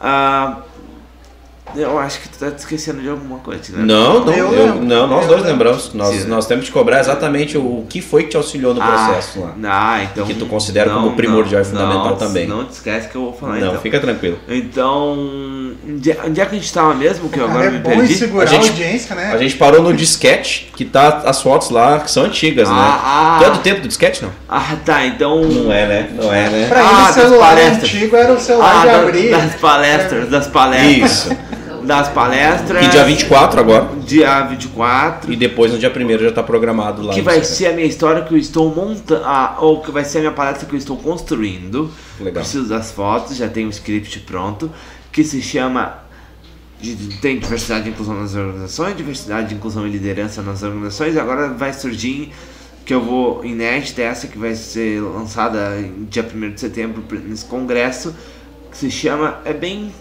[0.00, 0.58] Ah,
[1.76, 3.84] eu acho que tu tá te esquecendo de alguma coisa, né?
[3.84, 5.64] Não, não, Eu eu- não, nós Eu dois lembro.
[5.64, 5.94] lembramos.
[5.94, 6.28] Nós, Sim.
[6.28, 9.54] nós temos que cobrar exatamente o, o que foi que te auxiliou no processo lá.
[9.64, 10.26] Ah, então.
[10.26, 12.46] Que tu considera como primordial e fundamental também.
[12.46, 13.80] Não te esquece que eu vou falar Não, então.
[13.80, 14.38] fica tranquilo.
[14.48, 15.72] Então.
[15.88, 17.28] Onde é onde é que a gente tava mesmo?
[17.28, 18.14] Que eu Cara, agora é me perdi.
[18.14, 19.30] segurar A a, gente- audiência, né?
[19.32, 22.74] A gente parou no disquete, que tá as fotos lá, que são antigas, né?
[22.76, 23.38] Ah, ah.
[23.40, 24.30] Tu é do tempo do disquete, não?
[24.48, 25.42] Ah, tá, então.
[25.42, 26.10] Não é, né?
[26.14, 26.66] Não é, né?
[26.68, 29.30] Pra Ah, ele, o celular antigo era o celular Ah, de abrir.
[29.30, 31.10] das palestras, das palestras.
[31.12, 31.36] Isso.
[31.84, 32.84] Das palestras.
[32.84, 33.88] E dia 24 agora.
[34.04, 35.32] Dia 24.
[35.32, 37.14] E depois no dia 1 já tá programado lá.
[37.14, 39.22] Que vai ser a minha história que eu estou montando.
[39.24, 41.90] Ah, ou que vai ser a minha palestra que eu estou construindo.
[42.18, 42.42] Legal.
[42.42, 44.70] Preciso das fotos, já tenho o script pronto.
[45.10, 46.02] Que se chama.
[47.20, 51.16] Tem diversidade e inclusão nas organizações, diversidade, inclusão e liderança nas organizações.
[51.16, 52.32] Agora vai surgir
[52.84, 55.76] que eu vou inédita essa que vai ser lançada
[56.10, 58.12] dia 1 de setembro nesse congresso
[58.72, 59.92] que se chama é bem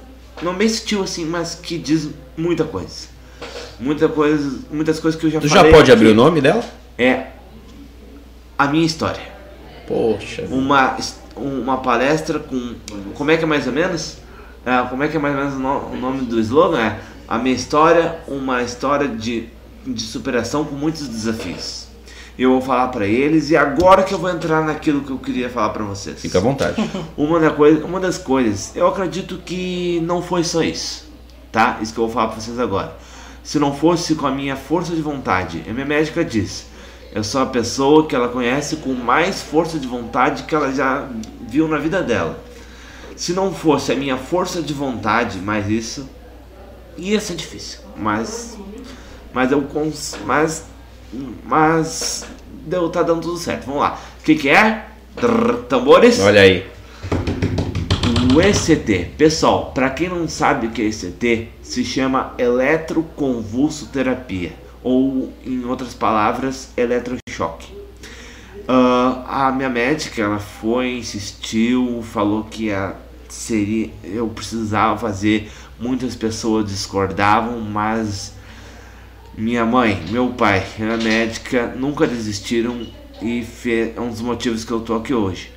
[0.42, 3.08] não bem sutil assim mas que diz muita coisa
[3.80, 6.00] muita coisa muitas coisas que eu já Tu falei já pode aqui.
[6.00, 6.64] abrir o nome dela?
[6.98, 7.28] é
[8.58, 9.22] a minha história
[9.88, 10.46] Poxa.
[10.50, 10.98] uma
[11.36, 12.76] uma palestra com
[13.16, 14.18] como é que é mais ou menos
[14.66, 17.00] É, como é que é mais ou menos o no- o nome do slogan é
[17.28, 19.48] a minha história uma história de,
[19.88, 21.88] de superação com muitos desafios
[22.44, 25.50] eu vou falar pra eles e agora que eu vou entrar naquilo que eu queria
[25.50, 26.76] falar pra vocês Fica à vontade.
[27.18, 31.10] uma, da coisa, uma das coisas, eu acredito que não foi só isso,
[31.52, 31.78] tá?
[31.82, 32.96] Isso que eu vou falar pra vocês agora.
[33.44, 36.68] Se não fosse com a minha força de vontade, a minha médica diz,
[37.14, 41.10] eu sou a pessoa que ela conhece com mais força de vontade que ela já
[41.48, 42.42] viu na vida dela.
[43.16, 46.10] Se não fosse a minha força de vontade, mais isso,
[46.98, 47.80] ia ser difícil.
[47.96, 48.58] Mas,
[49.34, 50.66] mas eu cons, mas,
[51.44, 52.26] mas
[52.66, 53.66] deu, tá dando tudo certo.
[53.66, 54.00] Vamos lá.
[54.20, 54.86] O que que é?
[55.68, 56.20] Tambores.
[56.20, 56.66] Olha aí.
[58.34, 64.54] O ECT, pessoal, para quem não sabe o que é ECT, se chama eletroconvulsoterapia.
[64.84, 67.82] ou em outras palavras, eletrochoque.
[68.62, 72.96] Uh, a minha médica ela foi, insistiu, falou que a,
[73.28, 75.52] seria, eu precisava fazer.
[75.80, 78.34] Muitas pessoas discordavam, mas
[79.42, 82.86] minha mãe, meu pai e a médica nunca desistiram
[83.20, 83.44] e
[83.96, 85.52] é um dos motivos que eu tô aqui hoje.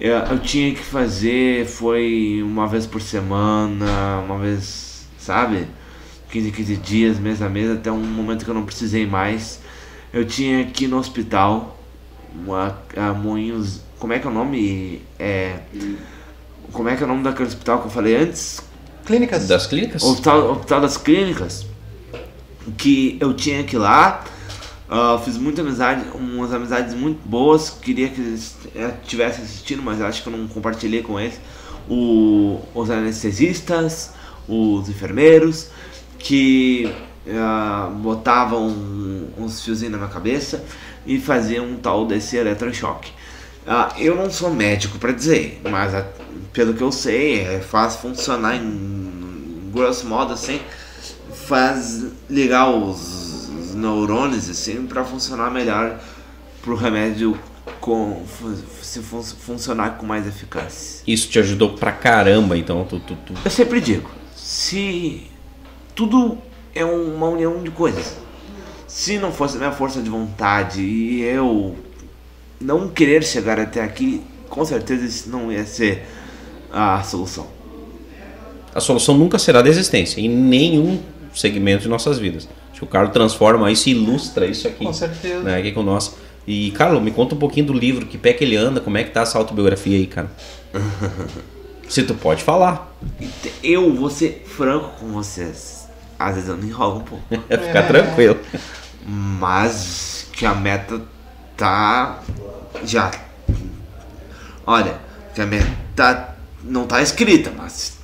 [0.00, 5.66] Eu, eu tinha que fazer, foi uma vez por semana, uma vez, sabe?
[6.30, 9.60] 15, 15 dias, mês a mês, até um momento que eu não precisei mais.
[10.10, 11.78] Eu tinha que ir no hospital,
[12.34, 13.82] uma, a Moinhos.
[13.98, 15.02] Como é que é o nome?
[15.18, 15.58] É.
[16.72, 18.62] Como é que é o nome daquele hospital que eu falei antes?
[19.04, 19.46] Clínicas.
[19.46, 20.02] Das clínicas?
[20.02, 21.73] Hospital, hospital das Clínicas.
[22.76, 24.24] Que eu tinha que ir lá.
[24.88, 27.70] Uh, fiz muita amizade, umas amizades muito boas.
[27.70, 28.56] Queria que eles
[29.02, 31.40] estivessem assistindo, mas acho que eu não compartilhei com eles.
[31.88, 34.12] O, os anestesistas,
[34.48, 35.68] os enfermeiros,
[36.18, 36.90] que
[37.26, 38.68] uh, botavam
[39.36, 40.64] uns fiozinhos na minha cabeça
[41.06, 43.10] e faziam um tal desse eletrochoque.
[43.66, 45.92] Uh, eu não sou médico para dizer, mas
[46.52, 50.60] pelo que eu sei, é, faz funcionar em grosso modo assim,
[51.46, 56.00] faz ligar os, os neurônios assim para funcionar melhor
[56.62, 57.38] pro remédio
[57.80, 58.22] com
[58.82, 61.02] se fun, funcionar com mais eficácia.
[61.06, 63.34] Isso te ajudou pra caramba, então tu, tu, tu...
[63.44, 65.26] Eu sempre digo, se
[65.94, 66.38] tudo
[66.74, 68.16] é uma união de coisas.
[68.86, 71.76] Se não fosse a minha força de vontade e eu
[72.60, 76.06] não querer chegar até aqui, com certeza isso não ia ser
[76.72, 77.46] a solução.
[78.74, 81.00] A solução nunca será a desistência em nenhum
[81.34, 82.48] segmento de nossas vidas.
[82.70, 84.84] Acho que o Carlos transforma isso e ilustra isso aqui.
[84.84, 85.40] Com certeza.
[85.40, 86.16] Né, aqui com nós.
[86.46, 89.04] E, Carlos, me conta um pouquinho do livro, que pé que ele anda, como é
[89.04, 90.30] que tá essa autobiografia aí, cara?
[91.88, 92.94] Se tu pode falar.
[93.62, 95.84] Eu vou ser franco com vocês
[96.18, 97.24] às vezes eu me enrolo um pouco.
[97.28, 97.46] Fica
[97.78, 97.82] é.
[97.82, 98.38] tranquilo.
[99.06, 101.00] Mas que a meta
[101.56, 102.20] tá
[102.84, 103.10] já.
[104.66, 104.98] Olha,
[105.34, 107.98] que a meta não tá escrita, mas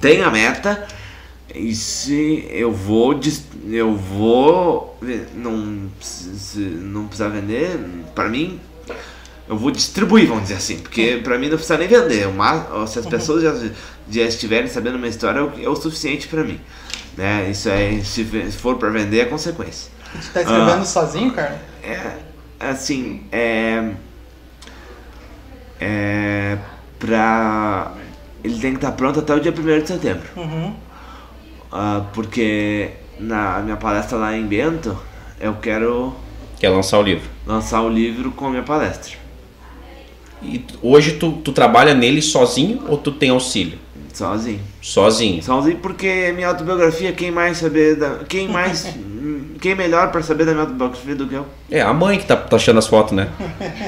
[0.00, 0.86] tem a meta.
[1.54, 3.18] E se eu vou
[3.68, 4.98] eu vou
[5.34, 5.90] não
[6.82, 7.78] não precisar vender,
[8.14, 8.60] para mim
[9.48, 12.28] eu vou distribuir, vamos dizer assim, porque para mim não precisa nem vender.
[12.28, 13.52] Uma, se as pessoas já,
[14.08, 16.60] já estiverem sabendo minha história, é o, é o suficiente para mim.
[17.16, 17.50] Né?
[17.50, 19.90] Isso é, se for para vender, é consequência.
[20.14, 21.60] Você tá escrevendo ah, sozinho, cara?
[21.82, 22.18] É,
[22.60, 23.90] assim, é.
[25.80, 26.58] É.
[26.98, 27.92] Pra.
[28.42, 30.28] Ele tem que estar pronto até o dia 1 de setembro.
[30.36, 30.74] Uhum.
[31.72, 34.96] Uh, porque na minha palestra lá em Bento,
[35.40, 36.14] eu quero.
[36.58, 37.28] Quer lançar o livro?
[37.46, 39.18] Lançar o livro com a minha palestra.
[40.42, 43.78] E hoje tu, tu trabalha nele sozinho ou tu tem auxílio?
[44.12, 44.60] Sozinho.
[44.80, 45.42] Sozinho.
[45.42, 48.20] Sozinho porque minha autobiografia, quem mais saber da.
[48.28, 48.86] Quem mais.
[49.60, 51.46] quem melhor para saber da minha autobiografia do que eu?
[51.70, 53.28] É, a mãe que tá, tá achando as fotos, né?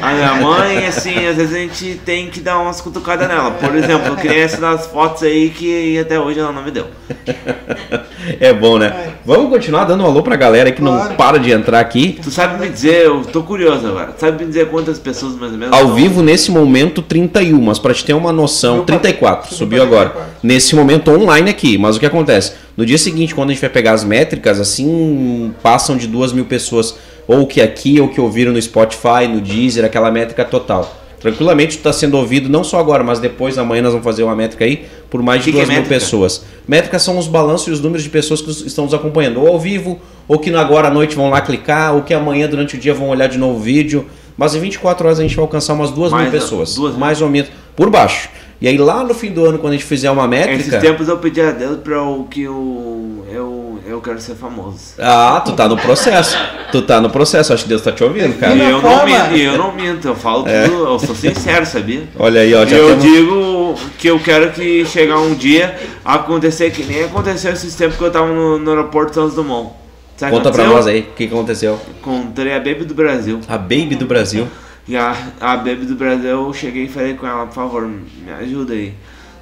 [0.01, 3.51] A minha mãe, assim, às vezes a gente tem que dar umas cutucadas nela.
[3.53, 6.87] Por exemplo, eu queria essa das fotos aí que até hoje ela não me deu.
[8.39, 9.15] É bom, né?
[9.25, 11.09] Vamos continuar dando um alô pra galera que claro.
[11.09, 12.21] não para de entrar aqui.
[12.23, 14.15] Tu sabe me dizer, eu tô curioso agora.
[14.17, 15.77] Sabe me dizer quantas pessoas mais ou menos?
[15.77, 20.15] Ao vivo, nesse momento, 31, mas pra te ter uma noção, 34, subiu agora.
[20.43, 22.53] Nesse momento online aqui, mas o que acontece?
[22.77, 26.45] No dia seguinte, quando a gente vai pegar as métricas, assim, passam de duas mil
[26.45, 26.95] pessoas,
[27.27, 30.99] ou que aqui, ou que ouviram no Spotify, no Deezer, aquela métrica total.
[31.21, 34.65] Tranquilamente está sendo ouvido, não só agora, mas depois, amanhã nós vamos fazer uma métrica
[34.65, 36.45] aí, por mais de que duas é mil pessoas.
[36.67, 39.61] Métricas são os balanços e os números de pessoas que estão nos acompanhando, ou ao
[39.61, 42.93] vivo, ou que agora à noite vão lá clicar, ou que amanhã durante o dia
[42.93, 44.07] vão olhar de novo o vídeo.
[44.37, 46.75] Mas em 24 horas a gente vai alcançar umas duas mais mil pessoas.
[46.75, 47.51] Duas mais ou menos.
[47.77, 48.29] Por baixo.
[48.63, 50.61] E aí lá no fim do ano, quando a gente fizer uma métrica.
[50.61, 54.95] Esses tempos eu pedi a Deus para o que eu, eu, eu quero ser famoso.
[55.01, 56.39] Ah, tu tá no processo.
[56.71, 58.55] tu tá no processo, acho que Deus tá te ouvindo, cara.
[58.55, 60.69] E eu, não minto, eu não minto, eu falo é.
[60.69, 62.05] tudo, eu sou sincero, sabia?
[62.17, 62.65] Olha aí, ó.
[62.65, 63.03] Já eu temos...
[63.03, 68.05] digo que eu quero que chegar um dia acontecer que nem aconteceu esses tempos que
[68.05, 69.73] eu tava no, no aeroporto Santos Dumont.
[70.17, 71.81] Sabe Conta pra nós aí, o que aconteceu?
[71.99, 73.41] Encontrei a Baby do Brasil.
[73.49, 74.47] A Baby do Brasil?
[74.87, 78.33] E a, a Baby do Brasil, eu cheguei e falei com ela, por favor, me
[78.41, 78.95] ajuda aí.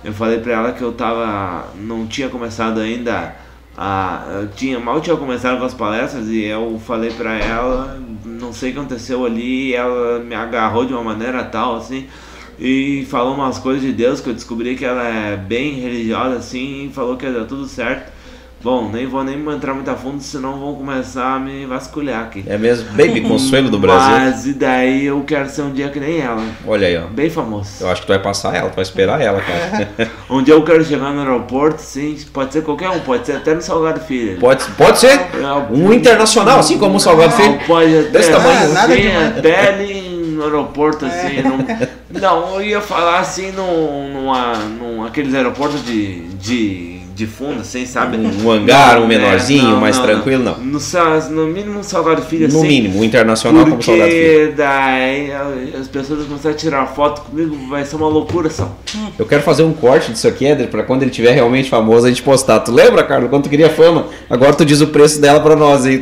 [0.04, 1.68] Eu falei pra ela que eu tava.
[1.76, 3.34] não tinha começado ainda.
[3.76, 8.52] A, eu tinha, mal tinha começado com as palestras e eu falei pra ela, não
[8.52, 12.06] sei o que aconteceu ali, ela me agarrou de uma maneira tal assim
[12.60, 16.86] e falou umas coisas de Deus que eu descobri que ela é bem religiosa assim
[16.86, 18.12] e falou que ia dar tudo certo.
[18.62, 22.44] Bom, nem vou nem entrar muito a fundo, senão vão começar a me vasculhar aqui.
[22.46, 24.10] É mesmo, Baby Consuelo do Brasil.
[24.10, 26.44] Mas e daí eu quero ser um dia que nem ela.
[26.66, 27.06] Olha aí, ó.
[27.06, 27.82] Bem famoso.
[27.82, 30.10] Eu acho que tu vai passar ela, tu vai esperar ela, cara.
[30.28, 33.54] Um dia eu quero chegar no aeroporto, sim, pode ser qualquer um, pode ser até
[33.54, 34.38] no Salgado Filho.
[34.38, 35.18] Pode, pode ser.
[35.70, 37.58] Um internacional, assim como o Salgado Filho.
[37.66, 38.70] Pode até, Desse tamanho.
[38.70, 39.38] Ah, nada sim, demais.
[39.38, 41.42] até ali no aeroporto, assim.
[41.42, 47.60] Não, não, eu ia falar assim num, numa, num aqueles aeroportos de, de, de fundo,
[47.60, 48.16] assim, sabe?
[48.16, 50.56] Um hangar, um Não, menorzinho, é, mais tranquilo, não.
[50.58, 50.78] No,
[51.30, 52.66] no mínimo um Salgado Filho, No assim.
[52.66, 54.46] mínimo, um internacional como Salgado Filho.
[54.48, 55.30] Porque daí
[55.78, 58.74] as pessoas começarem a tirar foto comigo, vai ser uma loucura só.
[59.18, 62.08] Eu quero fazer um corte disso aqui, Éder, pra quando ele tiver realmente famoso a
[62.08, 62.60] gente postar.
[62.60, 64.06] Tu lembra, Carlos, quando tu queria fama?
[64.28, 66.00] Agora tu diz o preço dela pra nós aí.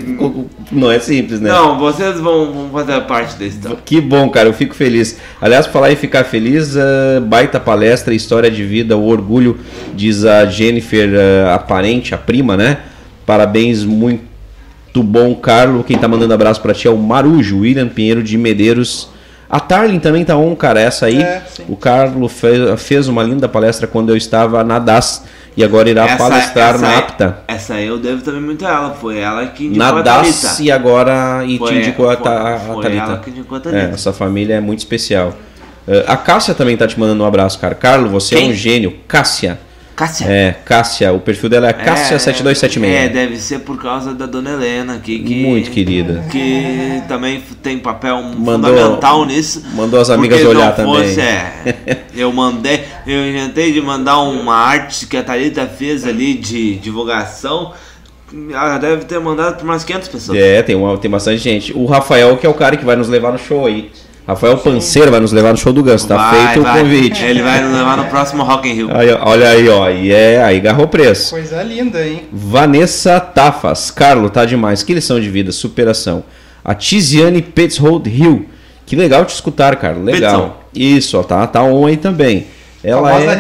[0.71, 1.51] Não é simples, né?
[1.51, 3.77] Não, vocês vão, vão fazer parte desse então.
[3.85, 5.19] Que bom, cara, eu fico feliz.
[5.41, 9.59] Aliás, por falar em ficar feliz, ah, baita palestra, história de vida, o orgulho,
[9.95, 12.79] diz a Jennifer, ah, a parente, a prima, né?
[13.27, 14.23] Parabéns, muito
[15.03, 15.85] bom, Carlos.
[15.87, 19.09] Quem tá mandando abraço pra ti é o Marujo, William Pinheiro de Medeiros.
[19.51, 20.79] A Tarlin também tá on, cara.
[20.81, 25.25] Essa aí, É, o Carlos fez, fez uma linda palestra quando eu estava na DAS
[25.57, 27.39] e agora irá palestrar na aí- APTA.
[27.49, 28.91] Essa aí eu devo também muito a ela.
[28.91, 30.63] Foi ela que indicou Na a DAS Thalita.
[30.63, 33.03] e agora e Foi- te indicou a, foi- a foi Thalita.
[33.05, 33.95] ela que indicou a É, Thalita.
[33.95, 35.29] essa família é muito especial.
[35.87, 37.75] Uh, a Cássia também tá te mandando um abraço, cara.
[37.75, 38.51] Carlos, você é Quem?
[38.51, 38.97] um gênio.
[39.09, 39.59] Cássia.
[39.99, 40.27] Cássia.
[40.31, 41.13] É, Cássia.
[41.13, 42.85] O perfil dela é É, Cássia7276.
[42.85, 45.19] É, deve ser por causa da dona Helena aqui.
[45.19, 46.25] Que, Muito querida.
[46.31, 49.65] Que também tem papel Mandou- fundamental nisso.
[49.75, 51.03] Mandou as amigas olhar não também.
[51.09, 56.35] fosse, é, eu mandei, eu inventei de mandar uma arte que a Thalita fez ali
[56.35, 57.73] de divulgação.
[58.53, 60.39] Ela deve ter mandado para umas 500 pessoas.
[60.39, 61.73] É, tem, uma, tem bastante gente.
[61.73, 63.91] O Rafael, que é o cara que vai nos levar no show aí.
[64.29, 66.07] Rafael Panceiro vai nos levar no show do Ganso.
[66.07, 66.79] Tá Vai, feito vai.
[66.79, 67.25] o convite.
[67.25, 68.89] Ele vai nos levar no próximo Rock in Rio.
[68.93, 69.89] Aí, olha aí, ó.
[69.89, 71.31] E é, aí garrou preço.
[71.31, 72.25] Coisa linda, hein?
[72.31, 73.91] Vanessa Tafas.
[73.91, 74.83] Carlo, tá demais.
[74.83, 76.25] Que lição de vida, superação.
[76.63, 78.45] A Tiziane Petzold Hill.
[78.85, 79.97] Que legal te escutar, cara.
[79.97, 80.63] Legal.
[80.75, 82.49] Isso, ó, tá, tá on aí também.
[82.85, 83.33] Ela Famosa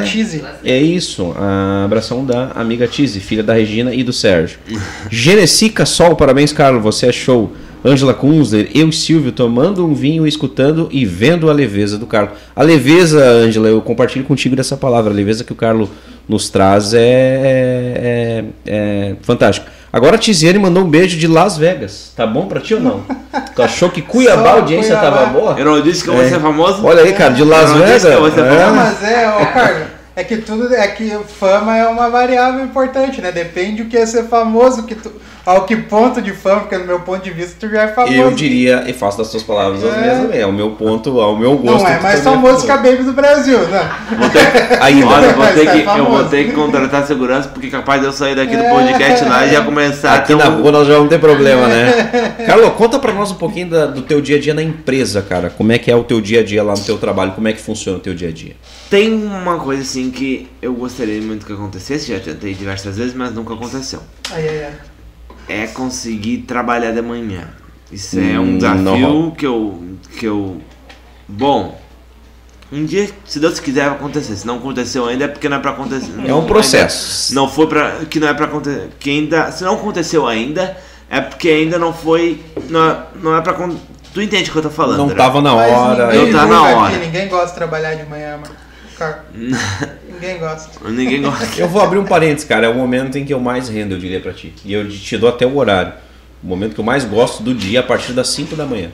[0.64, 0.70] é.
[0.70, 4.58] É isso, a abração da amiga Tizi, filha da Regina e do Sérgio.
[5.10, 7.52] Genesica Sol, parabéns, Carlos, você é show.
[7.84, 12.36] Ângela Kunzler, eu e Silvio tomando um vinho, escutando e vendo a leveza do Carlos.
[12.54, 15.12] A leveza, Ângela, eu compartilho contigo dessa palavra.
[15.12, 15.88] A leveza que o Carlos
[16.28, 19.66] nos traz é, é, é fantástico.
[19.90, 22.12] Agora a Tiziane mandou um beijo de Las Vegas.
[22.14, 23.00] Tá bom pra ti ou não?
[23.54, 25.16] Tu achou que Cuiabá a audiência Cuiabá.
[25.18, 25.54] tava boa?
[25.58, 26.28] Eu não disse que eu vou É.
[26.28, 26.84] ser famoso?
[26.84, 28.02] Olha aí, cara, de Las Eu não disse Vegas.
[28.02, 28.70] que eu vou ser é.
[28.70, 29.82] Mas é, ó, Carlos,
[30.20, 33.30] é que tudo é que fama é uma variável importante, né?
[33.30, 35.12] Depende do que é ser famoso, que tu,
[35.46, 38.12] ao que ponto de fama, porque no meu ponto de vista tu já é famoso.
[38.14, 40.00] Eu diria, e faço das suas palavras as É.
[40.00, 40.40] minhas também.
[40.40, 41.84] É o meu ponto, ao meu gosto.
[41.84, 43.90] Não é mais famoso que a Baby do Brasil, né?
[44.18, 44.38] Vou ter-
[44.82, 45.06] Ainda.
[45.06, 48.12] Olha, eu vou, ter que, eu vou ter que contratar segurança, porque capaz de eu
[48.12, 48.68] sair daqui do É.
[48.70, 51.68] podcast lá e já começar a Aqui na um- rua nós já vamos ter problema,
[51.68, 52.34] né?
[52.44, 55.48] Carlos, conta pra nós um pouquinho da- do teu dia a dia na empresa, cara.
[55.56, 57.32] Como é que é o teu dia a dia lá no teu trabalho?
[57.32, 58.56] Como é que funciona o teu dia a dia?
[58.90, 63.32] Tem uma coisa assim que eu gostaria muito que acontecesse, já tentei diversas vezes, mas
[63.34, 64.00] nunca aconteceu.
[64.30, 64.72] Ai, ai, ai.
[65.48, 67.48] É conseguir trabalhar de manhã.
[67.92, 69.82] Isso é um Hum, desafio não que eu.
[70.18, 70.60] que eu.
[71.26, 71.78] Bom.
[72.70, 74.36] Um dia, se Deus quiser, vai acontecer.
[74.36, 76.12] Se não aconteceu ainda é porque não é pra acontecer.
[76.26, 77.34] É um processo.
[77.34, 77.92] Não foi pra.
[78.10, 78.90] Que não é pra acontecer.
[79.00, 79.50] Que ainda.
[79.52, 80.76] Se não aconteceu ainda,
[81.08, 82.42] é porque ainda não foi.
[82.68, 83.54] Não, é- não é pra.
[84.12, 84.98] Tu entende o que eu tô falando?
[84.98, 85.14] Não né?
[85.14, 86.14] tava na hora.
[86.14, 86.96] Eu tá na aqui, hora.
[86.98, 88.54] ninguém gosta de trabalhar de manhã, mano.
[88.98, 90.90] Cara, ninguém gosta.
[90.90, 91.46] Ninguém gosta.
[91.60, 92.66] Eu vou abrir um parênteses, cara.
[92.66, 94.52] É o momento em que eu mais rendo, eu diria pra ti.
[94.64, 95.92] E eu te dou até o horário.
[96.42, 98.90] O momento que eu mais gosto do dia a partir das 5 da manhã.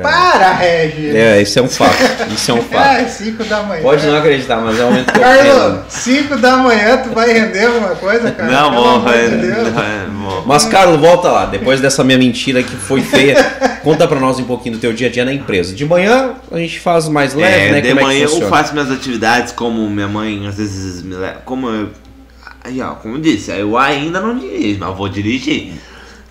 [0.00, 1.14] Para, Regis!
[1.14, 1.96] É, isso é um fato.
[2.32, 3.00] Isso é um fato.
[3.00, 3.82] É, 5 da manhã.
[3.82, 5.84] Pode não acreditar, mas é o momento que eu Carlos, rendo.
[5.88, 8.50] 5 da manhã tu vai render alguma coisa, cara?
[8.52, 9.72] Não, Pelo bom, amor de é, Deus.
[9.74, 10.42] não, é.
[10.46, 11.46] Mas, Carlos, volta lá.
[11.46, 13.42] Depois dessa minha mentira que foi feia,
[13.82, 15.74] conta pra nós um pouquinho do teu dia a dia na empresa.
[15.74, 17.80] De manhã a gente faz mais leve, É, né?
[17.80, 21.14] de Como é que manhã eu faço minhas atividades, como minha mãe às vezes me
[21.16, 21.38] leva.
[21.44, 21.88] Como eu.
[22.62, 25.72] Aí, ó, como eu disse, eu ainda não dirijo, mas vou dirigir.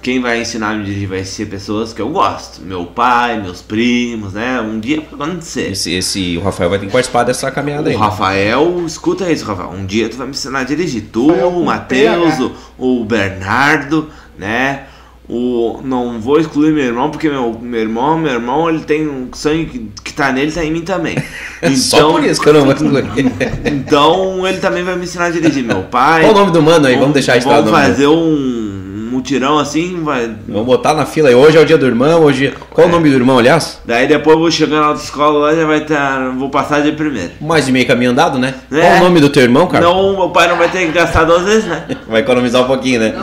[0.02, 2.62] Quem vai ensinar a me dirigir vai ser pessoas que eu gosto.
[2.62, 4.62] Meu pai, meus primos, né?
[4.62, 5.72] Um dia vai acontecer.
[5.72, 7.96] Esse, esse, o Rafael vai ter que participar dessa caminhada aí.
[7.96, 9.72] O Rafael, escuta isso, Rafael.
[9.72, 11.10] Um dia tu vai me ensinar a dirigir.
[11.12, 12.40] Tu, Rafael o Matheus,
[12.78, 14.84] o, o Bernardo, né?
[15.28, 19.30] O, não vou excluir meu irmão, porque meu, meu irmão, meu irmão, ele tem um
[19.34, 21.16] sangue que, que tá nele, tá em mim também.
[21.76, 23.06] Só por isso que eu não vou excluir.
[23.66, 25.64] Então ele também vai me ensinar a dirigir.
[25.64, 26.22] Meu pai.
[26.22, 26.96] Qual o nome do mano aí?
[26.96, 28.59] Vamos deixar registrado Vamos o fazer um
[29.20, 30.34] mutirão assim, vai.
[30.48, 31.36] Vamos botar na fila aí.
[31.36, 32.54] Hoje é o dia do irmão, hoje.
[32.72, 33.80] Qual é o nome do irmão, aliás?
[33.86, 36.32] Daí depois eu vou chegar na autoescola lá já vai estar.
[36.32, 37.32] Vou passar de primeiro.
[37.42, 38.56] Mais de meio caminho andado, né?
[38.72, 38.80] É.
[38.82, 39.86] Qual o nome do teu irmão, cara?
[39.86, 41.86] Não, meu pai não vai ter que gastar duas vezes, né?
[42.10, 43.14] Vai economizar um pouquinho, né?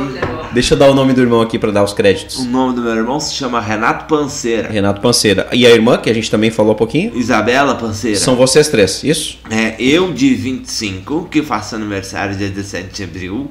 [0.53, 2.47] Deixa eu dar o nome do irmão aqui pra dar os O créditos.
[2.47, 4.69] nome do meu irmão se chama Renato Panceira.
[4.71, 5.49] Renato Panceira.
[5.53, 7.13] E a irmã, que a gente também falou um pouquinho?
[7.17, 8.17] Isabela Panceira.
[8.19, 9.39] São vocês três, isso?
[9.51, 13.51] É, eu de 25, que faço aniversário dia 17 de abril,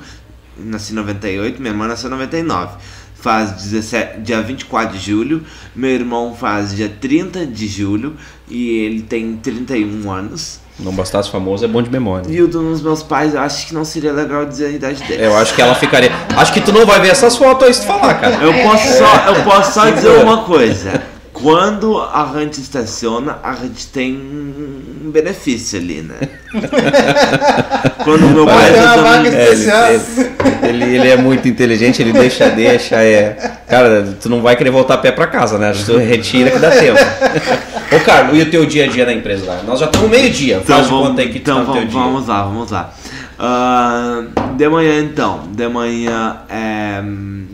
[0.57, 2.77] nasci em 98, minha irmã nasceu em 99.
[3.15, 5.43] Faz 17, dia 24 de julho,
[5.75, 8.15] meu irmão faz dia 30 de julho
[8.47, 10.59] e ele tem 31 anos.
[10.77, 12.29] Não bastasse famoso, é bom de memória.
[12.29, 15.25] E o dos meus pais, eu acho que não seria legal dizer a idade dele.
[15.25, 16.11] Eu acho que ela ficaria.
[16.35, 18.43] Acho que tu não vai ver essas fotos aí se tu falar, cara.
[18.43, 21.01] Eu posso só, eu posso só dizer uma coisa.
[21.45, 26.15] Quando a gente estaciona, a gente tem um benefício ali, né?
[28.03, 33.37] Quando meu pai estaciona- É, ele, ele, ele- é muito inteligente, ele deixa, deixa, é.
[33.67, 35.71] Cara, tu não vai querer voltar a pé pra casa, né?
[35.85, 36.97] Tu retira que dá tempo.
[37.95, 39.61] Ô, Carlos, e o teu dia a dia na empresa lá?
[39.67, 40.59] Nós já estamos meio-dia.
[40.63, 41.99] Então, vamos, então no teu vamos, dia.
[42.01, 42.91] vamos lá, vamos lá.
[43.37, 44.23] Ah,
[44.55, 47.03] de manhã então, de manhã é,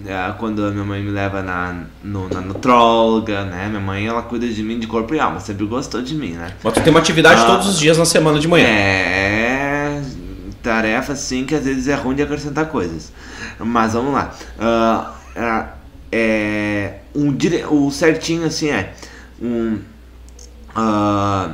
[0.05, 3.67] é quando a minha mãe me leva na, no, na nutróloga, né?
[3.67, 6.51] Minha mãe ela cuida de mim de corpo e alma, sempre gostou de mim, né?
[6.63, 7.45] Mas tu tem uma atividade Ah.
[7.45, 8.67] todos os dias na semana de manhã.
[8.67, 10.01] É
[10.61, 13.11] tarefa assim que às vezes é ruim de acrescentar coisas.
[13.59, 14.33] Mas vamos lá.
[14.59, 15.73] Ah,
[16.11, 17.35] é, um.
[17.69, 18.93] O certinho assim é.
[19.41, 19.79] Um,
[20.75, 21.51] ah,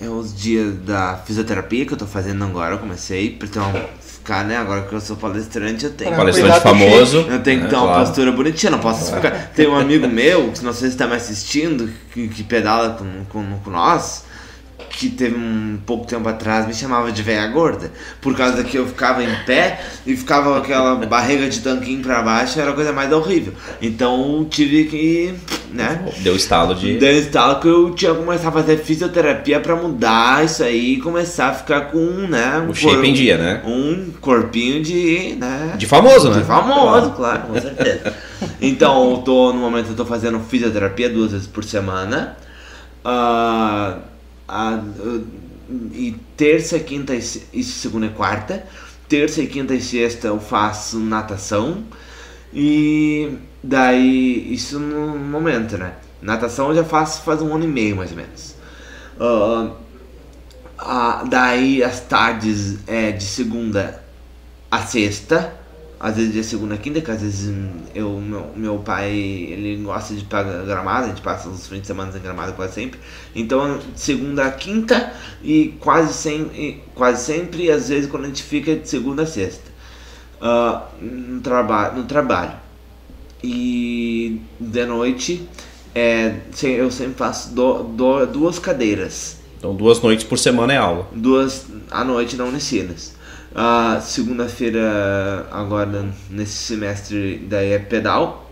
[0.00, 3.70] é os dias da fisioterapia que eu tô fazendo agora, eu comecei, então
[4.00, 4.56] ficar, né?
[4.56, 6.14] Agora que eu sou palestrante, eu tenho.
[6.14, 7.18] Palestrante famoso.
[7.28, 8.06] Eu tenho que né, ter uma claro.
[8.06, 9.50] postura bonitinha, não posso ficar.
[9.54, 13.24] Tem um amigo meu, que não sei se está me assistindo, que, que pedala com,
[13.28, 14.24] com, com nós,
[15.00, 17.90] que teve um pouco tempo atrás me chamava de velha gorda.
[18.20, 22.20] Por causa que eu ficava em pé e ficava com aquela barriga de tanquinho pra
[22.20, 23.54] baixo, era a coisa mais horrível.
[23.80, 25.34] Então tive que,
[25.72, 26.04] né?
[26.18, 26.98] Deu estalo de.
[26.98, 31.00] Deu estalo que eu tinha que começar a fazer fisioterapia pra mudar isso aí e
[31.00, 32.66] começar a ficar com, né?
[32.68, 33.62] O shape em dia, né?
[33.64, 35.76] Um corpinho de, né?
[35.78, 36.40] De famoso, né?
[36.40, 38.14] De famoso, claro, com certeza.
[38.60, 42.36] Então, eu tô, no momento eu tô fazendo fisioterapia duas vezes por semana.
[43.02, 43.96] Ah,
[44.50, 44.82] ah,
[45.92, 48.66] e terça, quinta e segunda e quarta.
[49.08, 51.84] Terça e quinta e sexta eu faço natação.
[52.52, 55.94] E daí, isso no momento, né?
[56.20, 58.56] Natação eu já faço faz um ano e meio mais ou menos.
[60.78, 64.02] Ah, daí as tardes é de segunda
[64.70, 65.54] a sexta,
[66.02, 69.76] às vezes de segunda a quinta, que às vezes hum, eu, meu, meu pai ele
[69.84, 72.98] gosta de pagar gramado, a gente passa os fins de semana em gramado quase sempre.
[73.34, 75.12] Então segunda a quinta
[75.44, 79.26] e quase sempre, quase sempre, e às vezes quando a gente fica de segunda a
[79.26, 79.70] sexta.
[80.40, 82.52] Ah, no, traba no trabalho.
[83.42, 85.46] E de noite
[85.94, 91.08] é, eu sempre faço do- do- duas cadeiras Então duas noites por semana é aula.
[91.12, 93.14] duas à noite na Unicinas.
[93.54, 98.46] A segunda-feira, agora nesse semestre, daí é pedal.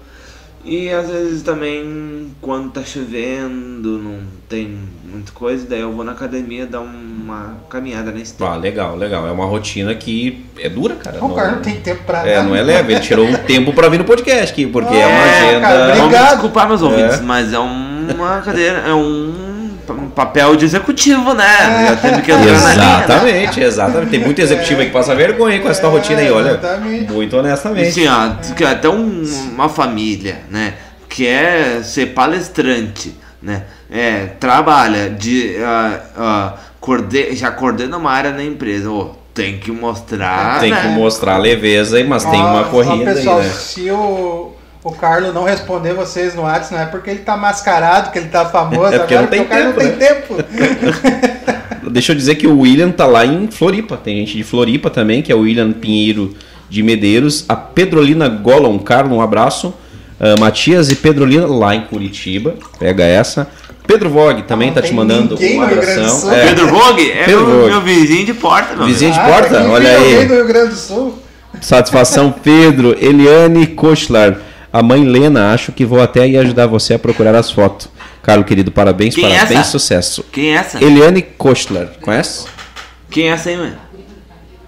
[0.65, 4.19] E às vezes também, quando tá chovendo, não
[4.49, 4.77] tem
[5.09, 8.53] muita coisa, daí eu vou na academia dar uma caminhada na esteira.
[8.53, 9.27] Ah, legal, legal.
[9.27, 11.25] É uma rotina que é dura, cara.
[11.25, 12.49] O cara não tem tempo pra É, nada.
[12.49, 12.93] não é leve.
[12.93, 15.61] Ele tirou um tempo pra vir no podcast aqui, porque é, uma É, agenda.
[15.61, 16.31] cara, Vamos Obrigado.
[16.33, 17.23] desculpar meus ouvintes, É.
[17.23, 19.48] mas é uma cadeira, é um
[19.95, 21.86] um papel de executivo, né?
[21.89, 23.05] Já teve que entrar na linha, né?
[23.05, 24.11] Exatamente, exatamente.
[24.11, 26.51] Tem muito executivo aí que passa vergonha com essa rotina aí, olha.
[26.51, 27.12] Exatamente.
[27.12, 27.89] Muito honestamente.
[27.89, 29.22] Assim, ó, quer até um-
[29.53, 30.74] uma família, né?
[31.09, 33.62] Quer ser palestrante, né?
[33.91, 35.57] É, trabalha de.
[35.62, 38.91] ah, ah, coorde- já coordena uma área na empresa.
[38.91, 40.61] Ô, tem que mostrar.
[40.61, 40.82] Tem né?
[40.82, 43.53] que mostrar leveza, mas tem Ó, uma ó, corrida pessoal, aí, né?
[43.53, 44.53] se o,
[44.89, 48.28] o Carlos não responder vocês no WhatsApp, não é porque ele tá mascarado, que ele
[48.28, 49.97] tá famoso, É porque agora não tem o cara tempo, não né?
[49.97, 50.34] tem tempo.
[51.91, 53.97] Deixa eu dizer que o William tá lá em Floripa.
[53.97, 56.34] Tem gente de Floripa também, que é o William Pinheiro
[56.68, 57.45] de Medeiros.
[57.49, 59.72] A Pedrolina Gollum, Carlos, um abraço.
[60.20, 62.55] Ah, Matias e Pedrolina lá em Curitiba.
[62.78, 63.49] Pega essa.
[63.86, 66.30] Pedro Vogue também Não tá te mandando do abração.
[66.30, 67.70] É, Pedro Vogue é Pedro meu, Vogue.
[67.70, 69.61] meu vizinho de porta, meu Vizinho de Ah, porta?
[69.61, 70.26] aqui Olha aí.
[70.26, 71.18] do Rio Grande do Sul.
[71.62, 72.95] Satisfação, Pedro.
[73.01, 74.36] Eliane Kochlar.
[74.73, 77.89] A mãe Lena, acho que vou até ir ajudar você a procurar as fotos.
[78.23, 79.71] Carlos, querido, parabéns, Quem é parabéns, essa?
[79.71, 80.25] sucesso.
[80.31, 80.85] Quem é essa?
[80.85, 82.47] Eliane Kochlar, conhece?
[83.11, 83.77] Quem é essa aí, mano?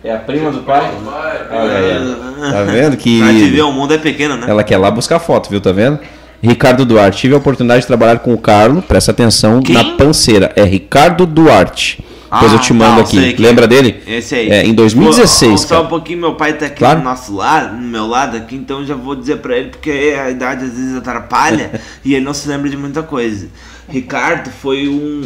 [0.02, 0.90] É a prima do pai?
[1.50, 2.52] Olha aí.
[2.52, 3.18] Tá vendo que.
[3.20, 4.46] Pra te ver, o mundo é pequeno, né?
[4.48, 5.60] Ela quer lá buscar foto, viu?
[5.60, 5.98] Tá vendo?
[6.42, 7.18] Ricardo Duarte.
[7.18, 9.74] Tive a oportunidade de trabalhar com o Carlos, presta atenção, Quem?
[9.74, 10.50] na panceira.
[10.56, 12.02] É Ricardo Duarte.
[12.30, 13.32] Depois Ah, eu te mando tá, aqui.
[13.34, 14.02] que- Lembra dele?
[14.06, 14.48] Esse aí.
[14.50, 15.82] É, em 2016, Vou- Só cara.
[15.82, 17.00] um pouquinho, meu pai tá aqui Claro.
[17.00, 20.30] do nosso lado, no meu lado aqui, então já vou dizer pra ele, porque a
[20.30, 23.48] idade às vezes atrapalha e ele não se lembra de muita coisa.
[23.88, 25.22] Ricardo foi um.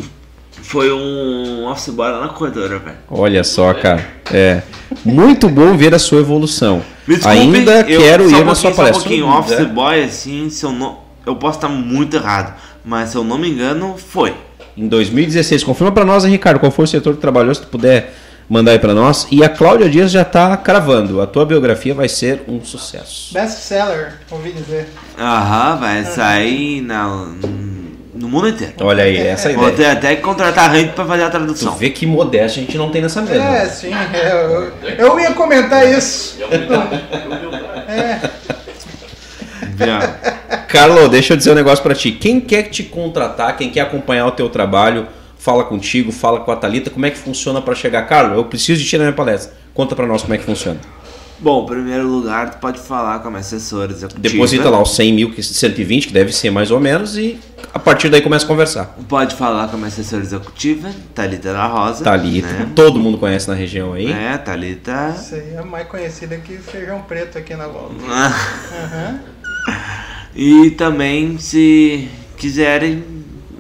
[0.63, 2.97] Foi um office boy lá na corredora, velho.
[3.11, 4.03] Olha só, cara.
[4.33, 4.63] É
[5.05, 6.81] muito bom ver a sua evolução.
[7.07, 8.95] Desculpe, Ainda quero ir um na sua palestra.
[8.95, 9.39] Só um pouquinho, É.
[9.39, 11.01] office boy, assim, se eu não.
[11.27, 14.33] Eu posso estar muito errado, mas se eu não me engano, foi.
[14.77, 17.68] Em 2016, confirma pra nós, hein, Ricardo, qual foi o setor que trabalhou, se tu
[17.68, 18.12] puder
[18.49, 19.27] mandar aí pra nós.
[19.31, 21.20] E a Cláudia Dias já tá cravando.
[21.20, 23.33] A tua biografia vai ser um sucesso.
[23.33, 24.89] Best seller, ouvi dizer.
[25.18, 27.07] Aham, vai sair na,
[28.14, 28.75] no mundo inteiro.
[28.81, 29.91] Olha aí, essa é a Vou ideia.
[29.93, 31.75] ter até que contratar a gente pra fazer a Tu tradução.
[31.77, 33.43] vê que modéstia a gente não tem nessa mesa.
[33.43, 33.93] É, sim.
[33.95, 34.33] é,
[34.99, 36.37] eu, eu ia comentar isso.
[37.89, 38.20] É,
[39.79, 40.01] Já.
[40.68, 42.11] Carlo, deixa eu dizer um negócio pra ti.
[42.12, 45.07] Quem quer te contratar, quem quer acompanhar o teu trabalho,
[45.39, 48.03] fala contigo, fala com a Thalita, como é que funciona pra chegar?
[48.09, 49.55] Carlo, eu preciso de ti na minha palestra.
[49.72, 50.81] Conta pra nós como é que funciona.
[51.39, 54.20] Bom, em primeiro lugar, tu pode falar com a minha assessora executiva.
[54.22, 57.39] Deposita lá os 100 mil, que 120, que deve ser mais ou menos, e
[57.72, 58.97] a partir daí começa a conversar.
[59.09, 62.05] Pode falar com a minha assessora executiva, Thalita da Rosa.
[62.05, 62.68] Thalita, Né?
[62.75, 64.11] todo mundo conhece na região aí.
[64.12, 65.14] É, Thalita.
[65.18, 67.95] isso aí é mais conhecida que feijão preto aqui na volta.
[68.09, 69.20] Aham.
[70.37, 73.05] E também, se quiserem,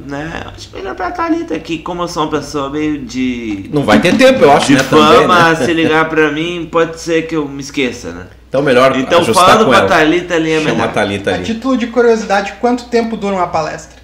[0.06, 0.42] né?
[0.54, 3.70] Acho melhor pra Thalita, que como eu sou uma pessoa meio de.
[3.72, 4.80] Não vai ter tempo, eu acho, de né?
[4.80, 5.28] fama, também,
[5.60, 5.66] né?
[5.66, 8.26] se ligar pra mim, pode ser que eu me esqueça, né?
[8.48, 9.88] Então melhor Então, ajustar falando com com a ela.
[9.88, 10.88] Thalita ali é Chama melhor.
[10.88, 11.44] a Thalita ali.
[11.44, 14.02] título de curiosidade, quanto tempo dura uma palestra?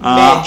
[0.00, 0.42] Ah,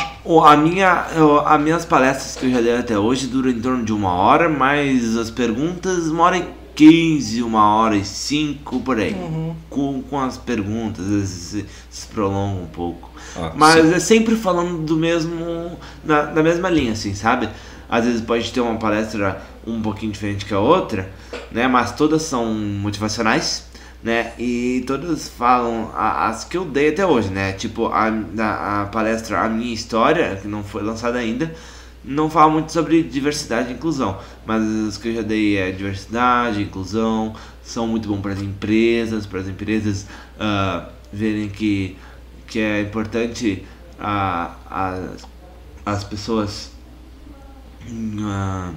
[0.45, 3.83] a minha, eu- as minhas palestras que eu já dei até hoje duram em torno
[3.83, 8.99] de uma hora, mas as perguntas uma hora e 15, uma hora e 5, por
[8.99, 9.13] aí.
[9.13, 9.55] Uhum.
[9.69, 13.09] Com, com as perguntas, às vezes se, se prolonga um pouco.
[13.35, 13.93] Ah, mas sim.
[13.93, 15.77] é sempre falando do mesmo.
[16.03, 17.49] Na, da mesma linha, assim, sabe?
[17.89, 21.11] Às vezes pode ter uma palestra um pouquinho diferente que a outra,
[21.51, 21.67] né?
[21.67, 23.65] Mas todas são motivacionais,
[24.03, 24.33] né?
[24.39, 27.51] E todas falam a- as que eu dei até hoje, né?
[27.53, 28.07] Tipo, a,
[28.39, 31.53] a, a palestra A Minha História, que não foi lançada ainda,
[32.03, 34.17] não fala muito sobre diversidade e inclusão.
[34.45, 39.25] Mas as que eu já dei é diversidade, inclusão, são muito bom para as empresas,
[39.25, 40.07] para as empresas
[40.39, 41.95] ah, verem que,
[42.47, 43.63] que é importante
[43.99, 44.99] a, a,
[45.85, 46.71] as pessoas
[48.19, 48.71] ah,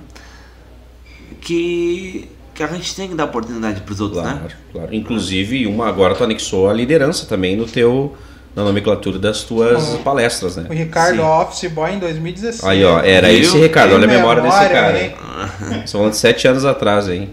[1.41, 4.49] que, que a gente tem que dar oportunidade para os outros, Claro, né?
[4.73, 4.95] claro.
[4.95, 8.17] Inclusive, uma agora tu anexou a liderança também no teu
[8.55, 10.67] na nomenclatura das tuas palestras, né?
[10.71, 11.23] O Ricardo Sim.
[11.23, 12.65] Office Boy em 2016.
[12.65, 13.41] Aí, ó, era Viu?
[13.41, 15.05] esse Ricardo, olha a memória desse cara, hein?
[15.07, 15.15] hein?
[15.61, 17.31] Estamos falando de sete anos atrás, hein?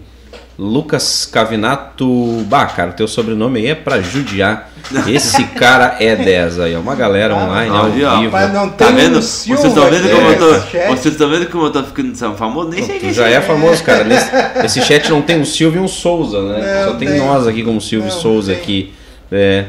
[0.58, 2.06] Lucas Cavinato.
[2.46, 4.70] Bah, cara, teu sobrenome aí é pra judiar.
[5.06, 6.80] Esse cara é 10 aí, ó.
[6.80, 8.30] Uma galera Ah, online, ao vivo.
[8.30, 9.18] Mas não Tá vendo?
[9.18, 10.52] um Vocês estão vendo como eu tô.
[10.94, 12.68] Vocês estão vendo como eu tô ficando são famoso?
[12.68, 14.04] Nem sei quem Tu já é famoso, cara.
[14.04, 14.28] Nesse,
[14.64, 16.82] esse chat não tem um Silvio e um Souza, né?
[16.84, 17.18] Não Só tem tem.
[17.18, 18.60] nós aqui como Silvio e Não Souza tem.
[18.60, 18.94] aqui.
[19.32, 19.64] É.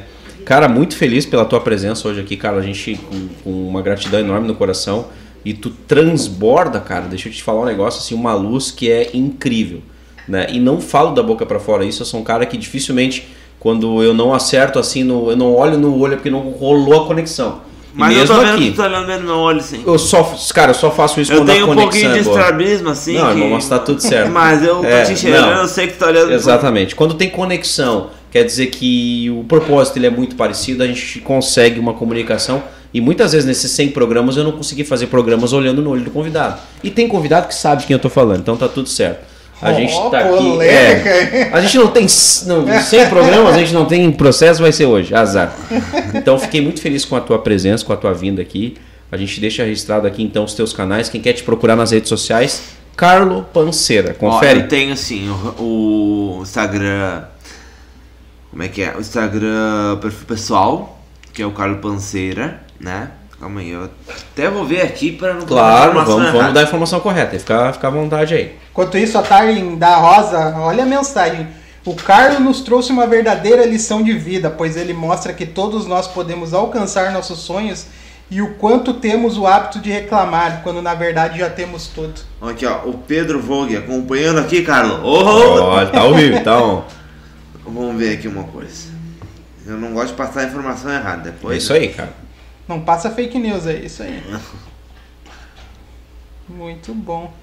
[0.46, 2.58] Cara, muito feliz pela tua presença hoje aqui, cara.
[2.58, 5.08] A gente com, com uma gratidão enorme no coração.
[5.46, 7.06] E tu transborda, cara.
[7.08, 9.82] Deixa eu te falar um negócio assim, uma luz que é incrível,
[10.28, 10.48] né?
[10.50, 12.02] E não falo da boca pra fora isso.
[12.02, 13.28] Eu sou um cara que dificilmente,
[13.60, 17.04] quando eu não acerto assim, no, eu não olho no olho é porque não rolou
[17.04, 17.62] a conexão.
[17.94, 18.64] Mas eu mesmo tô vendo aqui.
[18.66, 19.84] que tu tá olhando meu olho, sim.
[19.86, 22.18] Eu só, cara, eu só faço isso Eu quando a tenho um conexão pouquinho de
[22.18, 23.14] é estrabismo, assim.
[23.14, 23.32] Não, que...
[23.32, 24.32] irmão, mas tá tudo certo.
[24.34, 25.62] Mas eu tô É, te enxergando, não.
[25.62, 26.32] eu sei que tu tá olhando.
[26.32, 26.96] Exatamente.
[26.96, 31.80] Quando tem conexão, quer dizer que o propósito ele é muito parecido, a gente consegue
[31.80, 32.64] uma comunicação.
[32.92, 36.10] E muitas vezes nesses 100 programas eu não consegui fazer programas olhando no olho do
[36.10, 36.60] convidado.
[36.84, 39.24] E tem convidado que sabe de quem eu tô falando, então tá tudo certo.
[39.62, 40.62] A Ó, gente tá aqui.
[40.62, 42.08] é, a gente não tem
[42.48, 45.14] não, 100 programas, a gente não tem processo, vai ser hoje.
[45.14, 45.56] Azar.
[46.16, 48.76] Então fiquei muito feliz com a tua presença, com a tua vinda aqui.
[49.12, 51.08] A gente deixa registrado aqui então os teus canais.
[51.08, 52.64] Quem quer te procurar nas redes sociais,
[52.96, 54.16] Carlo Panceira.
[54.20, 54.62] Ó, Confere.
[54.62, 55.30] eu tenho assim,
[55.60, 57.24] o, o Instagram.
[58.54, 58.96] Como é que é?
[58.96, 61.00] O Instagram perfil pessoal,
[61.34, 63.10] que é o Carlos Panceira, né?
[63.40, 67.00] Calma aí, eu até vou ver aqui para não Claro, vamos, vamos dar a informação
[67.00, 67.38] correta.
[67.40, 68.56] Fica, fica à vontade aí.
[68.70, 71.48] Enquanto isso, a Taryn da Rosa, olha a mensagem.
[71.84, 76.08] O Carlos nos trouxe uma verdadeira lição de vida, pois ele mostra que todos nós
[76.08, 77.88] podemos alcançar nossos sonhos
[78.30, 82.22] e o quanto temos o hábito de reclamar, quando na verdade já temos tudo.
[82.40, 85.00] Aqui, ó, o Pedro Vogue acompanhando aqui, Carlos.
[85.04, 85.64] Oh!
[85.64, 86.86] Olha, tá ao vivo, então.
[87.66, 88.92] Vamos ver aqui uma coisa.
[89.66, 91.56] Eu não gosto de passar a informação errada depois.
[91.56, 92.14] É isso aí, cara.
[92.68, 94.22] Não passa fake news, é isso aí.
[96.48, 97.34] Muito bom.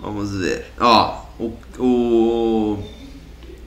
[0.00, 0.66] Vamos ver.
[0.78, 2.78] Ó, o, o,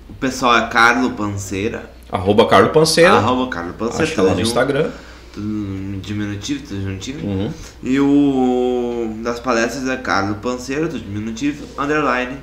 [0.10, 1.92] o pessoal é Carlo Panceira.
[2.12, 3.14] Arroba Carlo Panceira.
[3.14, 4.12] Arroba Carlo Panceira.
[4.12, 4.92] Acha lá no Instagram.
[5.34, 7.26] tudo diminutivo, tudo juntinho.
[7.26, 7.54] Uhum.
[7.84, 12.38] E o das palestras é Carlos Panceiro, tudo diminutivo, underline,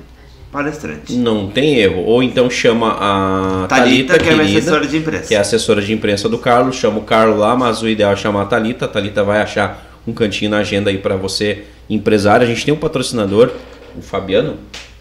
[0.51, 1.13] palestrante.
[1.13, 2.03] Não tem erro.
[2.03, 5.27] Ou então chama a Thalita, Thalita, que é minha querida, assessora de imprensa.
[5.27, 6.75] que é a assessora de imprensa do Carlos.
[6.75, 8.85] Chama o Carlos lá, mas o ideal é chamar a Thalita.
[8.85, 12.45] A Thalita vai achar um cantinho na agenda aí para você, empresário.
[12.45, 13.51] A gente tem um patrocinador,
[13.97, 14.57] o Fabiano,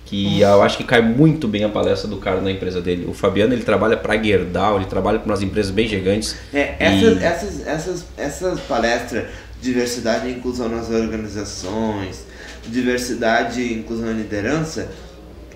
[0.07, 3.07] que eu acho que cai muito bem a palestra do Carlos na empresa dele.
[3.09, 6.37] O Fabiano, ele trabalha para Gerdau, ele trabalha para umas empresas bem gigantes.
[6.53, 9.27] É, essas, essas, essas, essas palestras,
[9.61, 12.27] diversidade e inclusão nas organizações,
[12.67, 14.89] diversidade e inclusão na liderança,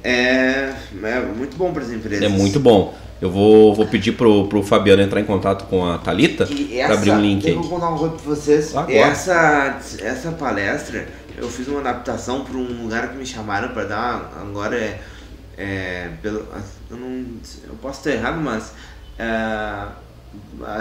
[0.02, 2.24] é, é muito bom para as empresas.
[2.24, 2.94] É muito bom.
[3.20, 7.10] Eu vou, vou pedir pro, pro Fabiano entrar em contato com a Thalita para abrir
[7.10, 7.48] um link.
[7.48, 8.76] Eu vou contar uma coisa pra vocês.
[8.76, 8.92] Agora.
[8.92, 14.32] Essa, essa palestra, eu fiz uma adaptação para um lugar que me chamaram para dar.
[14.40, 15.00] Agora é.
[15.56, 16.46] é pelo,
[16.88, 17.24] eu, não,
[17.66, 18.72] eu posso estar errado, mas.
[19.18, 19.88] É,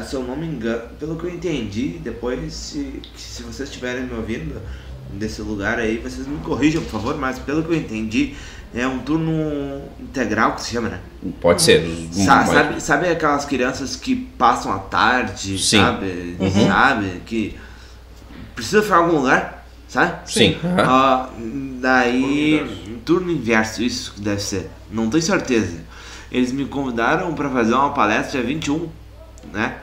[0.04, 4.14] se eu não me engano, pelo que eu entendi, depois, se, se vocês estiverem me
[4.14, 4.62] ouvindo
[5.14, 8.36] desse lugar aí, vocês me corrijam, por favor, mas pelo que eu entendi,
[8.76, 11.00] é um turno integral que se chama, né?
[11.42, 11.84] Pode ser.
[12.12, 15.80] Sa- sabe, sabe aquelas crianças que passam a tarde, Sim.
[15.80, 16.38] sabe?
[16.68, 17.22] Sabe?
[17.26, 17.58] Que
[18.56, 20.32] precisa ficar em algum lugar, sabe?
[20.32, 20.58] Sim.
[20.64, 20.84] aham.
[20.88, 21.30] Ah,
[21.82, 24.70] daí, turno inverso, isso que deve ser.
[24.92, 25.78] Não tenho certeza.
[26.32, 28.90] Eles me convidaram para fazer uma palestra dia 21,
[29.54, 29.76] né?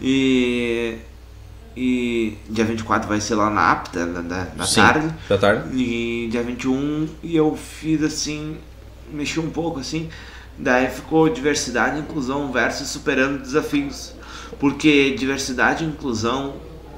[0.00, 0.98] E.
[1.76, 4.80] E dia 24 vai ser lá na APTA, na, na, na Sim.
[4.80, 5.14] tarde.
[5.28, 5.76] Da tarde?
[5.76, 8.56] E dia 21 e eu fiz assim,
[9.12, 10.08] mexi um pouco assim,
[10.56, 14.14] daí ficou diversidade e inclusão versus superando desafios.
[14.58, 16.54] Porque diversidade e inclusão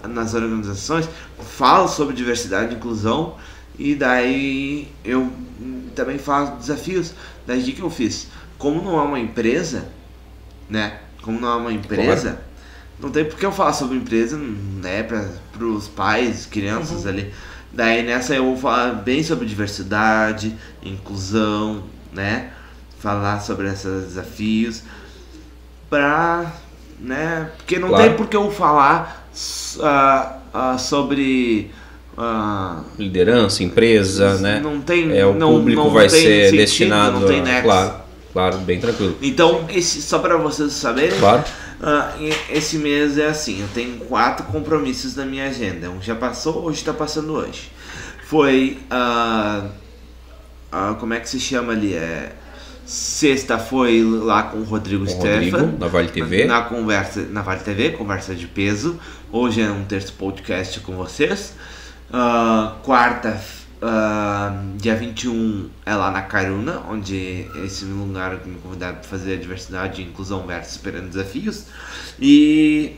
[0.07, 1.09] nas organizações
[1.41, 3.35] falo sobre diversidade e inclusão
[3.77, 5.33] e daí eu
[5.95, 7.15] também falo desafios.
[7.47, 8.29] Daí o que que eu fiz?
[8.57, 9.89] Como não é uma empresa,
[10.69, 11.01] né?
[11.23, 12.41] Como não é uma empresa,
[13.01, 15.03] não tem por que eu falar sobre empresa, né?
[15.03, 17.33] Para os pais, crianças ali.
[17.73, 22.51] Daí nessa eu vou falar bem sobre diversidade, inclusão, né?
[22.99, 24.83] Falar sobre esses desafios.
[25.89, 26.53] Pra.
[27.01, 27.51] né?
[27.57, 28.05] Porque não Claro.
[28.05, 29.29] tem por que eu falar
[29.81, 31.71] ah, ah, sobre.
[32.17, 34.61] ah, Liderança, empresa, né?
[34.61, 35.17] Não tem.
[35.17, 37.63] É, o não, público não vai ser sentido, destinado Não tem nexo.
[37.63, 37.95] Claro,
[38.33, 39.17] claro, bem tranquilo.
[39.23, 41.45] Então, esse, só para vocês saberem, Claro.
[42.21, 45.91] E- esse mês é assim, eu tenho quatro compromissos na minha agenda.
[45.91, 47.71] Um já passou, hoje está passando hoje.
[48.25, 49.67] Foi, ah,
[50.71, 51.95] ah, como é que se chama ali?
[51.95, 52.33] É,
[52.85, 55.59] sexta foi lá com o Rodrigo Com Stefan.
[55.59, 56.45] Rodrigo, na Vale TV.
[56.47, 58.99] Na, conversa, na Vale TV, conversa de peso.
[59.31, 61.55] Hoje é um terço podcast com vocês.
[62.83, 63.41] Quarta,
[63.81, 69.35] ah, dia 21 é lá na Caruna, onde esse lugar que me convidaram para fazer
[69.35, 71.67] a diversidade e inclusão versus superando desafios.
[72.21, 72.97] E.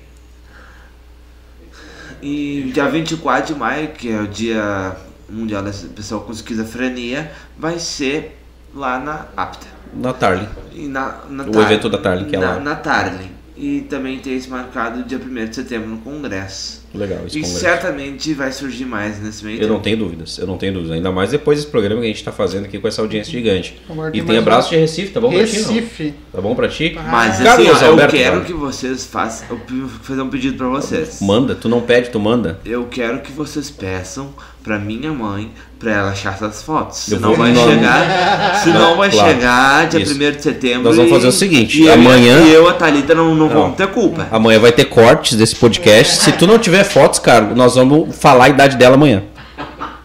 [2.22, 4.94] E dia 24 de maio, que é o dia
[5.28, 8.38] mundial da pessoa com esquizofrenia, vai ser
[8.74, 9.66] lá na APTA.
[9.94, 10.48] Na Tarly.
[10.88, 12.60] Na, na O evento da Tarly, que é na, lá.
[12.60, 13.39] Na Tarly.
[13.62, 16.80] E também tem esse marcado dia 1 de setembro no Congresso.
[16.94, 17.60] Legal, esse e congresso.
[17.60, 19.84] certamente vai surgir mais nesse meio Eu não tempo.
[19.84, 20.96] tenho dúvidas, eu não tenho dúvidas.
[20.96, 23.80] Ainda mais depois desse programa que a gente está fazendo aqui com essa audiência gigante.
[23.88, 24.70] Agora E tem tem mais abraço um.
[24.70, 25.56] de Recife, tá bom pra ti?
[25.56, 26.04] Recife.
[26.04, 26.14] Não?
[26.32, 26.98] Tá bom pra ti?
[27.10, 28.44] Mas assim, Carlos ó, eu Alberto, quero vai.
[28.46, 29.46] que vocês façam.
[29.50, 31.18] Eu vou fazer um pedido pra vocês.
[31.20, 32.58] Manda, tu não pede, tu manda.
[32.64, 34.32] Eu quero que vocês peçam
[34.62, 36.98] pra minha mãe pra ela achar essas fotos.
[36.98, 38.60] Senão vai não- chegar.
[38.62, 39.28] Senão Não, vai claro.
[39.30, 40.14] chegar dia Isso.
[40.14, 40.82] 1 de setembro.
[40.84, 43.62] Nós vamos fazer o seguinte, e eu- amanhã- E eu, a Thalita, não, não, Não.
[43.62, 44.26] vamos ter culpa.
[44.30, 46.16] Amanhã vai ter cortes desse podcast.
[46.22, 49.22] Se tu não tiver fotos, cara, nós vamos falar a idade dela amanhã.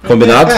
[0.08, 0.54] Combinado?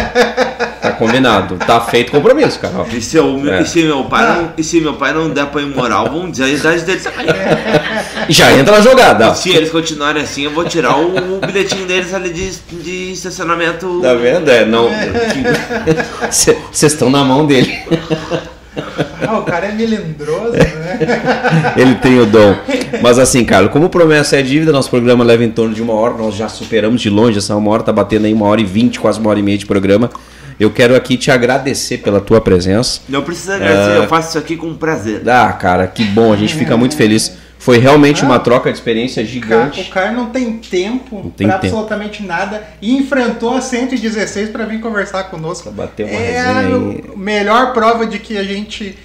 [0.81, 1.57] Tá combinado.
[1.57, 2.85] Tá feito compromisso, cara.
[2.91, 3.61] E se, eu, É.
[3.61, 6.45] e, se meu pai não, e se meu pai não der apoio moral, vão dizer
[6.45, 7.03] a idade deles.
[8.29, 9.33] Já entra na jogada.
[9.33, 14.01] Se eles continuarem assim, eu vou tirar o, bilhetinho deles ali de, de estacionamento.
[14.01, 14.49] Tá vendo?
[14.49, 14.89] É, não.
[16.29, 17.77] Vocês estão na mão dele.
[19.27, 21.73] Ah, o cara é melindroso, né?
[21.75, 22.55] Ele tem o dom.
[23.01, 26.13] Mas assim, cara, como promessa é dívida, nosso programa leva em torno de uma hora.
[26.13, 28.99] Nós já superamos de longe essa uma hora, tá batendo aí uma hora e vinte,
[28.99, 30.09] quase uma hora e meia de programa.
[30.59, 33.01] Eu quero aqui te agradecer pela tua presença.
[33.07, 33.97] Não precisa agradecer, É.
[33.97, 35.21] eu faço isso aqui com prazer.
[35.29, 37.31] Ah, cara, que bom, a gente fica muito feliz.
[37.59, 39.81] Foi realmente uma troca de experiência O cara, gigante.
[39.81, 41.75] o cara não tem tempo Não tem pra tempo.
[41.75, 45.63] absolutamente nada e enfrentou a 116 pra vir conversar conosco.
[45.71, 47.03] Pra bater uma é resenha a aí.
[47.15, 48.95] melhor prova de que a gente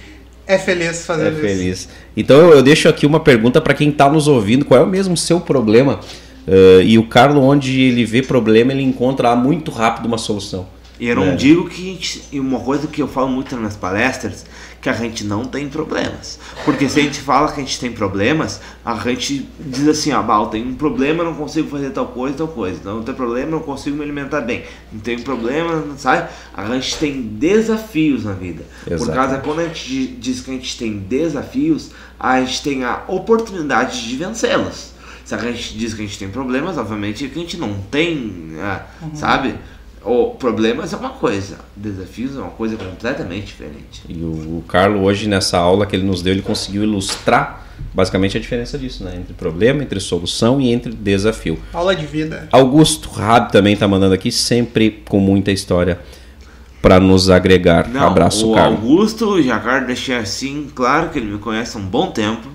[0.47, 1.41] é feliz É fazendo isso.
[1.41, 1.89] feliz.
[2.15, 4.87] Então eu, eu deixo aqui uma pergunta para quem está nos ouvindo: qual é o
[4.87, 5.99] mesmo seu problema?
[6.47, 10.67] Eh, e o Carlos, onde ele vê problema, ele encontra muito rápido uma solução.
[10.99, 11.35] E eu não É.
[11.35, 11.99] digo que.
[12.31, 14.45] E uma coisa que eu falo muito nas palestras,
[14.81, 16.37] que a gente não tem problemas.
[16.65, 20.21] Porque se a gente fala que a gente tem problemas, a gente diz assim, ah,
[20.21, 22.79] bah, eu tenho um problema, não consigo fazer tal coisa, tal coisa.
[22.83, 24.63] Não tem problema, não consigo me alimentar bem.
[24.91, 26.29] Não tenho problema, sabe?
[26.53, 28.63] A gente tem desafios na vida.
[28.85, 29.05] Exato.
[29.05, 33.03] Por causa quando a gente diz que a gente tem desafios, a gente tem a
[33.07, 34.91] oportunidade de vencê-los.
[35.23, 38.51] Se a gente diz que a gente tem problemas, obviamente que a gente não tem,
[38.61, 39.55] ah, sabe?
[40.05, 44.03] O problemas é uma coisa, desafios é uma coisa completamente diferente.
[44.09, 47.63] E o, o Carlos hoje nessa aula que ele nos deu, ele conseguiu ilustrar
[47.93, 49.15] basicamente a diferença disso, né?
[49.17, 51.57] Entre problema, entre solução e entre desafio.
[51.73, 52.47] Aula de vida.
[52.51, 55.99] Augusto Rabi também tá mandando aqui, sempre com muita história
[56.81, 57.89] para nos agregar.
[57.95, 58.79] Abraço, o Carlos.
[58.79, 62.49] Augusto, já quero deixar assim, claro que ele me conhece há um bom tempo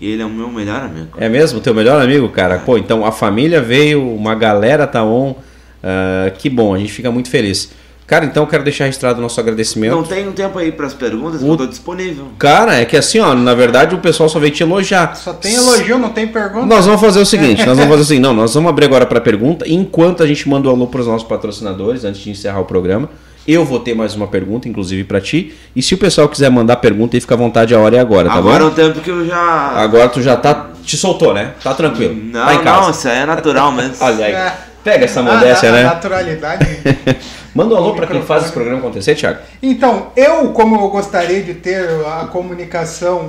[0.00, 1.10] e ele é o meu melhor amigo.
[1.16, 1.60] É mesmo?
[1.60, 2.58] Teu melhor amigo, cara?
[2.58, 5.34] Pô, então a família veio, uma galera tá on.
[5.82, 7.70] Ah, que bom, a gente fica muito feliz.
[8.06, 9.92] Cara, então eu quero deixar registrado o nosso agradecimento.
[9.94, 12.26] Não tem um tempo aí para as perguntas, O- eu tô disponível.
[12.38, 15.14] Cara, é que assim, ó, na verdade o pessoal só veio te elogiar.
[15.16, 16.66] Só tem elogio, não tem pergunta.
[16.66, 19.20] Nós vamos fazer o seguinte, nós vamos fazer assim, não, nós vamos abrir agora para
[19.20, 22.64] pergunta, enquanto a gente manda o alô para os nossos patrocinadores antes de encerrar o
[22.66, 23.08] programa.
[23.48, 25.52] Eu vou ter mais uma pergunta, inclusive para ti.
[25.74, 28.28] E se o pessoal quiser mandar pergunta, aí fica à vontade, a hora é agora,
[28.28, 28.72] tá Agora é bom?
[28.72, 29.40] um tempo que eu já.
[29.74, 31.52] Agora tu já tá te soltou, né?
[31.60, 32.14] Tá tranquilo.
[32.14, 32.80] Não, tá em casa.
[32.82, 33.94] não, isso aí é natural mesmo.
[34.04, 34.32] Olha aí.
[34.32, 34.54] É.
[34.84, 35.82] Pega essa Ah, modéstia, a- a né?
[35.84, 36.66] Naturalidade.
[37.54, 39.38] Manda um alô para quem faz esse programa acontecer, Thiago.
[39.62, 43.28] Então, eu, como eu gostaria de ter a comunicação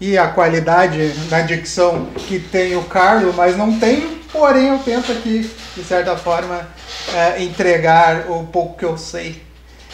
[0.00, 5.10] e a qualidade na dicção que tem o Carlos, mas não tenho, porém eu tento
[5.10, 6.68] aqui, de certa forma,
[7.14, 9.40] eh, entregar o pouco que eu sei.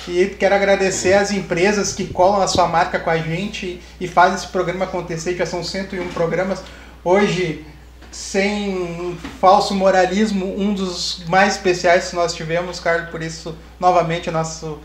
[0.08, 4.34] E quero agradecer as empresas que colam a sua marca com a gente e fazem
[4.34, 5.36] esse programa acontecer.
[5.36, 6.60] Já são 101 programas.
[7.04, 7.64] Hoje,
[8.12, 13.10] sem falso moralismo, um dos mais especiais que nós tivemos, Carlos.
[13.10, 14.78] Por isso, novamente, nosso,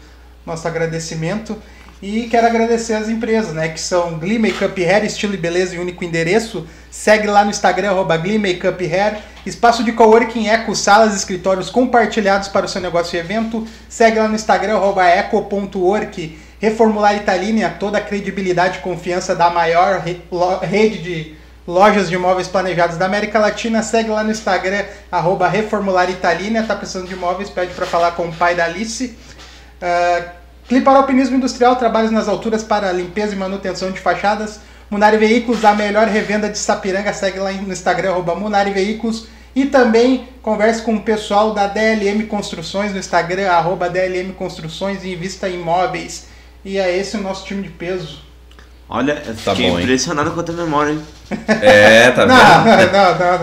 [0.46, 1.56] nosso agradecimento.
[2.02, 3.70] E quero agradecer as empresas, né?
[3.70, 6.68] Que são Glee Makeup Hair, estilo e beleza e único endereço.
[6.92, 9.18] Segue lá no Instagram, arroba Glee Makeup Hair.
[9.46, 13.68] Espaço de coworking Eco, salas e escritórios compartilhados para o seu negócio e evento.
[13.90, 16.40] Segue lá no Instagram, arroba eco.work.
[16.60, 20.22] Reformular Italínia, toda a credibilidade e confiança da maior re-
[20.64, 21.37] rede de
[21.68, 23.84] lojas de imóveis planejados da América Latina.
[23.84, 26.64] Segue lá no Instagram, arroba Reformular Italínia.
[26.64, 29.18] Tá precisando de imóveis, pede para falar com o pai da Alice.
[29.82, 30.38] Uh,
[30.68, 34.60] Cliparopinismo Industrial, trabalhos nas alturas para limpeza e manutenção de fachadas.
[34.90, 39.28] Munari Veículos, a melhor revenda de Sapiranga, segue lá no Instagram, arroba Munari Veículos.
[39.56, 45.14] E também converse com o pessoal da DLM Construções no Instagram, arroba DLM Construções e
[45.14, 46.28] invista imóveis.
[46.64, 48.27] E é esse o nosso time de peso.
[48.90, 49.84] Olha, eu Tá fiquei bom, hein?
[49.84, 51.00] impressionado com a tua memória, hein?
[51.62, 52.92] É, tá Não, vendo?
[52.94, 53.40] não, não,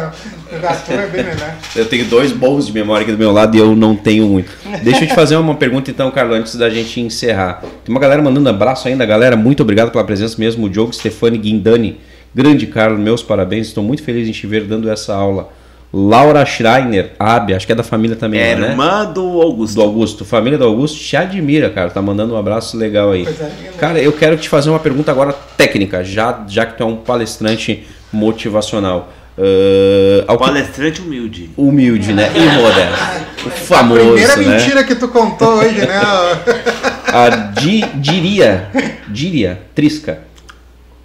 [0.63, 0.69] não.
[0.71, 1.55] A tua é bem melhor.
[1.77, 4.51] Eu tenho dois bons de memória aqui do meu lado e eu não tenho muito.
[4.83, 7.61] Deixa eu te fazer uma pergunta então, Carlos, antes da gente encerrar.
[7.85, 9.37] Tem uma galera mandando abraço ainda, galera.
[9.37, 10.65] Muito obrigado pela presença mesmo.
[10.65, 12.01] O Diogo Stefani Guindani.
[12.35, 13.67] Grande Carlos, meus parabéns.
[13.67, 15.51] Estou muito feliz em te ver dando essa aula.
[15.97, 18.71] Laura Schreiner, Abe, acho que é da família também, É né?
[18.71, 19.75] irmã do Augusto.
[19.77, 20.25] Do Augusto.
[20.25, 21.89] Família do Augusto te admira, cara.
[21.89, 23.25] Tá mandando um abraço legal aí.
[23.25, 23.53] Linda.
[23.79, 26.97] Cara, eu quero te fazer uma pergunta agora técnica, já, já que tu é um
[26.97, 29.13] palestrante motivacional.
[29.39, 31.51] Ah, ao que- Palestrante humilde.
[31.57, 32.31] humilde, né?
[32.35, 32.97] E moderno.
[33.45, 34.47] O famoso, Primeira né?
[34.47, 36.01] mentira que tu contou hoje, né?
[37.13, 37.29] A
[37.61, 38.69] di, diria,
[39.09, 40.21] diria, trisca.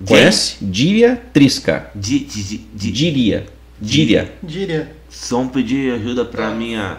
[0.08, 0.56] Conhece?
[0.62, 1.88] Diria, trisca.
[1.94, 2.92] Di, di, di, di.
[2.92, 3.44] Diria,
[3.82, 4.34] diria.
[4.42, 4.92] Diria.
[5.10, 6.98] Só um pedir ajuda pra minha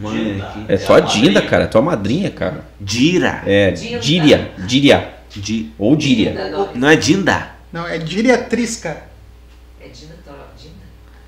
[0.00, 0.64] mãe aqui.
[0.68, 1.64] É tua dinda, cara.
[1.64, 2.64] É tua madrinha, cara.
[2.80, 3.42] Dira.
[3.46, 3.98] É, Dinda.
[3.98, 5.14] diria, diria.
[5.34, 5.70] Di...
[5.78, 6.30] Ou diria.
[6.30, 6.74] Dinda, não.
[6.74, 7.50] Não é Dinda.
[7.72, 9.02] Não, é Diria Trisca.
[9.80, 10.32] É Dinda, tá?
[10.56, 10.74] Dinda.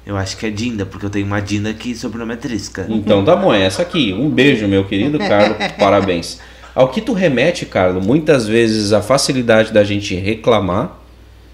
[0.07, 2.87] Eu acho que é Dinda, porque eu tenho uma Dinda que sobrenome é Trisca.
[2.89, 4.13] Então tá bom, é essa aqui.
[4.13, 5.59] Um beijo, meu querido Carlos.
[5.79, 6.41] Parabéns.
[6.75, 11.01] Ao que tu remete, Carlos, muitas vezes a facilidade da gente reclamar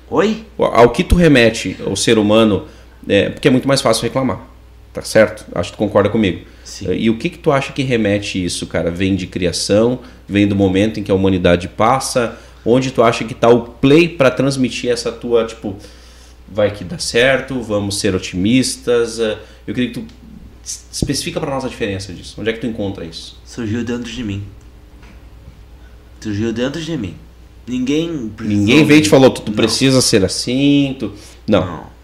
[0.09, 0.45] Oi?
[0.57, 2.67] Ao que tu remete o ser humano,
[3.09, 4.41] é, porque é muito mais fácil reclamar,
[4.93, 5.45] tá certo?
[5.55, 6.43] Acho que tu concorda comigo.
[6.65, 6.93] Sim.
[6.93, 8.91] E o que que tu acha que remete isso, cara?
[8.91, 13.35] Vem de criação, vem do momento em que a humanidade passa, onde tu acha que
[13.35, 15.77] tá o play para transmitir essa tua, tipo,
[16.49, 19.19] vai que dá certo, vamos ser otimistas.
[19.21, 20.07] eh, Eu queria que tu
[20.65, 22.35] es- especifica para nós a diferença disso.
[22.41, 23.39] Onde é que tu encontra isso?
[23.45, 24.43] Surgiu dentro de mim.
[26.21, 27.15] Surgiu dentro de mim.
[27.67, 31.13] Ninguém Ninguém veio e te falou, tu, tu precisa ser assim, tu...
[31.49, 31.65] Não.
[31.67, 31.96] Não.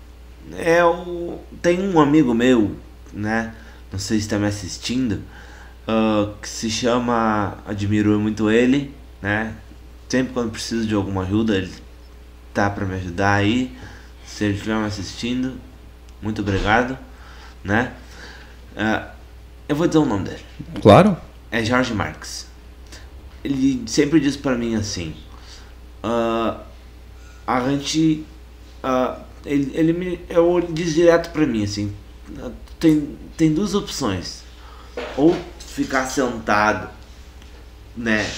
[0.58, 1.38] É o...
[1.60, 2.76] Tem um amigo meu,
[3.12, 3.54] né?
[3.92, 5.22] Não sei se está me assistindo.
[5.86, 7.58] ah, que se chama.
[7.66, 9.54] Admiro muito ele, né?
[10.08, 11.72] Sempre quando preciso de alguma ajuda, ele
[12.52, 13.76] tá para me ajudar aí.
[14.26, 15.58] Se ele estiver me assistindo,
[16.20, 16.98] muito obrigado,
[17.62, 17.92] né?
[18.76, 19.10] Ah,
[19.68, 20.42] eu vou dizer o nome dele.
[20.80, 21.16] Claro.
[21.50, 22.46] É Jorge Marx.
[23.44, 25.14] Ele sempre diz pra mim assim:
[26.02, 26.60] ah,
[27.46, 28.24] a gente.
[28.82, 30.20] ah, ele, ele me.
[30.28, 31.94] Eu, ele diz direto pra mim assim:
[32.78, 34.42] tem, tem duas opções.
[35.16, 36.90] Ou ficar sentado,
[37.96, 38.30] né?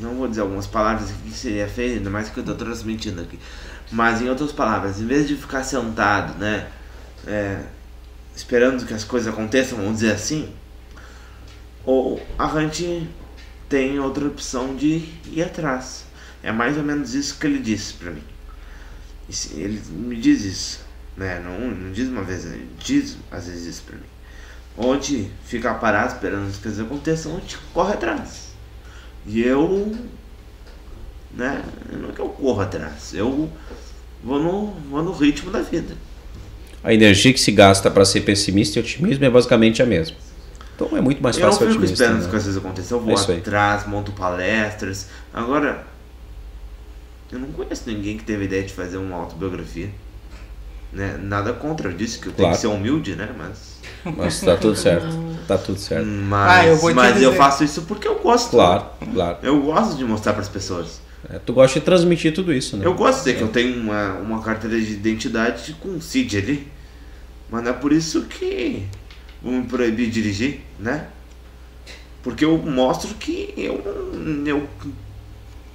[0.00, 3.38] Não vou dizer algumas palavras que seria feio, ainda mais que eu tô transmitindo aqui.
[3.90, 6.66] Mas em outras palavras, em vez de ficar sentado, né?
[7.26, 7.60] é,
[8.34, 10.52] esperando que as coisas aconteçam, vamos dizer assim,
[11.84, 13.08] ou a gente
[13.68, 16.06] tem outra opção de ir atrás.
[16.42, 18.22] É mais ou menos isso que ele disse pra mim.
[19.54, 20.80] Ele me diz isso,
[21.16, 21.40] né?
[21.44, 24.02] Não, não diz uma vez, ele diz às vezes isso pra mim.
[24.76, 28.52] Ou te ficar parado esperando que as coisas aconteçam, ou te corre atrás.
[29.26, 29.94] E eu,
[31.34, 31.62] né?
[31.92, 33.50] Não é que eu corro atrás, eu
[34.22, 35.94] vou no, vou no ritmo da vida.
[36.82, 40.16] A energia que se gasta para ser pessimista e otimista é basicamente a mesma.
[40.74, 41.94] Então é muito mais eu não fácil fico otimista.
[41.94, 42.24] esperando né?
[42.24, 45.08] as coisas aconteçam, eu vou É atrás, monto palestras.
[45.32, 45.86] Agora,
[47.32, 49.88] eu não conheço ninguém que teve a ideia de fazer uma autobiografia.
[50.92, 51.18] Né?
[51.22, 52.54] Nada contra, eu disse que eu tenho Claro.
[52.54, 53.34] que ser humilde, né?
[53.36, 53.80] Mas,
[54.16, 55.06] Mas tá tudo certo.
[55.48, 56.06] Tá tudo certo.
[56.06, 58.50] mas, Ah, eu vou mas eu faço isso porque eu gosto.
[58.50, 59.38] Claro, claro.
[59.42, 61.00] Eu gosto de mostrar para as pessoas.
[61.28, 62.84] É, tu gosta de transmitir tudo isso, né?
[62.86, 66.36] Eu gosto de dizer que eu tenho uma, uma carteira de identidade com o CID
[66.38, 66.68] ali.
[67.50, 68.86] Mas não é por isso que
[69.42, 71.06] vão me proibir de dirigir, né?
[72.22, 73.82] Porque eu mostro que eu,
[74.46, 74.68] eu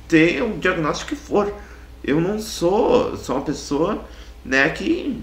[0.07, 1.53] tenho o diagnóstico que for.
[2.03, 4.05] Eu não sou, sou uma pessoa,
[4.43, 5.21] né, que.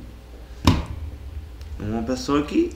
[1.78, 2.70] Uma pessoa que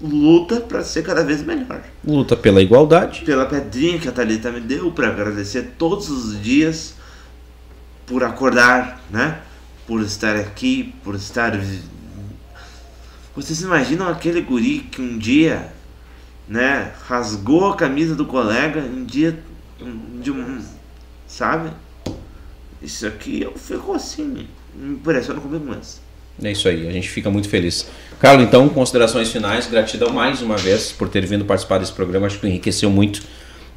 [0.00, 1.82] luta para ser cada vez melhor.
[2.04, 3.22] Luta pela igualdade.
[3.24, 6.94] Pela pedrinha que a Thalita me deu, para agradecer todos os dias
[8.06, 9.40] por acordar, né?
[9.86, 11.52] Por estar aqui, por estar.
[13.34, 15.72] Vocês imaginam aquele guri que um dia,
[16.48, 19.42] né, rasgou a camisa do colega, um dia
[20.20, 20.60] de um.
[21.32, 21.70] Sabe?
[22.82, 26.02] Isso aqui eu fico assim, me impressiona comigo mesmo.
[26.42, 27.86] É isso aí, a gente fica muito feliz.
[28.20, 32.38] Carlos, então, considerações finais, gratidão mais uma vez por ter vindo participar desse programa, acho
[32.38, 33.22] que enriqueceu muito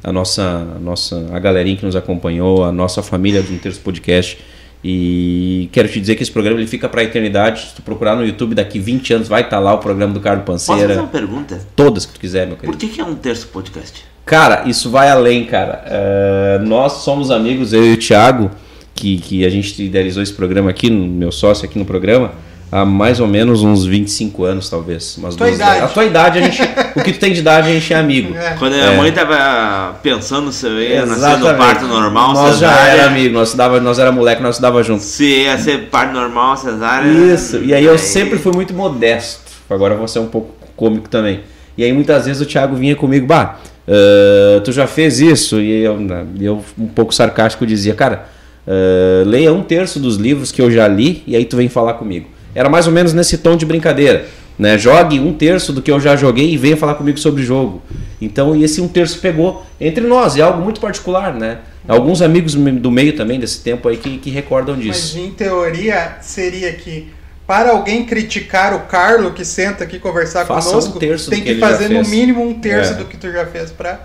[0.04, 4.38] a nossa, a nossa a galerinha que nos acompanhou, a nossa família do Inteiros Podcast.
[4.84, 7.70] E quero te dizer que esse programa ele fica para a eternidade.
[7.70, 10.44] Se tu procurar no YouTube, daqui 20 anos vai estar lá o programa do Carlos
[10.44, 11.02] Posso fazer Panceira.
[11.02, 11.66] uma pergunta?
[11.74, 12.78] Todas que tu quiser, meu Por querido.
[12.78, 14.04] que, que é um terço podcast?
[14.26, 15.84] Cara, isso vai além, cara.
[15.86, 18.50] É, nós somos amigos, eu e o Thiago,
[18.94, 22.32] que, que a gente idealizou esse programa aqui, no- meu sócio aqui no programa,
[22.72, 25.16] há mais ou menos uns 25 anos, talvez.
[25.16, 25.80] Umas Tua duas idade.
[25.80, 26.60] A tua idade, a gente,
[26.96, 28.34] o que tu tem de idade, a gente é amigo.
[28.36, 28.56] É.
[28.58, 32.68] Quando a minha mãe tava pensando se eu ia nascer no parto normal, Nós já
[32.72, 35.04] cesárea, era amigo, nós, dava, nós era moleque, nós dava junto.
[35.04, 37.08] se ia ser parto normal, cesárea.
[37.08, 39.42] Isso, e aí eu aí- sempre fui muito modesto.
[39.70, 41.42] Agora eu vou ser um pouco cômico também.
[41.78, 45.60] E aí muitas vezes o Thiago vinha comigo, bah, ah, tu já fez isso?
[45.60, 48.28] E eu, né, eu um pouco sarcástico dizia, cara,
[48.66, 51.94] ah, leia um terço dos livros que eu já li e aí tu vem falar
[51.94, 52.28] comigo.
[52.54, 54.26] Era mais ou menos nesse tom de brincadeira.
[54.58, 54.78] Né?
[54.78, 57.82] Jogue um terço do que eu já joguei e venha falar comigo sobre o jogo.
[58.20, 61.58] Então, e esse um terço pegou entre nós, é algo muito particular, né?
[61.86, 65.18] Alguns amigos do meio também desse tempo aí que, que recordam Mas disso.
[65.18, 67.08] em teoria seria que
[67.46, 71.54] para alguém criticar o Carlo que senta aqui conversar Faça conosco, um terço tem que,
[71.54, 72.96] que fazer no mínimo um terço É.
[72.96, 74.00] do que tu já fez pra.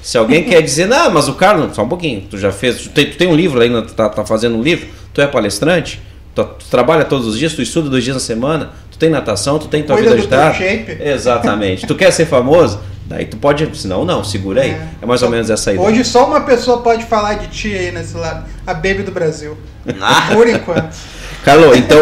[0.00, 2.88] Se alguém quer dizer, não, mas o Carlos, só um pouquinho, tu já fez, tu
[2.90, 6.00] tem, tu tem um livro ainda, tu tá, tá fazendo um livro, tu é palestrante,
[6.34, 9.58] tu, tu trabalha todos os dias, tu estuda dois dias na semana, tu tem natação,
[9.58, 10.54] tu tem tua Cuida vida agitada.
[10.54, 10.96] shape.
[11.02, 11.86] Exatamente.
[11.86, 12.80] tu quer ser famoso?
[13.04, 14.70] Daí tu pode, senão não, segura aí.
[14.70, 14.88] É.
[15.02, 15.86] É, mais ou menos essa ideia.
[15.86, 18.46] Hoje só uma pessoa pode falar de ti aí nesse lado.
[18.66, 19.56] A Baby do Brasil.
[20.00, 20.96] Ah, Por enquanto.
[21.44, 22.00] Carlos, então,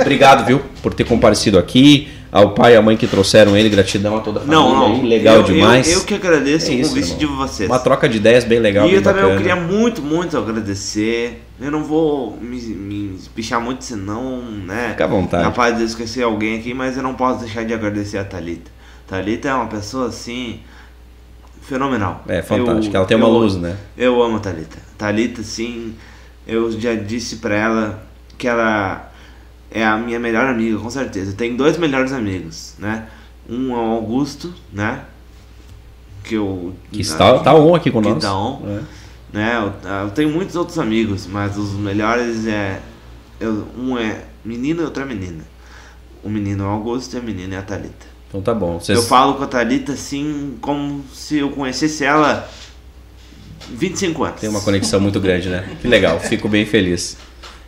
[0.00, 4.16] obrigado, viu, por ter comparecido aqui, ao pai e à mãe que trouxeram ele, gratidão
[4.16, 5.02] a toda a família não, não.
[5.04, 5.88] legal eu, demais.
[5.88, 7.68] Eu, eu que agradeço É o convite de vocês.
[7.68, 11.42] Uma troca de ideias bem legal, e bem eu também eu queria muito, muito agradecer.
[11.60, 14.88] Eu não vou me, me espichar muito, senão, né?
[14.92, 15.42] Fica à vontade.
[15.44, 18.70] Capaz de esquecer alguém aqui, mas eu não posso deixar de agradecer a Thalita.
[19.06, 20.60] Thalita é uma pessoa assim.
[21.62, 22.24] fenomenal.
[22.26, 22.94] É, fantástico.
[22.94, 23.76] Eu- Ela tem uma eu- luz, né?
[23.96, 24.78] Eu amo a Thalita.
[24.96, 25.94] Thalita, sim,
[26.46, 28.02] eu já disse pra ela
[28.40, 29.12] que ela
[29.70, 31.34] é a minha melhor amiga, com certeza.
[31.36, 33.06] Tenho dois melhores amigos, né?
[33.48, 35.02] Um é o Augusto, né?
[36.24, 36.74] Que eu.
[36.90, 38.22] Que está, tá on aqui com que nós.
[38.22, 38.62] tá on.
[38.66, 39.36] É.
[39.36, 39.56] né?
[39.56, 42.80] Eu, eu tenho muitos outros amigos, mas os melhores é.
[43.38, 45.44] eu- um é menino e outro é menina.
[46.24, 48.06] O menino é o Augusto e a menina é a Thalita.
[48.28, 48.80] Então tá bom.
[48.80, 48.96] Vocês...
[48.96, 52.48] Eu falo com a Thalita assim, como se eu conhecesse ela
[53.70, 54.40] 25 anos.
[54.40, 55.76] Tem uma conexão muito grande, né?
[55.80, 57.16] Que legal, fico bem feliz.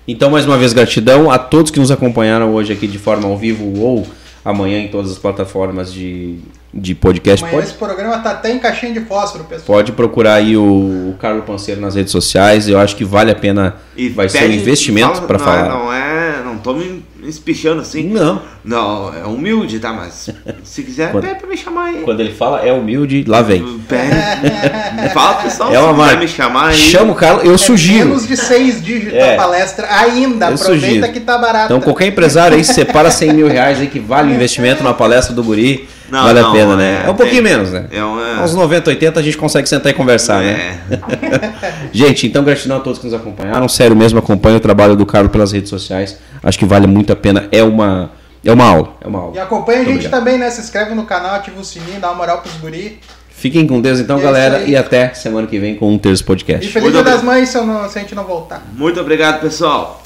[0.07, 3.37] Então, mais uma vez, gratidão a todos que nos acompanharam hoje aqui de forma ao
[3.39, 4.07] vivo ou
[4.45, 6.39] amanhã em todas as plataformas de,
[6.75, 7.45] de podcast.
[7.45, 9.65] Amanhã Pode, esse programa tá até em caixinha de fósforo, pessoal.
[9.79, 10.65] pode procurar aí o,
[11.11, 12.69] o Carlos Panceiro nas redes sociais.
[12.69, 13.77] Eu acho que vale a pena.
[13.97, 15.67] E vai ser um pede- investimento fala- para não falar.
[15.67, 16.43] É, não é.
[16.45, 18.03] Não tô me espichando assim.
[18.09, 18.43] Não.
[18.65, 19.93] Não, é humilde, tá?
[19.93, 20.31] Mas
[20.63, 22.03] se quiser, Quando- pede pra me chamar aí.
[22.05, 23.81] Quando ele fala é humilde, lá vem.
[23.89, 25.11] Pede.
[25.13, 26.17] Fala pro pessoal É uma se marca.
[26.19, 26.75] me chamar aí.
[26.77, 28.07] Chama o Carlos, eu É sugiro.
[28.11, 29.35] menos de seis dígitos É.
[29.35, 30.47] a palestra ainda.
[30.47, 31.13] Eu Aproveita sugiro.
[31.13, 31.65] que tá barato.
[31.67, 35.35] Então, qualquer empresário aí, separa 100 mil reais aí que vale o investimento na palestra
[35.35, 35.89] do Guri.
[36.09, 37.03] Não, vale a não, pena, né?
[37.05, 37.87] é, É um pouquinho tem- menos, né?
[37.91, 38.43] É uma...
[38.45, 40.79] Uns 90, 80 a gente consegue sentar e conversar, né?
[40.91, 41.53] É.
[41.91, 43.67] Gente, então gratidão a todos que nos acompanharam.
[43.67, 46.19] Sério mesmo, acompanhe o trabalho do Carlos pelas redes sociais.
[46.43, 47.49] Acho que vale muito a pena.
[47.51, 48.11] É uma,
[48.45, 48.95] é uma aula.
[49.01, 49.37] É uma aula.
[49.37, 50.21] E acompanha a Muito gente obrigado.
[50.21, 50.51] também, né?
[50.51, 52.99] Se inscreve no canal, ativa o sininho, dá uma moral pros guri.
[53.31, 54.63] Fiquem com Deus então, É galera.
[54.63, 56.69] E até semana que vem com um Terço E Podcast.
[56.71, 58.63] feliz Muito dia das mães se, eu não- se a gente não voltar.
[58.75, 60.01] Muito obrigado, pessoal.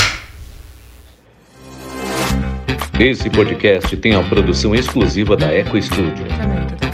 [2.98, 6.24] Esse podcast tem a produção exclusiva da Eco Studio.
[6.40, 6.85] Também,